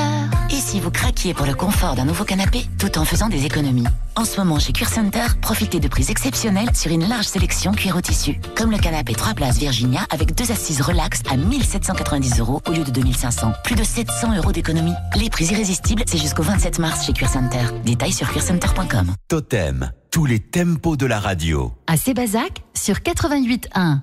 Et 0.49 0.59
si 0.59 0.79
vous 0.79 0.91
craquiez 0.91 1.33
pour 1.33 1.45
le 1.45 1.53
confort 1.53 1.95
d'un 1.95 2.05
nouveau 2.05 2.25
canapé 2.25 2.65
tout 2.79 2.97
en 2.97 3.05
faisant 3.05 3.29
des 3.29 3.45
économies 3.45 3.86
En 4.15 4.25
ce 4.25 4.38
moment 4.38 4.59
chez 4.59 4.73
Cuir 4.73 4.89
Center, 4.89 5.25
profitez 5.41 5.79
de 5.79 5.88
prix 5.88 6.07
exceptionnels 6.09 6.75
sur 6.75 6.91
une 6.91 7.07
large 7.07 7.25
sélection 7.27 7.71
cuir 7.71 7.95
au 7.95 8.01
tissu. 8.01 8.41
Comme 8.55 8.71
le 8.71 8.77
canapé 8.77 9.13
3 9.13 9.36
places 9.36 9.59
Virginia 9.76 10.05
avec 10.09 10.34
deux 10.36 10.53
assises 10.53 10.80
relax 10.80 11.21
à 11.30 11.36
1790 11.36 12.39
euros 12.39 12.61
au 12.65 12.71
lieu 12.71 12.86
de 12.86 12.91
2500. 12.91 13.51
Plus 13.65 13.76
de 13.76 13.84
700 13.84 14.38
euros 14.38 14.53
d'économie. 14.53 14.93
Les 15.19 15.30
prix 15.30 15.47
irrésistibles, 15.47 16.03
c'est 16.07 16.17
jusqu'au 16.17 16.43
27 16.43 16.80
mars 16.80 17.05
chez 17.05 17.11
Cuir 17.11 17.28
Center. 17.30 17.65
Détails 17.84 18.13
sur 18.13 18.30
cuircenter.com. 18.30 19.13
Totem, 19.28 19.91
tous 20.11 20.26
les 20.26 20.39
tempos 20.39 20.95
de 20.95 21.05
la 21.05 21.19
radio. 21.19 21.73
À 21.88 21.97
Sébazac 21.97 22.63
sur 22.73 22.99
88.1. 22.99 23.99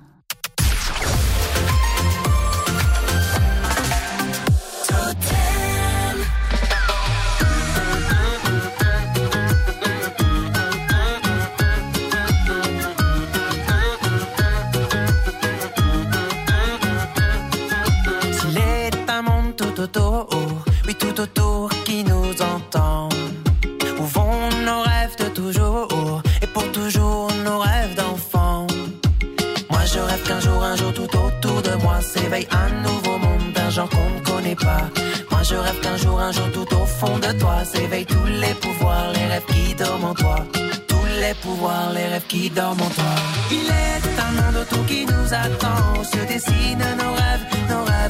autour, 19.82 20.28
oui 20.86 20.94
tout 20.94 21.20
autour 21.20 21.68
qui 21.84 22.04
nous 22.04 22.30
entend. 22.54 23.08
Où 23.98 24.04
vont 24.04 24.48
nos 24.64 24.82
rêves 24.82 25.16
de 25.18 25.28
toujours 25.40 26.22
et 26.40 26.46
pour 26.46 26.70
toujours 26.72 27.28
nos 27.44 27.58
rêves 27.58 27.94
d'enfant? 27.96 28.66
Moi 29.70 29.80
je 29.84 29.98
rêve 29.98 30.22
qu'un 30.26 30.40
jour, 30.40 30.62
un 30.62 30.76
jour 30.76 30.92
tout 30.94 31.10
autour 31.16 31.62
de 31.62 31.74
moi 31.82 32.00
s'éveille 32.00 32.48
un 32.50 32.70
nouveau 32.86 33.18
monde 33.18 33.52
d'un 33.54 33.70
genre 33.70 33.88
qu'on 33.88 34.10
ne 34.10 34.20
connaît 34.20 34.56
pas. 34.56 34.84
Moi 35.30 35.42
je 35.42 35.56
rêve 35.56 35.80
qu'un 35.80 35.96
jour, 35.96 36.20
un 36.20 36.32
jour 36.32 36.50
tout 36.52 36.74
au 36.74 36.86
fond 36.86 37.18
de 37.18 37.32
toi 37.38 37.64
s'éveillent 37.64 38.06
tous 38.06 38.26
les 38.26 38.54
pouvoirs, 38.54 39.12
les 39.14 39.26
rêves 39.26 39.46
qui 39.52 39.74
dorment 39.74 40.04
en 40.04 40.14
toi. 40.14 40.36
Tous 40.88 41.06
les 41.20 41.34
pouvoirs, 41.42 41.92
les 41.92 42.06
rêves 42.06 42.26
qui 42.28 42.50
dorment 42.50 42.82
en 42.82 42.90
toi. 42.90 43.14
Il 43.50 43.66
est 43.84 44.20
un 44.26 44.32
monde 44.38 44.56
autour 44.62 44.86
qui 44.86 45.04
nous 45.06 45.28
attend, 45.44 46.00
où 46.00 46.04
se 46.04 46.20
dessinent 46.32 46.96
nos 47.02 47.12
rêves, 47.12 47.46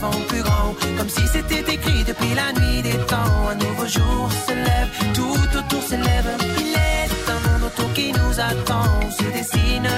Comme 0.01 1.09
si 1.09 1.27
c'était 1.29 1.75
écrit 1.75 2.03
depuis 2.05 2.35
la 2.35 2.53
nuit 2.59 2.81
des 2.83 2.97
temps. 3.07 3.49
Un 3.51 3.57
nouveau 3.57 3.87
jour 3.87 4.31
se 4.47 4.55
lève, 4.55 4.89
tout 5.13 5.59
autour 5.59 5.83
s'élève. 5.83 6.31
Il 6.59 6.73
est 6.73 7.31
un 7.31 7.51
monde 7.51 7.65
autour 7.67 7.93
qui 7.93 8.11
nous 8.13 8.41
attend, 8.41 9.11
se 9.11 9.25
dessinent 9.25 9.92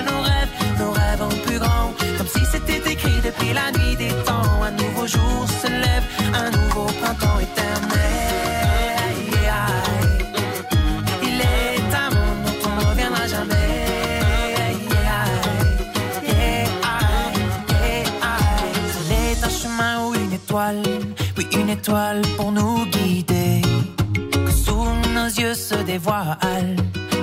se 25.94 25.98
dévoile 25.98 26.76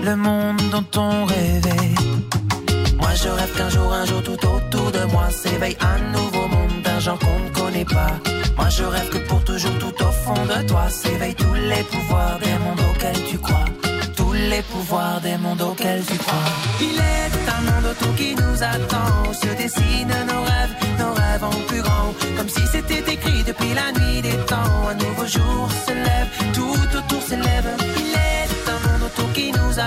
le 0.03 0.15
monde 0.15 0.61
dont 0.71 1.01
on 1.01 1.25
rêvait. 1.25 1.93
Moi 2.99 3.13
je 3.15 3.29
rêve 3.29 3.53
qu'un 3.57 3.69
jour, 3.69 3.93
un 3.93 4.05
jour 4.05 4.23
tout 4.23 4.39
autour 4.47 4.91
de 4.91 5.03
moi 5.11 5.29
s'éveille 5.29 5.77
un 5.81 5.99
nouveau 6.17 6.47
monde 6.47 6.81
d'un 6.83 6.99
genre 6.99 7.19
qu'on 7.19 7.39
ne 7.39 7.49
connaît 7.49 7.85
pas. 7.85 8.13
Moi 8.57 8.69
je 8.69 8.83
rêve 8.83 9.09
que 9.09 9.17
pour 9.29 9.43
toujours 9.43 9.77
tout 9.79 10.03
au 10.07 10.11
fond 10.23 10.45
de 10.45 10.67
toi 10.67 10.89
s'éveillent 10.89 11.35
tous 11.35 11.53
les 11.53 11.83
pouvoirs 11.83 12.39
des 12.39 12.57
mondes 12.63 12.83
auxquels 12.89 13.23
tu 13.29 13.37
crois. 13.37 13.65
Tous 14.15 14.33
les 14.33 14.61
pouvoirs 14.61 15.19
des 15.21 15.37
mondes 15.37 15.61
auxquels 15.61 16.03
tu 16.05 16.17
crois. 16.17 16.49
Il 16.79 16.97
est 17.15 17.35
un 17.55 17.61
monde 17.67 17.87
autour 17.91 18.15
qui 18.15 18.35
nous 18.35 18.57
attend, 18.63 19.33
se 19.33 19.49
dessinent 19.61 20.21
nos 20.31 20.43
rêves, 20.51 20.75
nos 20.99 21.13
rêves 21.13 21.43
en 21.43 21.57
plus 21.67 21.81
grand. 21.81 22.09
Comme 22.37 22.49
si 22.49 22.65
c'était 22.67 23.03
écrit 23.13 23.43
depuis 23.43 23.73
la 23.73 23.87
nuit 23.97 24.21
des 24.21 24.37
temps. 24.51 24.87
Un 24.91 24.95
nouveau 24.95 25.25
jour 25.25 25.69
se 25.85 25.93
lève, 25.93 26.29
tout 26.53 26.97
autour 26.97 27.21
s'élève. 27.21 27.90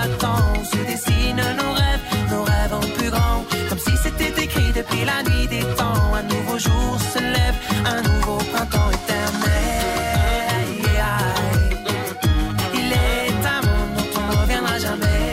Attend, 0.05 0.41
où 0.59 0.63
se 0.63 0.81
dessinent 0.91 1.47
nos 1.61 1.73
rêves, 1.81 2.03
nos 2.31 2.43
rêves 2.43 2.73
en 2.73 2.85
plus 2.97 3.09
grand. 3.09 3.39
Comme 3.69 3.79
si 3.87 3.95
c'était 4.03 4.33
écrit 4.45 4.71
depuis 4.79 5.03
la 5.11 5.19
nuit 5.27 5.47
des 5.47 5.65
temps. 5.79 6.03
Un 6.19 6.23
nouveau 6.33 6.57
jour 6.57 6.91
se 7.13 7.19
lève, 7.19 7.57
un 7.93 8.01
nouveau 8.09 8.37
printemps 8.51 8.91
éternel. 8.97 9.51
Il 12.79 12.89
est 13.09 13.41
un 13.55 13.61
monde 13.67 13.91
dont 13.97 14.11
on 14.19 14.23
ne 14.31 14.35
reviendra 14.41 14.75
jamais. 14.79 15.23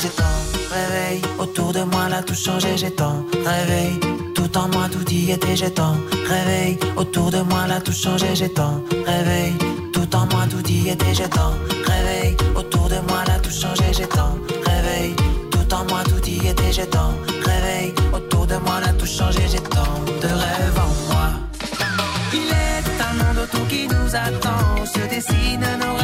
J'ai 0.00 0.12
tant 0.20 0.38
réveil 0.78 1.22
autour 1.38 1.72
de 1.72 1.82
moi, 1.92 2.08
là 2.08 2.22
tout 2.22 2.34
changé. 2.46 2.76
J'ai 2.76 2.90
tant 2.90 3.24
réveil 3.44 3.94
tout 4.52 4.58
en 4.58 4.68
moi, 4.68 4.88
tout 4.90 5.10
y 5.10 5.30
était. 5.30 5.56
J'ai 5.56 5.70
tant 5.70 5.96
réveil 6.28 6.78
autour 6.96 7.30
de 7.30 7.40
moi, 7.42 7.66
là 7.66 7.80
tout 7.80 7.92
changé. 7.92 8.34
J'ai 8.34 8.48
tant 8.48 8.82
réveil 9.06 9.54
tout 9.92 10.14
en 10.14 10.26
moi, 10.26 10.44
tout 10.50 10.66
y 10.68 10.90
était. 10.90 11.14
J'ai 11.14 11.28
tant 11.28 11.54
réveil 11.86 12.36
autour 12.54 12.88
de 12.88 12.98
moi, 13.08 13.24
là 13.26 13.38
tout 13.42 13.50
changé. 13.50 13.84
J'ai 13.92 14.06
tant 14.06 14.36
réveil 14.66 15.14
tout 15.50 15.74
en 15.74 15.84
moi, 15.84 16.02
tout 16.04 16.28
y 16.28 16.48
était. 16.48 16.72
J'ai 16.72 16.86
tant 16.86 17.12
réveil 17.44 17.94
autour 18.12 18.46
de 18.46 18.56
moi, 18.56 18.80
là 18.80 18.92
tout 18.98 19.06
changé. 19.06 19.40
J'ai 19.50 19.60
tant 19.60 19.94
de 20.22 20.28
rêves 20.28 20.78
en 20.78 21.12
moi. 21.12 21.28
Il 22.32 22.48
est 22.48 22.86
un 23.08 23.24
monde 23.24 23.38
autour 23.44 23.66
qui 23.68 23.86
nous 23.86 24.14
attend, 24.14 24.84
se 24.84 25.00
dessinent 25.08 25.60
nos 25.80 25.94
rêves, 25.94 26.01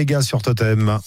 Vega 0.00 0.22
sur 0.22 0.40
Totem. 0.40 0.98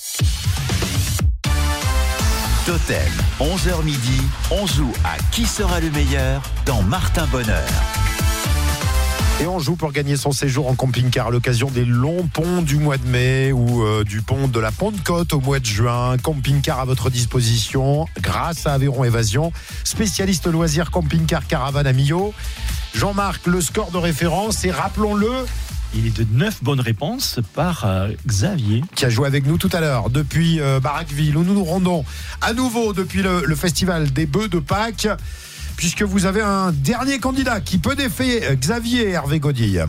Totem, 2.64 3.12
11h 3.39 3.84
midi, 3.84 4.22
on 4.52 4.68
joue 4.68 4.94
à 5.04 5.18
Qui 5.32 5.48
sera 5.48 5.80
le 5.80 5.89
meilleur 5.89 6.44
dans 6.68 6.84
Martin 6.84 7.26
Bonheur. 7.32 7.68
Et 9.41 9.48
on 9.48 9.58
joue 9.58 9.76
pour 9.76 9.94
gagner 9.94 10.16
son 10.16 10.32
séjour 10.32 10.68
en 10.68 10.76
camping-car 10.76 11.28
à 11.28 11.32
l'occasion 11.32 11.72
des 11.72 11.86
longs 11.86 12.28
ponts 12.32 12.62
du 12.62 12.78
mois 12.78 12.98
de 12.98 13.08
mai 13.08 13.52
ou 13.52 13.84
euh, 13.84 14.04
du 14.04 14.22
pont 14.22 14.48
de 14.48 14.60
la 14.60 14.72
Pentecôte 14.72 15.34
au 15.34 15.39
mois 15.39 15.58
de 15.58 15.66
juin. 15.66 16.16
Camping-car 16.20 16.80
à 16.80 16.86
votre 16.86 17.10
disposition 17.10 18.06
grâce 18.22 18.68
à 18.68 18.74
Aveyron 18.74 19.06
Évasion, 19.06 19.52
spécialiste 19.84 20.46
loisirs 20.46 20.91
camping-car 20.91 21.48
caravane 21.48 21.88
à 21.88 21.94
Millau. 21.94 22.32
Jean-Marc, 22.94 23.48
le 23.48 23.60
score 23.60 23.89
de 23.89 23.98
référence 23.98 24.64
et 24.66 24.72
rappelons-le, 24.72 25.32
Il 25.96 26.08
est 26.08 26.18
de 26.18 26.26
9 26.32 26.64
bonnes 26.64 26.80
réponses 26.80 27.39
par 27.54 27.86
euh, 27.86 28.10
Xavier. 28.26 28.84
qui 28.96 29.06
a 29.06 29.10
joué 29.10 29.28
avec 29.28 29.46
nous 29.46 29.58
tout 29.58 29.70
à 29.74 29.80
l'heure 29.80 30.10
depuis 30.10 30.60
euh, 30.60 30.80
Barraqueville 30.80 31.38
où 31.38 31.44
nous 31.44 31.54
nous 31.54 31.64
rendons 31.64 32.04
à 32.41 32.54
nouveau 32.54 32.94
depuis 32.94 33.22
le, 33.22 33.44
le 33.46 33.56
festival 33.56 34.12
des 34.12 34.26
bœufs 34.26 34.48
de 34.48 34.58
Pâques 34.60 35.08
puisque 35.78 36.02
vous 36.02 36.26
avez 36.26 36.41
un 36.41 36.72
dernier 36.72 37.20
candidat 37.20 37.62
qui 37.62 37.78
peut 37.78 37.96
défier 37.96 38.44
euh, 38.46 38.56
Xavier 38.56 39.10
Hervé 39.10 39.39
Godille. 39.39 39.86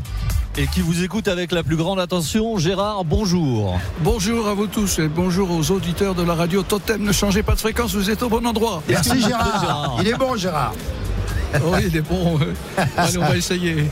Et 0.57 0.67
qui 0.69 0.83
vous 0.83 1.03
écoute 1.03 1.27
avec 1.27 1.51
la 1.51 1.65
plus 1.65 1.77
grande 1.77 1.99
attention. 1.99 2.59
Gérard, 2.59 3.05
bonjour. 3.05 3.81
Bonjour 4.01 4.47
à 4.47 4.55
vous 4.55 4.69
tous 4.69 5.01
et 5.01 5.09
bonjour 5.09 5.51
aux 5.51 5.71
auditeurs 5.73 6.15
de 6.15 6.23
la 6.23 6.35
radio 6.35 6.63
Totem. 6.63 7.03
Ne 7.03 7.13
changez 7.13 7.43
pas 7.43 7.55
de 7.55 7.61
fréquence, 7.61 7.95
vous 7.95 8.09
êtes 8.11 8.23
au 8.23 8.29
bon 8.29 8.47
endroit. 8.47 8.83
Merci 8.89 9.21
Gérard. 9.27 9.97
Il 10.01 10.07
est 10.07 10.17
bon 10.17 10.37
Gérard. 10.37 10.75
Oui, 11.55 11.79
il 11.89 11.97
est 11.97 12.03
bon. 12.03 12.39
Allez, 12.97 13.19
on 13.19 13.23
va 13.23 13.37
essayer. 13.37 13.91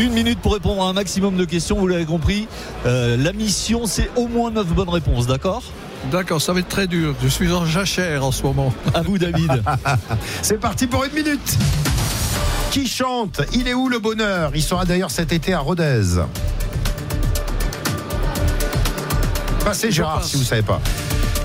Une 0.00 0.14
minute 0.14 0.38
pour 0.38 0.54
répondre 0.54 0.82
à 0.82 0.88
un 0.88 0.94
maximum 0.94 1.36
de 1.36 1.44
questions, 1.44 1.76
vous 1.78 1.86
l'avez 1.86 2.06
compris. 2.06 2.48
Euh, 2.86 3.18
la 3.18 3.34
mission, 3.34 3.84
c'est 3.84 4.10
au 4.16 4.28
moins 4.28 4.50
9 4.50 4.66
bonnes 4.68 4.88
réponses, 4.88 5.26
d'accord? 5.26 5.62
D'accord, 6.10 6.40
ça 6.40 6.54
va 6.54 6.60
être 6.60 6.70
très 6.70 6.86
dur. 6.86 7.14
Je 7.22 7.28
suis 7.28 7.52
en 7.52 7.66
jachère 7.66 8.24
en 8.24 8.32
ce 8.32 8.42
moment. 8.42 8.72
À 8.94 9.02
vous, 9.02 9.18
David. 9.18 9.62
C'est 10.42 10.58
parti 10.58 10.86
pour 10.86 11.04
une 11.04 11.12
minute. 11.12 11.58
Qui 12.70 12.86
chante 12.88 13.42
Il 13.52 13.68
est 13.68 13.74
où 13.74 13.90
le 13.90 13.98
bonheur 13.98 14.52
Il 14.54 14.62
sera 14.62 14.86
d'ailleurs 14.86 15.10
cet 15.10 15.32
été 15.32 15.52
à 15.52 15.58
Rodez. 15.58 16.22
Passez 19.62 19.90
Gérard 19.90 20.20
passe. 20.20 20.30
si 20.30 20.38
vous 20.38 20.44
savez 20.44 20.62
pas. 20.62 20.80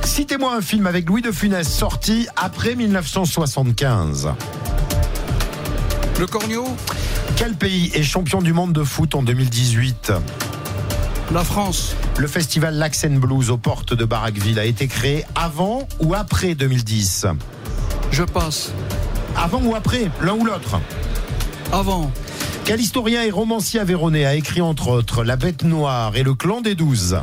Citez-moi 0.05 0.55
un 0.55 0.61
film 0.61 0.87
avec 0.87 1.09
Louis 1.09 1.21
de 1.21 1.33
Funès 1.33 1.67
sorti 1.67 2.25
après 2.37 2.75
1975. 2.75 4.29
Le 6.17 6.27
corneau 6.27 6.65
Quel 7.37 7.53
pays 7.55 7.91
est 7.93 8.03
champion 8.03 8.41
du 8.41 8.53
monde 8.53 8.71
de 8.71 8.83
foot 8.83 9.13
en 9.13 9.21
2018 9.21 10.13
La 11.33 11.43
France. 11.43 11.95
Le 12.17 12.27
festival 12.27 12.75
Lax 12.75 13.03
and 13.03 13.17
Blues 13.17 13.49
aux 13.49 13.57
portes 13.57 13.93
de 13.93 14.05
Barraqueville 14.05 14.57
a 14.57 14.65
été 14.65 14.87
créé 14.87 15.25
avant 15.35 15.87
ou 15.99 16.13
après 16.13 16.55
2010 16.55 17.27
Je 18.11 18.23
passe. 18.23 18.71
Avant 19.35 19.61
ou 19.61 19.75
après 19.75 20.09
L'un 20.21 20.33
ou 20.33 20.45
l'autre 20.45 20.79
Avant. 21.73 22.09
Quel 22.63 22.79
historien 22.79 23.21
et 23.23 23.31
romancier 23.31 23.81
aveyronais 23.81 24.25
a 24.25 24.35
écrit 24.35 24.61
entre 24.61 24.87
autres 24.87 25.23
La 25.23 25.35
Bête 25.35 25.63
Noire 25.63 26.15
et 26.15 26.23
Le 26.23 26.35
Clan 26.35 26.61
des 26.61 26.75
Douze 26.75 27.17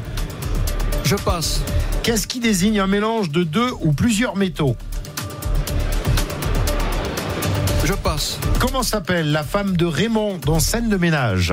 Je 1.04 1.16
passe. 1.16 1.62
Qu'est-ce 2.02 2.26
qui 2.26 2.38
désigne 2.38 2.80
un 2.80 2.86
mélange 2.86 3.30
de 3.30 3.44
deux 3.44 3.70
ou 3.80 3.92
plusieurs 3.92 4.36
métaux 4.36 4.76
Je 7.84 7.94
passe. 7.94 8.38
Comment 8.60 8.82
s'appelle 8.82 9.32
la 9.32 9.42
femme 9.42 9.76
de 9.76 9.86
Raymond 9.86 10.38
dans 10.44 10.60
Scène 10.60 10.88
de 10.88 10.96
ménage 10.96 11.52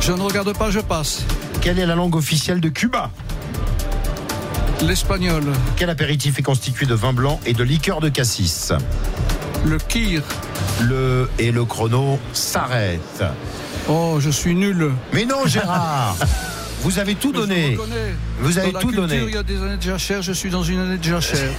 Je 0.00 0.12
ne 0.12 0.20
regarde 0.20 0.56
pas, 0.56 0.70
je 0.70 0.80
passe. 0.80 1.24
Quelle 1.60 1.78
est 1.78 1.86
la 1.86 1.96
langue 1.96 2.14
officielle 2.14 2.60
de 2.60 2.68
Cuba 2.68 3.10
L'espagnol. 4.82 5.44
Quel 5.76 5.90
apéritif 5.90 6.38
est 6.38 6.42
constitué 6.42 6.86
de 6.86 6.94
vin 6.94 7.12
blanc 7.12 7.40
et 7.46 7.54
de 7.54 7.64
liqueur 7.64 8.00
de 8.00 8.08
cassis 8.08 8.72
Le 9.64 9.78
kir. 9.78 10.22
Le 10.82 11.28
et 11.38 11.50
le 11.50 11.64
chrono 11.64 12.18
s'arrête. 12.32 13.24
Oh, 13.88 14.18
je 14.20 14.30
suis 14.30 14.54
nul. 14.54 14.92
Mais 15.12 15.24
non, 15.24 15.46
Gérard 15.46 16.16
Vous 16.84 16.98
avez 16.98 17.14
tout 17.14 17.32
donné. 17.32 17.78
Vous 18.40 18.58
avez 18.58 18.68
Dans 18.70 18.78
la 18.78 18.80
tout 18.80 18.88
culture, 18.88 19.08
donné. 19.08 19.22
Il 19.26 19.34
y 19.34 19.36
a 19.38 19.42
des 19.42 19.56
années 19.56 19.78
de 19.78 19.82
jachère, 19.82 20.20
je 20.20 20.32
suis 20.32 20.50
dans 20.50 20.62
une 20.62 20.78
année 20.80 20.98
de 20.98 21.02
jachère. 21.02 21.50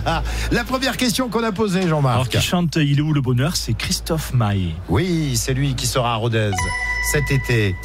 La 0.50 0.64
première 0.64 0.96
question 0.96 1.28
qu'on 1.28 1.44
a 1.44 1.52
posée, 1.52 1.80
Alors 1.80 1.90
Jean-Marc. 2.00 2.28
qui 2.30 2.40
chante 2.40 2.76
Il 2.76 2.98
est 2.98 3.02
où 3.02 3.12
le 3.12 3.20
bonheur? 3.20 3.54
C'est 3.54 3.74
Christophe 3.74 4.32
Maé. 4.32 4.74
Oui, 4.88 5.36
c'est 5.36 5.52
lui 5.52 5.74
qui 5.74 5.86
sera 5.86 6.14
à 6.14 6.16
Rodez 6.16 6.52
cet 7.12 7.30
été. 7.30 7.76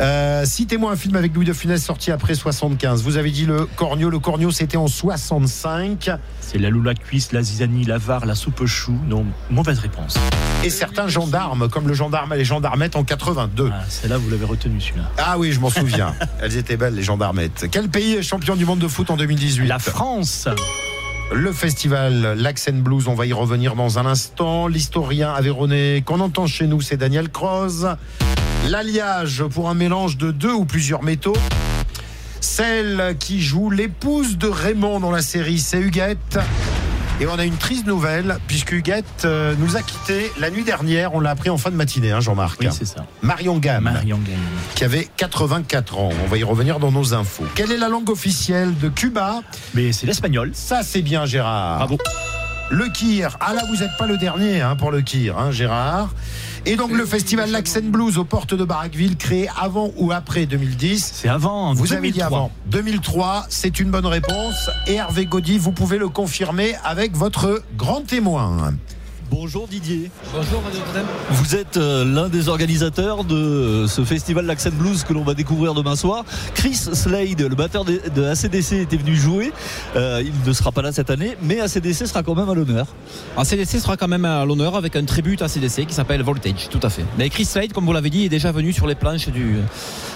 Euh, 0.00 0.44
Citez-moi 0.46 0.90
un 0.92 0.96
film 0.96 1.16
avec 1.16 1.34
Louis 1.34 1.44
de 1.44 1.52
Funès 1.52 1.82
sorti 1.82 2.10
après 2.10 2.34
75. 2.34 3.02
Vous 3.02 3.16
avez 3.16 3.30
dit 3.30 3.44
le 3.44 3.66
Cornio. 3.66 4.08
Le 4.08 4.18
Cornio, 4.18 4.50
c'était 4.50 4.76
en 4.76 4.88
65. 4.88 6.10
C'est 6.40 6.58
la 6.58 6.70
loula 6.70 6.94
cuisse, 6.94 7.32
la 7.32 7.42
zizanie, 7.42 7.84
la 7.84 7.98
var, 7.98 8.24
la 8.24 8.34
soupe 8.34 8.64
chou. 8.66 8.96
Non, 9.06 9.26
mauvaise 9.50 9.78
réponse. 9.78 10.16
Et 10.64 10.70
certains 10.70 11.08
gendarmes, 11.08 11.68
comme 11.68 11.86
le 11.86 11.94
gendarme 11.94 12.32
et 12.32 12.36
les 12.38 12.44
gendarmettes 12.44 12.96
en 12.96 13.04
82. 13.04 13.70
Ah, 13.72 13.80
Celle-là, 13.88 14.18
vous 14.18 14.30
l'avez 14.30 14.44
retenu 14.44 14.80
celui-là. 14.80 15.10
Ah 15.18 15.38
oui, 15.38 15.52
je 15.52 15.60
m'en 15.60 15.70
souviens. 15.70 16.14
Elles 16.40 16.56
étaient 16.56 16.76
belles, 16.76 16.94
les 16.94 17.02
gendarmettes. 17.02 17.66
Quel 17.70 17.88
pays 17.88 18.14
est 18.14 18.22
champion 18.22 18.56
du 18.56 18.64
monde 18.64 18.78
de 18.78 18.88
foot 18.88 19.10
en 19.10 19.16
2018 19.16 19.66
La 19.66 19.78
France. 19.78 20.48
Le 21.32 21.52
festival 21.52 22.34
Lax 22.38 22.68
and 22.68 22.78
Blues, 22.78 23.06
on 23.06 23.14
va 23.14 23.26
y 23.26 23.32
revenir 23.32 23.76
dans 23.76 23.98
un 23.98 24.06
instant. 24.06 24.66
L'historien 24.66 25.32
aveyronais 25.32 26.02
qu'on 26.04 26.20
entend 26.20 26.46
chez 26.46 26.66
nous, 26.66 26.80
c'est 26.80 26.96
Daniel 26.96 27.28
Croze. 27.28 27.88
L'alliage 28.68 29.44
pour 29.44 29.68
un 29.68 29.74
mélange 29.74 30.16
de 30.16 30.30
deux 30.30 30.52
ou 30.52 30.64
plusieurs 30.64 31.02
métaux. 31.02 31.36
Celle 32.40 33.16
qui 33.18 33.40
joue 33.42 33.70
l'épouse 33.70 34.38
de 34.38 34.48
Raymond 34.48 35.00
dans 35.00 35.10
la 35.10 35.22
série, 35.22 35.58
c'est 35.58 35.78
Huguette. 35.78 36.38
Et 37.20 37.26
on 37.26 37.38
a 37.38 37.44
une 37.44 37.56
triste 37.56 37.86
nouvelle, 37.86 38.38
puisque 38.46 38.72
Huguette 38.72 39.24
euh, 39.26 39.54
nous 39.58 39.76
a 39.76 39.82
quittés 39.82 40.32
la 40.38 40.50
nuit 40.50 40.62
dernière. 40.62 41.14
On 41.14 41.20
l'a 41.20 41.30
appris 41.30 41.50
en 41.50 41.58
fin 41.58 41.70
de 41.70 41.76
matinée, 41.76 42.12
hein, 42.12 42.20
Jean-Marc. 42.20 42.60
Oui, 42.60 42.68
c'est 42.70 42.86
ça. 42.86 43.04
Marion 43.20 43.58
Gamme 43.58 43.84
Marion 43.84 44.18
Gagne. 44.24 44.38
qui 44.74 44.84
avait 44.84 45.06
84 45.18 45.98
ans. 45.98 46.10
On 46.24 46.28
va 46.28 46.38
y 46.38 46.44
revenir 46.44 46.78
dans 46.78 46.90
nos 46.90 47.12
infos. 47.12 47.44
Quelle 47.54 47.72
est 47.72 47.78
la 47.78 47.90
langue 47.90 48.08
officielle 48.08 48.76
de 48.78 48.88
Cuba? 48.88 49.40
Mais 49.74 49.92
c'est 49.92 50.06
l'espagnol. 50.06 50.52
Ça, 50.54 50.82
c'est 50.82 51.02
bien, 51.02 51.26
Gérard. 51.26 51.78
Bravo. 51.78 51.98
Le 52.70 52.88
Kir. 52.88 53.36
Ah 53.40 53.52
là, 53.52 53.64
vous 53.68 53.76
n'êtes 53.82 53.96
pas 53.98 54.06
le 54.06 54.16
dernier 54.16 54.62
hein, 54.62 54.76
pour 54.76 54.90
le 54.90 55.02
Kir, 55.02 55.36
hein, 55.38 55.50
Gérard. 55.50 56.14
Et 56.66 56.76
donc, 56.76 56.92
le 56.92 57.06
festival 57.06 57.50
Laxen 57.50 57.90
Blues 57.90 58.18
aux 58.18 58.24
portes 58.24 58.54
de 58.54 58.64
Barraqueville, 58.64 59.16
créé 59.16 59.48
avant 59.58 59.92
ou 59.96 60.12
après 60.12 60.46
2010 60.46 61.10
C'est 61.14 61.28
avant. 61.28 61.72
Vous 61.72 61.86
2003. 61.86 61.96
avez 61.98 62.10
dit 62.12 62.22
avant. 62.22 62.50
2003, 62.66 63.46
c'est 63.48 63.80
une 63.80 63.90
bonne 63.90 64.06
réponse. 64.06 64.68
Et 64.86 64.94
Hervé 64.94 65.26
Gaudy, 65.26 65.58
vous 65.58 65.72
pouvez 65.72 65.98
le 65.98 66.08
confirmer 66.08 66.74
avec 66.84 67.16
votre 67.16 67.62
grand 67.76 68.02
témoin. 68.02 68.74
Bonjour 69.30 69.68
Didier. 69.68 70.10
Bonjour 70.34 70.60
Totem. 70.60 71.06
Vous 71.30 71.54
êtes 71.54 71.76
euh, 71.76 72.04
l'un 72.04 72.28
des 72.28 72.48
organisateurs 72.48 73.22
de 73.22 73.36
euh, 73.36 73.86
ce 73.86 74.04
festival 74.04 74.44
L'Accent 74.44 74.72
Blues 74.72 75.04
que 75.04 75.12
l'on 75.12 75.22
va 75.22 75.34
découvrir 75.34 75.72
demain 75.72 75.94
soir. 75.94 76.24
Chris 76.54 76.74
Slade, 76.74 77.40
le 77.40 77.54
batteur 77.54 77.84
de, 77.84 78.00
de 78.12 78.24
ACDC, 78.24 78.72
était 78.72 78.96
venu 78.96 79.14
jouer. 79.14 79.52
Euh, 79.94 80.20
il 80.24 80.32
ne 80.44 80.52
sera 80.52 80.72
pas 80.72 80.82
là 80.82 80.90
cette 80.90 81.10
année, 81.10 81.36
mais 81.42 81.60
ACDC 81.60 82.08
sera 82.08 82.24
quand 82.24 82.34
même 82.34 82.48
à 82.48 82.54
l'honneur. 82.54 82.88
ACDC 83.36 83.78
sera 83.78 83.96
quand 83.96 84.08
même 84.08 84.24
à 84.24 84.44
l'honneur 84.44 84.74
avec 84.74 84.96
un 84.96 85.04
tribut 85.04 85.40
ACDC 85.40 85.86
qui 85.86 85.94
s'appelle 85.94 86.22
Voltage, 86.22 86.68
tout 86.68 86.80
à 86.82 86.90
fait. 86.90 87.04
Mais 87.16 87.30
Chris 87.30 87.44
Slade, 87.44 87.72
comme 87.72 87.84
vous 87.84 87.92
l'avez 87.92 88.10
dit, 88.10 88.24
est 88.24 88.30
déjà 88.30 88.50
venu 88.50 88.72
sur 88.72 88.88
les 88.88 88.96
planches 88.96 89.28
du, 89.28 89.58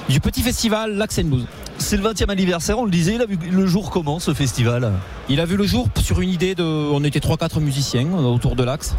du 0.09 0.21
petit 0.21 0.43
festival 0.43 0.95
Lax 0.97 1.19
and 1.19 1.25
Blues. 1.25 1.47
C'est 1.79 1.97
le 1.97 2.05
20e 2.09 2.31
anniversaire, 2.31 2.79
on 2.79 2.85
le 2.85 2.91
disait, 2.91 3.15
il 3.17 3.21
a 3.23 3.27
vu 3.27 3.37
le 3.51 3.67
jour 3.67 3.91
comment 3.91 4.21
ce 4.21 4.33
festival? 4.33 4.93
Il 5.29 5.41
a 5.41 5.45
vu 5.45 5.57
le 5.57 5.67
jour 5.67 5.89
sur 6.01 6.21
une 6.21 6.29
idée 6.29 6.55
de. 6.55 6.63
On 6.63 7.03
était 7.03 7.19
3-4 7.19 7.59
musiciens 7.61 8.07
euh, 8.15 8.23
autour 8.23 8.55
de 8.55 8.63
l'Axe. 8.63 8.95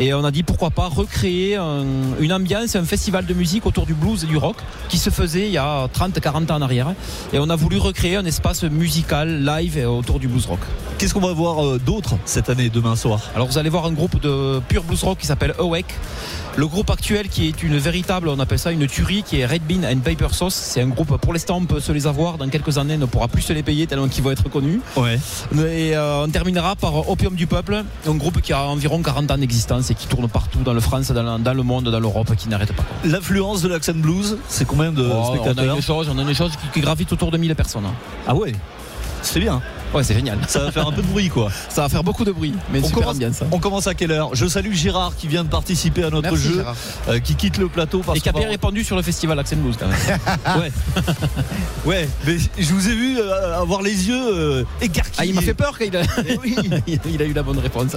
Et 0.00 0.12
on 0.12 0.24
a 0.24 0.30
dit 0.32 0.42
pourquoi 0.42 0.70
pas 0.70 0.88
recréer 0.88 1.54
un- 1.56 1.84
une 2.18 2.32
ambiance, 2.32 2.74
un 2.74 2.84
festival 2.84 3.26
de 3.26 3.34
musique 3.34 3.64
autour 3.64 3.86
du 3.86 3.94
blues 3.94 4.24
et 4.24 4.26
du 4.26 4.36
rock 4.38 4.56
qui 4.88 4.98
se 4.98 5.10
faisait 5.10 5.46
il 5.46 5.52
y 5.52 5.58
a 5.58 5.86
30-40 5.88 6.50
ans 6.50 6.56
en 6.56 6.62
arrière. 6.62 6.94
Et 7.32 7.38
on 7.38 7.48
a 7.48 7.56
voulu 7.56 7.76
recréer 7.78 8.16
un 8.16 8.24
espace 8.24 8.64
musical 8.64 9.44
live 9.44 9.78
euh, 9.78 9.86
autour 9.86 10.18
du 10.18 10.26
blues 10.26 10.46
rock. 10.46 10.60
Qu'est-ce 10.98 11.14
qu'on 11.14 11.20
va 11.20 11.32
voir 11.32 11.64
euh, 11.64 11.78
d'autre 11.78 12.16
cette 12.24 12.50
année, 12.50 12.70
demain 12.70 12.96
soir? 12.96 13.20
Alors 13.36 13.46
vous 13.46 13.58
allez 13.58 13.70
voir 13.70 13.84
un 13.86 13.92
groupe 13.92 14.20
de 14.20 14.60
pure 14.68 14.82
blues 14.82 15.04
rock 15.04 15.18
qui 15.18 15.26
s'appelle 15.26 15.54
Awake. 15.60 15.94
Le 16.58 16.66
groupe 16.66 16.88
actuel 16.88 17.28
qui 17.28 17.48
est 17.48 17.62
une 17.62 17.76
véritable, 17.76 18.28
on 18.30 18.38
appelle 18.40 18.58
ça 18.58 18.72
une 18.72 18.86
tuerie, 18.86 19.22
qui 19.22 19.40
est 19.40 19.46
Red 19.46 19.62
Bean 19.68 19.84
and 19.86 19.98
Paper 19.98 20.28
Sauce. 20.32 20.54
C'est 20.54 20.80
un 20.80 20.86
groupe, 20.88 21.14
pour 21.20 21.34
l'instant 21.34 21.58
on 21.58 21.66
peut 21.66 21.80
se 21.80 21.92
les 21.92 22.06
avoir, 22.06 22.38
dans 22.38 22.48
quelques 22.48 22.78
années 22.78 22.94
on 22.94 23.00
ne 23.00 23.04
pourra 23.04 23.28
plus 23.28 23.42
se 23.42 23.52
les 23.52 23.62
payer 23.62 23.86
tellement 23.86 24.08
qu'ils 24.08 24.24
vont 24.24 24.30
être 24.30 24.48
connus. 24.48 24.80
Ouais. 24.96 25.18
Et 25.54 25.94
euh, 25.94 26.24
on 26.24 26.30
terminera 26.30 26.74
par 26.74 27.10
Opium 27.10 27.34
du 27.34 27.46
Peuple, 27.46 27.84
un 28.08 28.14
groupe 28.14 28.40
qui 28.40 28.54
a 28.54 28.62
environ 28.62 29.02
40 29.02 29.30
ans 29.32 29.36
d'existence 29.38 29.90
et 29.90 29.94
qui 29.94 30.06
tourne 30.06 30.28
partout 30.28 30.60
dans 30.64 30.72
le 30.72 30.80
France, 30.80 31.10
dans, 31.10 31.36
le- 31.36 31.42
dans 31.42 31.52
le 31.54 31.62
monde, 31.62 31.90
dans 31.90 32.00
l'Europe, 32.00 32.34
qui 32.36 32.48
n'arrête 32.48 32.72
pas. 32.72 32.84
L'influence 33.04 33.60
de 33.60 33.68
l'Accent 33.68 33.92
Blues, 33.94 34.38
c'est 34.48 34.66
combien 34.66 34.92
de 34.92 35.02
Oh, 35.06 35.12
on, 35.14 35.22
a 35.22 35.36
spectateurs 35.36 35.76
une 35.76 35.82
chose, 35.82 36.08
on 36.10 36.18
a 36.18 36.22
une 36.22 36.34
chose 36.34 36.52
qui, 36.52 36.68
qui 36.72 36.80
gravite 36.80 37.12
autour 37.12 37.30
de 37.30 37.36
1000 37.36 37.54
personnes. 37.54 37.84
Ah 38.26 38.34
ouais 38.34 38.52
c'est 39.22 39.40
bien. 39.40 39.60
Ouais, 39.94 40.02
c'est 40.04 40.14
génial. 40.14 40.38
Ça 40.48 40.58
va 40.60 40.72
faire 40.72 40.86
un 40.86 40.92
peu 40.92 41.00
de 41.02 41.06
bruit, 41.06 41.28
quoi. 41.28 41.50
Ça 41.68 41.82
va 41.82 41.88
faire 41.88 42.04
beaucoup 42.04 42.24
de 42.24 42.32
bruit, 42.32 42.52
mais 42.72 42.80
On 42.80 42.84
super 42.86 43.00
commence, 43.00 43.14
ambiance. 43.16 43.40
on 43.50 43.58
commence 43.58 43.86
à 43.86 43.94
quelle 43.94 44.10
heure? 44.12 44.30
Je 44.34 44.46
salue 44.46 44.72
Gérard 44.72 45.14
qui 45.16 45.26
vient 45.28 45.44
de 45.44 45.48
participer 45.48 46.02
à 46.04 46.10
notre 46.10 46.28
Merci, 46.30 46.48
jeu, 46.48 46.64
euh, 47.08 47.18
qui 47.20 47.34
quitte 47.34 47.56
le 47.58 47.68
plateau 47.68 48.02
parce 48.04 48.18
Et 48.18 48.20
qui 48.20 48.28
a 48.28 48.32
bien 48.32 48.42
va- 48.44 48.48
répondu 48.50 48.84
sur 48.84 48.96
le 48.96 49.02
festival 49.02 49.38
Accent 49.38 49.56
Blues 49.56 49.76
quand 49.78 49.86
même. 49.88 49.96
Ouais. 50.60 50.72
ouais, 51.86 52.08
mais 52.26 52.36
je 52.58 52.72
vous 52.72 52.88
ai 52.88 52.94
vu 52.94 53.18
euh, 53.18 53.58
avoir 53.60 53.82
les 53.82 54.08
yeux 54.08 54.20
euh, 54.34 54.64
écarquillés. 54.80 55.14
Ah, 55.18 55.24
il 55.24 55.34
m'a 55.34 55.40
fait 55.42 55.54
peur 55.54 55.78
quand 55.78 55.84
il 55.86 55.96
a... 55.96 56.02
il 57.06 57.22
a 57.22 57.24
eu 57.24 57.32
la 57.32 57.42
bonne 57.42 57.58
réponse. 57.58 57.92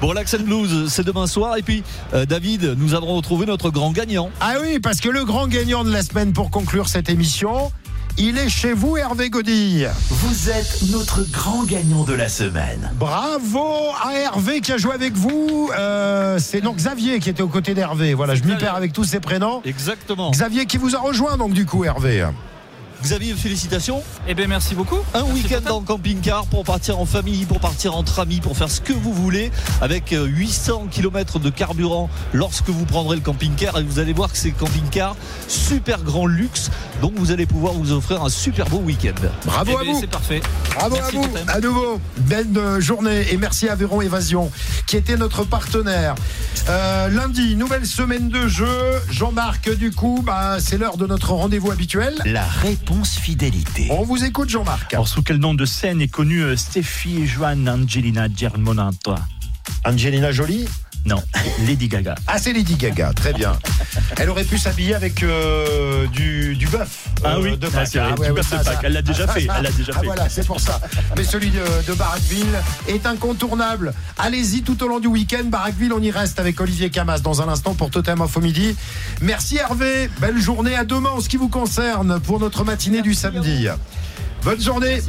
Bon, 0.00 0.12
l'Accent 0.12 0.38
Blues, 0.44 0.88
c'est 0.88 1.04
demain 1.04 1.26
soir. 1.26 1.56
Et 1.56 1.62
puis, 1.62 1.82
euh, 2.14 2.24
David, 2.24 2.74
nous 2.78 2.94
allons 2.94 3.14
retrouver 3.16 3.46
notre 3.46 3.70
grand 3.70 3.92
gagnant. 3.92 4.30
Ah 4.40 4.54
oui, 4.62 4.78
parce 4.80 5.00
que 5.00 5.08
le 5.08 5.24
grand 5.24 5.46
gagnant 5.48 5.84
de 5.84 5.90
la 5.92 6.02
semaine 6.02 6.32
pour 6.32 6.50
conclure 6.50 6.88
cette 6.88 7.08
émission, 7.08 7.72
il 8.18 8.38
est 8.38 8.48
chez 8.48 8.72
vous, 8.72 8.96
Hervé 8.96 9.30
Gaudy. 9.30 9.84
Vous 10.10 10.50
êtes 10.50 10.90
notre 10.90 11.22
grand 11.30 11.64
gagnant 11.64 12.04
de 12.04 12.12
la 12.12 12.28
semaine. 12.28 12.90
Bravo 12.94 13.90
à 14.02 14.14
Hervé 14.14 14.60
qui 14.60 14.72
a 14.72 14.76
joué 14.76 14.94
avec 14.94 15.14
vous. 15.14 15.70
Euh, 15.76 16.38
c'est 16.38 16.60
donc 16.60 16.76
Xavier 16.76 17.20
qui 17.20 17.30
était 17.30 17.42
aux 17.42 17.48
côtés 17.48 17.74
d'Hervé. 17.74 18.14
Voilà, 18.14 18.34
je 18.34 18.42
m'y 18.44 18.56
perds 18.56 18.74
avec 18.74 18.92
tous 18.92 19.04
ces 19.04 19.20
prénoms. 19.20 19.62
Exactement. 19.64 20.30
Xavier 20.30 20.66
qui 20.66 20.76
vous 20.76 20.94
a 20.94 20.98
rejoint 20.98 21.36
donc 21.36 21.52
du 21.52 21.66
coup, 21.66 21.84
Hervé. 21.84 22.26
Xavier, 23.02 23.34
félicitations. 23.34 24.00
Eh 24.28 24.34
bien, 24.34 24.46
merci 24.46 24.76
beaucoup. 24.76 24.98
Un 25.12 25.24
week-end 25.24 25.68
en 25.68 25.80
camping-car 25.80 26.46
pour 26.46 26.62
partir 26.62 27.00
en 27.00 27.04
famille, 27.04 27.44
pour 27.46 27.58
partir 27.58 27.96
entre 27.96 28.20
amis, 28.20 28.40
pour 28.40 28.56
faire 28.56 28.70
ce 28.70 28.80
que 28.80 28.92
vous 28.92 29.12
voulez, 29.12 29.50
avec 29.80 30.12
euh, 30.12 30.24
800 30.24 30.86
km 30.88 31.40
de 31.40 31.50
carburant 31.50 32.08
lorsque 32.32 32.68
vous 32.68 32.84
prendrez 32.84 33.16
le 33.16 33.22
camping-car. 33.22 33.76
Et 33.78 33.82
vous 33.82 33.98
allez 33.98 34.12
voir 34.12 34.30
que 34.30 34.38
c'est 34.38 34.52
camping-car 34.52 35.16
super 35.48 36.00
grand 36.02 36.26
luxe. 36.26 36.70
Donc 37.00 37.14
vous 37.16 37.32
allez 37.32 37.44
pouvoir 37.44 37.72
vous 37.72 37.90
offrir 37.90 38.22
un 38.22 38.28
super 38.28 38.68
beau 38.68 38.78
week-end. 38.78 39.14
Bravo 39.46 39.78
à 39.78 39.82
vous. 39.82 39.98
C'est 39.98 40.06
parfait. 40.06 40.40
Bravo 40.76 40.94
Merci, 40.94 41.16
à 41.16 41.20
vous, 41.20 41.28
à 41.48 41.60
nouveau. 41.60 42.00
Belle 42.18 42.46
euh, 42.56 42.80
journée 42.80 43.26
et 43.32 43.36
merci 43.36 43.68
à 43.68 43.74
Véron 43.74 44.00
Évasion 44.00 44.52
qui 44.86 44.96
était 44.96 45.16
notre 45.16 45.42
partenaire. 45.42 46.14
Euh, 46.68 47.08
lundi, 47.08 47.56
nouvelle 47.56 47.84
semaine 47.84 48.28
de 48.28 48.46
jeu. 48.46 49.00
Jean-Marc, 49.10 49.74
du 49.74 49.90
coup, 49.90 50.22
bah, 50.24 50.58
c'est 50.60 50.78
l'heure 50.78 50.96
de 50.96 51.06
notre 51.08 51.32
rendez-vous 51.32 51.72
habituel. 51.72 52.14
La 52.24 52.44
réponse 52.44 52.91
réponse 52.92 53.18
fidélité. 53.18 53.88
On 53.90 54.02
vous 54.02 54.22
écoute, 54.22 54.50
Jean-Marc. 54.50 54.92
Alors, 54.92 55.08
sous 55.08 55.22
quel 55.22 55.38
nom 55.38 55.54
de 55.54 55.64
scène 55.64 56.02
est 56.02 56.08
connue 56.08 56.42
euh, 56.42 56.56
Steffi 56.56 57.26
Joan 57.26 57.66
Angelina 57.66 58.28
Germonata 58.28 59.14
Angelina 59.84 60.30
Jolie? 60.30 60.68
Non, 61.04 61.20
Lady 61.66 61.88
Gaga. 61.88 62.14
Ah, 62.28 62.38
c'est 62.38 62.52
Lady 62.52 62.76
Gaga, 62.76 63.12
très 63.12 63.32
bien. 63.32 63.58
Elle 64.18 64.30
aurait 64.30 64.44
pu 64.44 64.56
s'habiller 64.56 64.94
avec 64.94 65.22
euh, 65.24 66.06
du, 66.08 66.54
du 66.54 66.66
bœuf. 66.68 67.06
Ah 67.24 67.34
euh, 67.34 67.42
oui, 67.42 67.56
de 67.56 67.66
ah, 67.66 67.70
Pâques. 67.70 67.88
c'est 67.90 67.98
vrai, 67.98 68.08
Ah, 68.16 68.20
ouais, 68.20 68.26
du 68.26 68.32
ouais, 68.32 68.36
bœuf 68.36 68.50
de 68.50 68.56
ça, 68.56 68.62
Pâques. 68.62 68.74
ça. 68.74 68.80
Elle 68.84 68.92
l'a 68.92 69.02
déjà 69.02 69.26
fait, 69.26 69.42
elle 69.56 69.64
l'a 69.64 69.70
déjà 69.76 69.92
Ah, 69.96 69.98
fait. 70.00 70.06
voilà, 70.06 70.28
c'est 70.28 70.46
pour 70.46 70.60
ça. 70.60 70.80
Mais 71.16 71.24
celui 71.24 71.50
de, 71.50 71.60
de 71.88 71.92
Barraqueville 71.94 72.56
est 72.86 73.04
incontournable. 73.04 73.94
Allez-y 74.16 74.62
tout 74.62 74.80
au 74.84 74.86
long 74.86 75.00
du 75.00 75.08
week-end. 75.08 75.42
Barraqueville, 75.46 75.92
on 75.92 76.00
y 76.02 76.12
reste 76.12 76.38
avec 76.38 76.60
Olivier 76.60 76.88
Camas 76.90 77.18
dans 77.18 77.42
un 77.42 77.48
instant 77.48 77.74
pour 77.74 77.90
Totem 77.90 78.20
Info 78.20 78.40
Midi. 78.40 78.76
Merci 79.20 79.56
Hervé. 79.56 80.08
Belle 80.20 80.38
journée 80.40 80.76
à 80.76 80.84
demain 80.84 81.10
en 81.10 81.20
ce 81.20 81.28
qui 81.28 81.36
vous 81.36 81.48
concerne 81.48 82.20
pour 82.20 82.38
notre 82.38 82.62
matinée 82.64 83.02
du 83.02 83.14
samedi. 83.14 83.66
Bonne 84.44 84.60
journée. 84.60 85.00